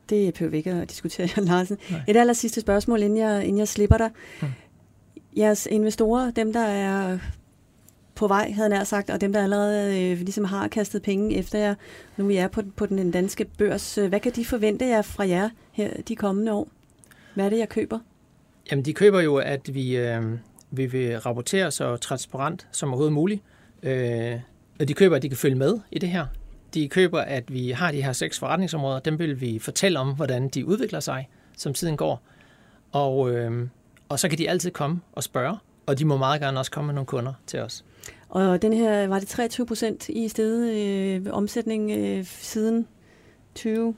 Det 0.10 0.34
behøver 0.34 0.52
vi 0.52 0.58
ikke 0.58 0.72
at 0.72 0.90
diskutere, 0.90 1.28
Larsen. 1.48 1.78
Nej. 1.92 2.02
Et 2.08 2.18
aller 2.18 2.34
sidste 2.34 2.62
spørgsmål, 2.62 3.02
inden 3.02 3.18
jeg, 3.18 3.44
inden 3.44 3.58
jeg 3.58 3.68
slipper 3.68 3.98
dig. 3.98 4.10
Hmm. 4.40 4.50
Jeres 5.38 5.68
investorer, 5.72 6.32
dem 6.32 6.54
der 6.54 6.64
er 6.64 7.20
på 8.16 8.28
vej, 8.28 8.52
havde 8.52 8.78
jeg 8.78 8.88
sagt, 8.88 9.10
og 9.10 9.22
dem, 9.22 9.34
der 9.34 9.44
allerede 9.44 10.02
øh, 10.02 10.18
ligesom 10.18 10.44
har 10.44 10.68
kastet 10.68 11.02
penge 11.02 11.36
efter 11.36 11.60
jer, 11.60 11.76
nu 12.18 12.26
vi 12.26 12.36
er 12.36 12.48
på, 12.48 12.62
på 12.76 12.86
den 12.86 13.12
danske 13.12 13.46
børs, 13.46 13.98
øh, 13.98 14.10
hvad 14.10 14.20
kan 14.20 14.32
de 14.32 14.46
forvente 14.46 14.86
jer 14.86 15.02
fra 15.02 15.28
jer 15.28 15.50
her 15.72 16.02
de 16.08 16.16
kommende 16.16 16.54
år? 16.54 16.68
Hvad 17.36 17.46
er 17.46 17.50
det, 17.50 17.58
jeg 17.58 17.70
køber? 17.70 18.00
Jamen, 18.72 18.86
de 18.86 18.94
køber 18.94 19.22
jo, 19.22 19.36
at 19.36 19.74
vi, 19.74 19.98
øh, 19.98 20.24
vi 20.72 20.86
vil 20.86 21.20
rapportere 21.20 21.72
så 21.72 21.98
transparent 21.98 22.68
som 22.72 22.90
overhovedet 22.90 23.14
muligt. 23.14 23.42
Øh, 23.84 24.36
og 24.80 24.88
de 24.88 24.94
køber, 24.94 25.16
at 25.16 25.22
de 25.22 25.30
kan 25.30 25.38
følge 25.38 25.56
med 25.56 25.80
i 25.92 26.00
det 26.00 26.10
her. 26.10 26.26
De 26.74 26.90
køber, 26.90 27.22
at 27.22 27.54
vi 27.54 27.70
har 27.70 27.92
de 27.92 28.04
her 28.04 28.14
seks 28.14 28.40
forretningsområder. 28.40 29.00
Dem 29.00 29.20
vil 29.20 29.42
vi 29.42 29.60
fortælle 29.60 30.00
om, 30.00 30.16
hvordan 30.16 30.50
de 30.50 30.66
udvikler 30.66 31.00
sig, 31.00 31.30
som 31.58 31.74
tiden 31.74 31.98
går. 31.98 32.22
Og, 32.92 33.32
øh, 33.32 33.68
og 34.10 34.20
så 34.20 34.30
kan 34.30 34.38
de 34.38 34.50
altid 34.50 34.72
komme 34.72 35.02
og 35.12 35.24
spørge, 35.24 35.58
og 35.86 36.00
de 36.00 36.06
må 36.06 36.18
meget 36.18 36.42
gerne 36.42 36.60
også 36.60 36.72
komme 36.72 36.86
med 36.86 36.94
nogle 36.94 37.06
kunder 37.06 37.34
til 37.48 37.60
os. 37.60 37.86
Og 38.30 38.62
den 38.62 38.74
her, 38.74 39.08
var 39.08 39.20
det 39.20 39.28
23 39.28 39.66
procent 39.66 40.10
i 40.10 40.28
stedet 40.28 40.74
øh, 40.74 41.34
omsætning 41.34 41.92
øh, 41.92 42.26
siden 42.26 42.88
20? 43.56 43.96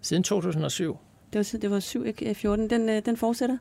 Siden 0.00 0.22
2007. 0.22 0.98
Det 1.32 1.38
var, 1.38 1.58
det 1.58 1.70
var 1.70 1.80
7, 1.80 2.04
ikke 2.04 2.34
14. 2.34 2.70
Den, 2.70 2.88
øh, 2.88 3.02
den 3.06 3.16
fortsætter? 3.16 3.58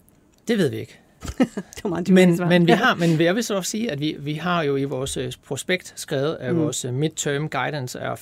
Det 0.47 0.57
ved 0.57 0.69
vi 0.69 0.77
ikke. 0.77 0.99
det 1.75 1.83
var 1.83 1.89
meget 1.89 2.09
men, 2.09 2.39
men, 2.49 2.67
vi 2.67 2.71
har, 2.71 2.95
men 2.95 3.21
jeg 3.21 3.35
vil 3.35 3.43
så 3.43 3.55
også 3.55 3.71
sige, 3.71 3.91
at 3.91 3.99
vi, 3.99 4.15
vi 4.19 4.33
har 4.33 4.63
jo 4.63 4.75
i 4.75 4.83
vores 4.83 5.17
øh, 5.17 5.31
prospekt 5.45 5.93
skrevet, 5.95 6.37
at 6.39 6.55
mm. 6.55 6.61
vores 6.61 6.85
øh, 6.85 6.93
midterm 6.93 7.49
guidance 7.49 7.99
er 7.99 8.15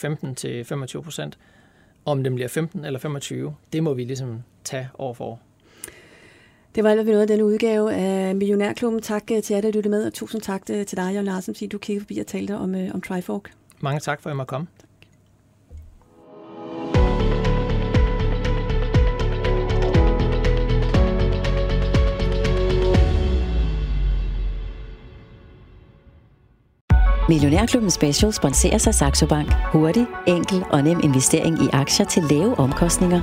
15-25 0.97 1.01
procent. 1.01 1.37
Om 2.05 2.23
den 2.23 2.35
bliver 2.35 2.47
15 2.47 2.85
eller 2.85 2.99
25, 2.99 3.55
det 3.73 3.83
må 3.83 3.93
vi 3.93 4.03
ligesom 4.03 4.43
tage 4.63 4.89
år 4.99 5.13
for 5.13 5.25
år. 5.25 5.41
Det 6.75 6.83
var 6.83 6.89
alt, 6.89 7.05
nåede 7.05 7.21
af 7.21 7.27
denne 7.27 7.45
udgave 7.45 7.93
af 7.93 8.35
Millionærklubben. 8.35 9.01
Tak 9.01 9.23
øh, 9.31 9.43
til 9.43 9.53
jer, 9.53 9.61
der 9.61 9.71
lyttede 9.71 9.89
med, 9.89 10.05
og 10.05 10.13
tusind 10.13 10.41
tak 10.41 10.65
til 10.65 10.97
dig, 10.97 11.11
Jørgen 11.11 11.25
Larsen, 11.25 11.55
fordi 11.55 11.67
du 11.67 11.77
kiggede 11.77 12.03
forbi 12.03 12.19
og 12.19 12.27
talte 12.27 12.55
om, 12.55 12.75
om 12.93 13.01
Trifork. 13.01 13.51
Mange 13.79 13.99
tak 13.99 14.21
for, 14.21 14.29
at 14.29 14.31
jeg 14.31 14.37
måtte 14.37 14.49
komme. 14.49 14.67
Millionærklubben 27.29 27.91
Special 27.91 28.33
sponserer 28.33 28.77
sig 28.77 28.95
Saxo 28.95 29.25
Bank. 29.25 29.53
Hurtig, 29.71 30.05
enkel 30.27 30.63
og 30.71 30.83
nem 30.83 30.99
investering 31.03 31.63
i 31.63 31.67
aktier 31.73 32.05
til 32.05 32.23
lave 32.23 32.59
omkostninger. 32.59 33.21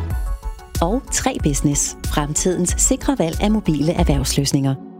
Og 0.80 1.02
3 1.12 1.36
Business. 1.42 1.96
Fremtidens 2.06 2.74
sikre 2.78 3.16
valg 3.18 3.42
af 3.42 3.50
mobile 3.50 3.92
erhvervsløsninger. 3.92 4.91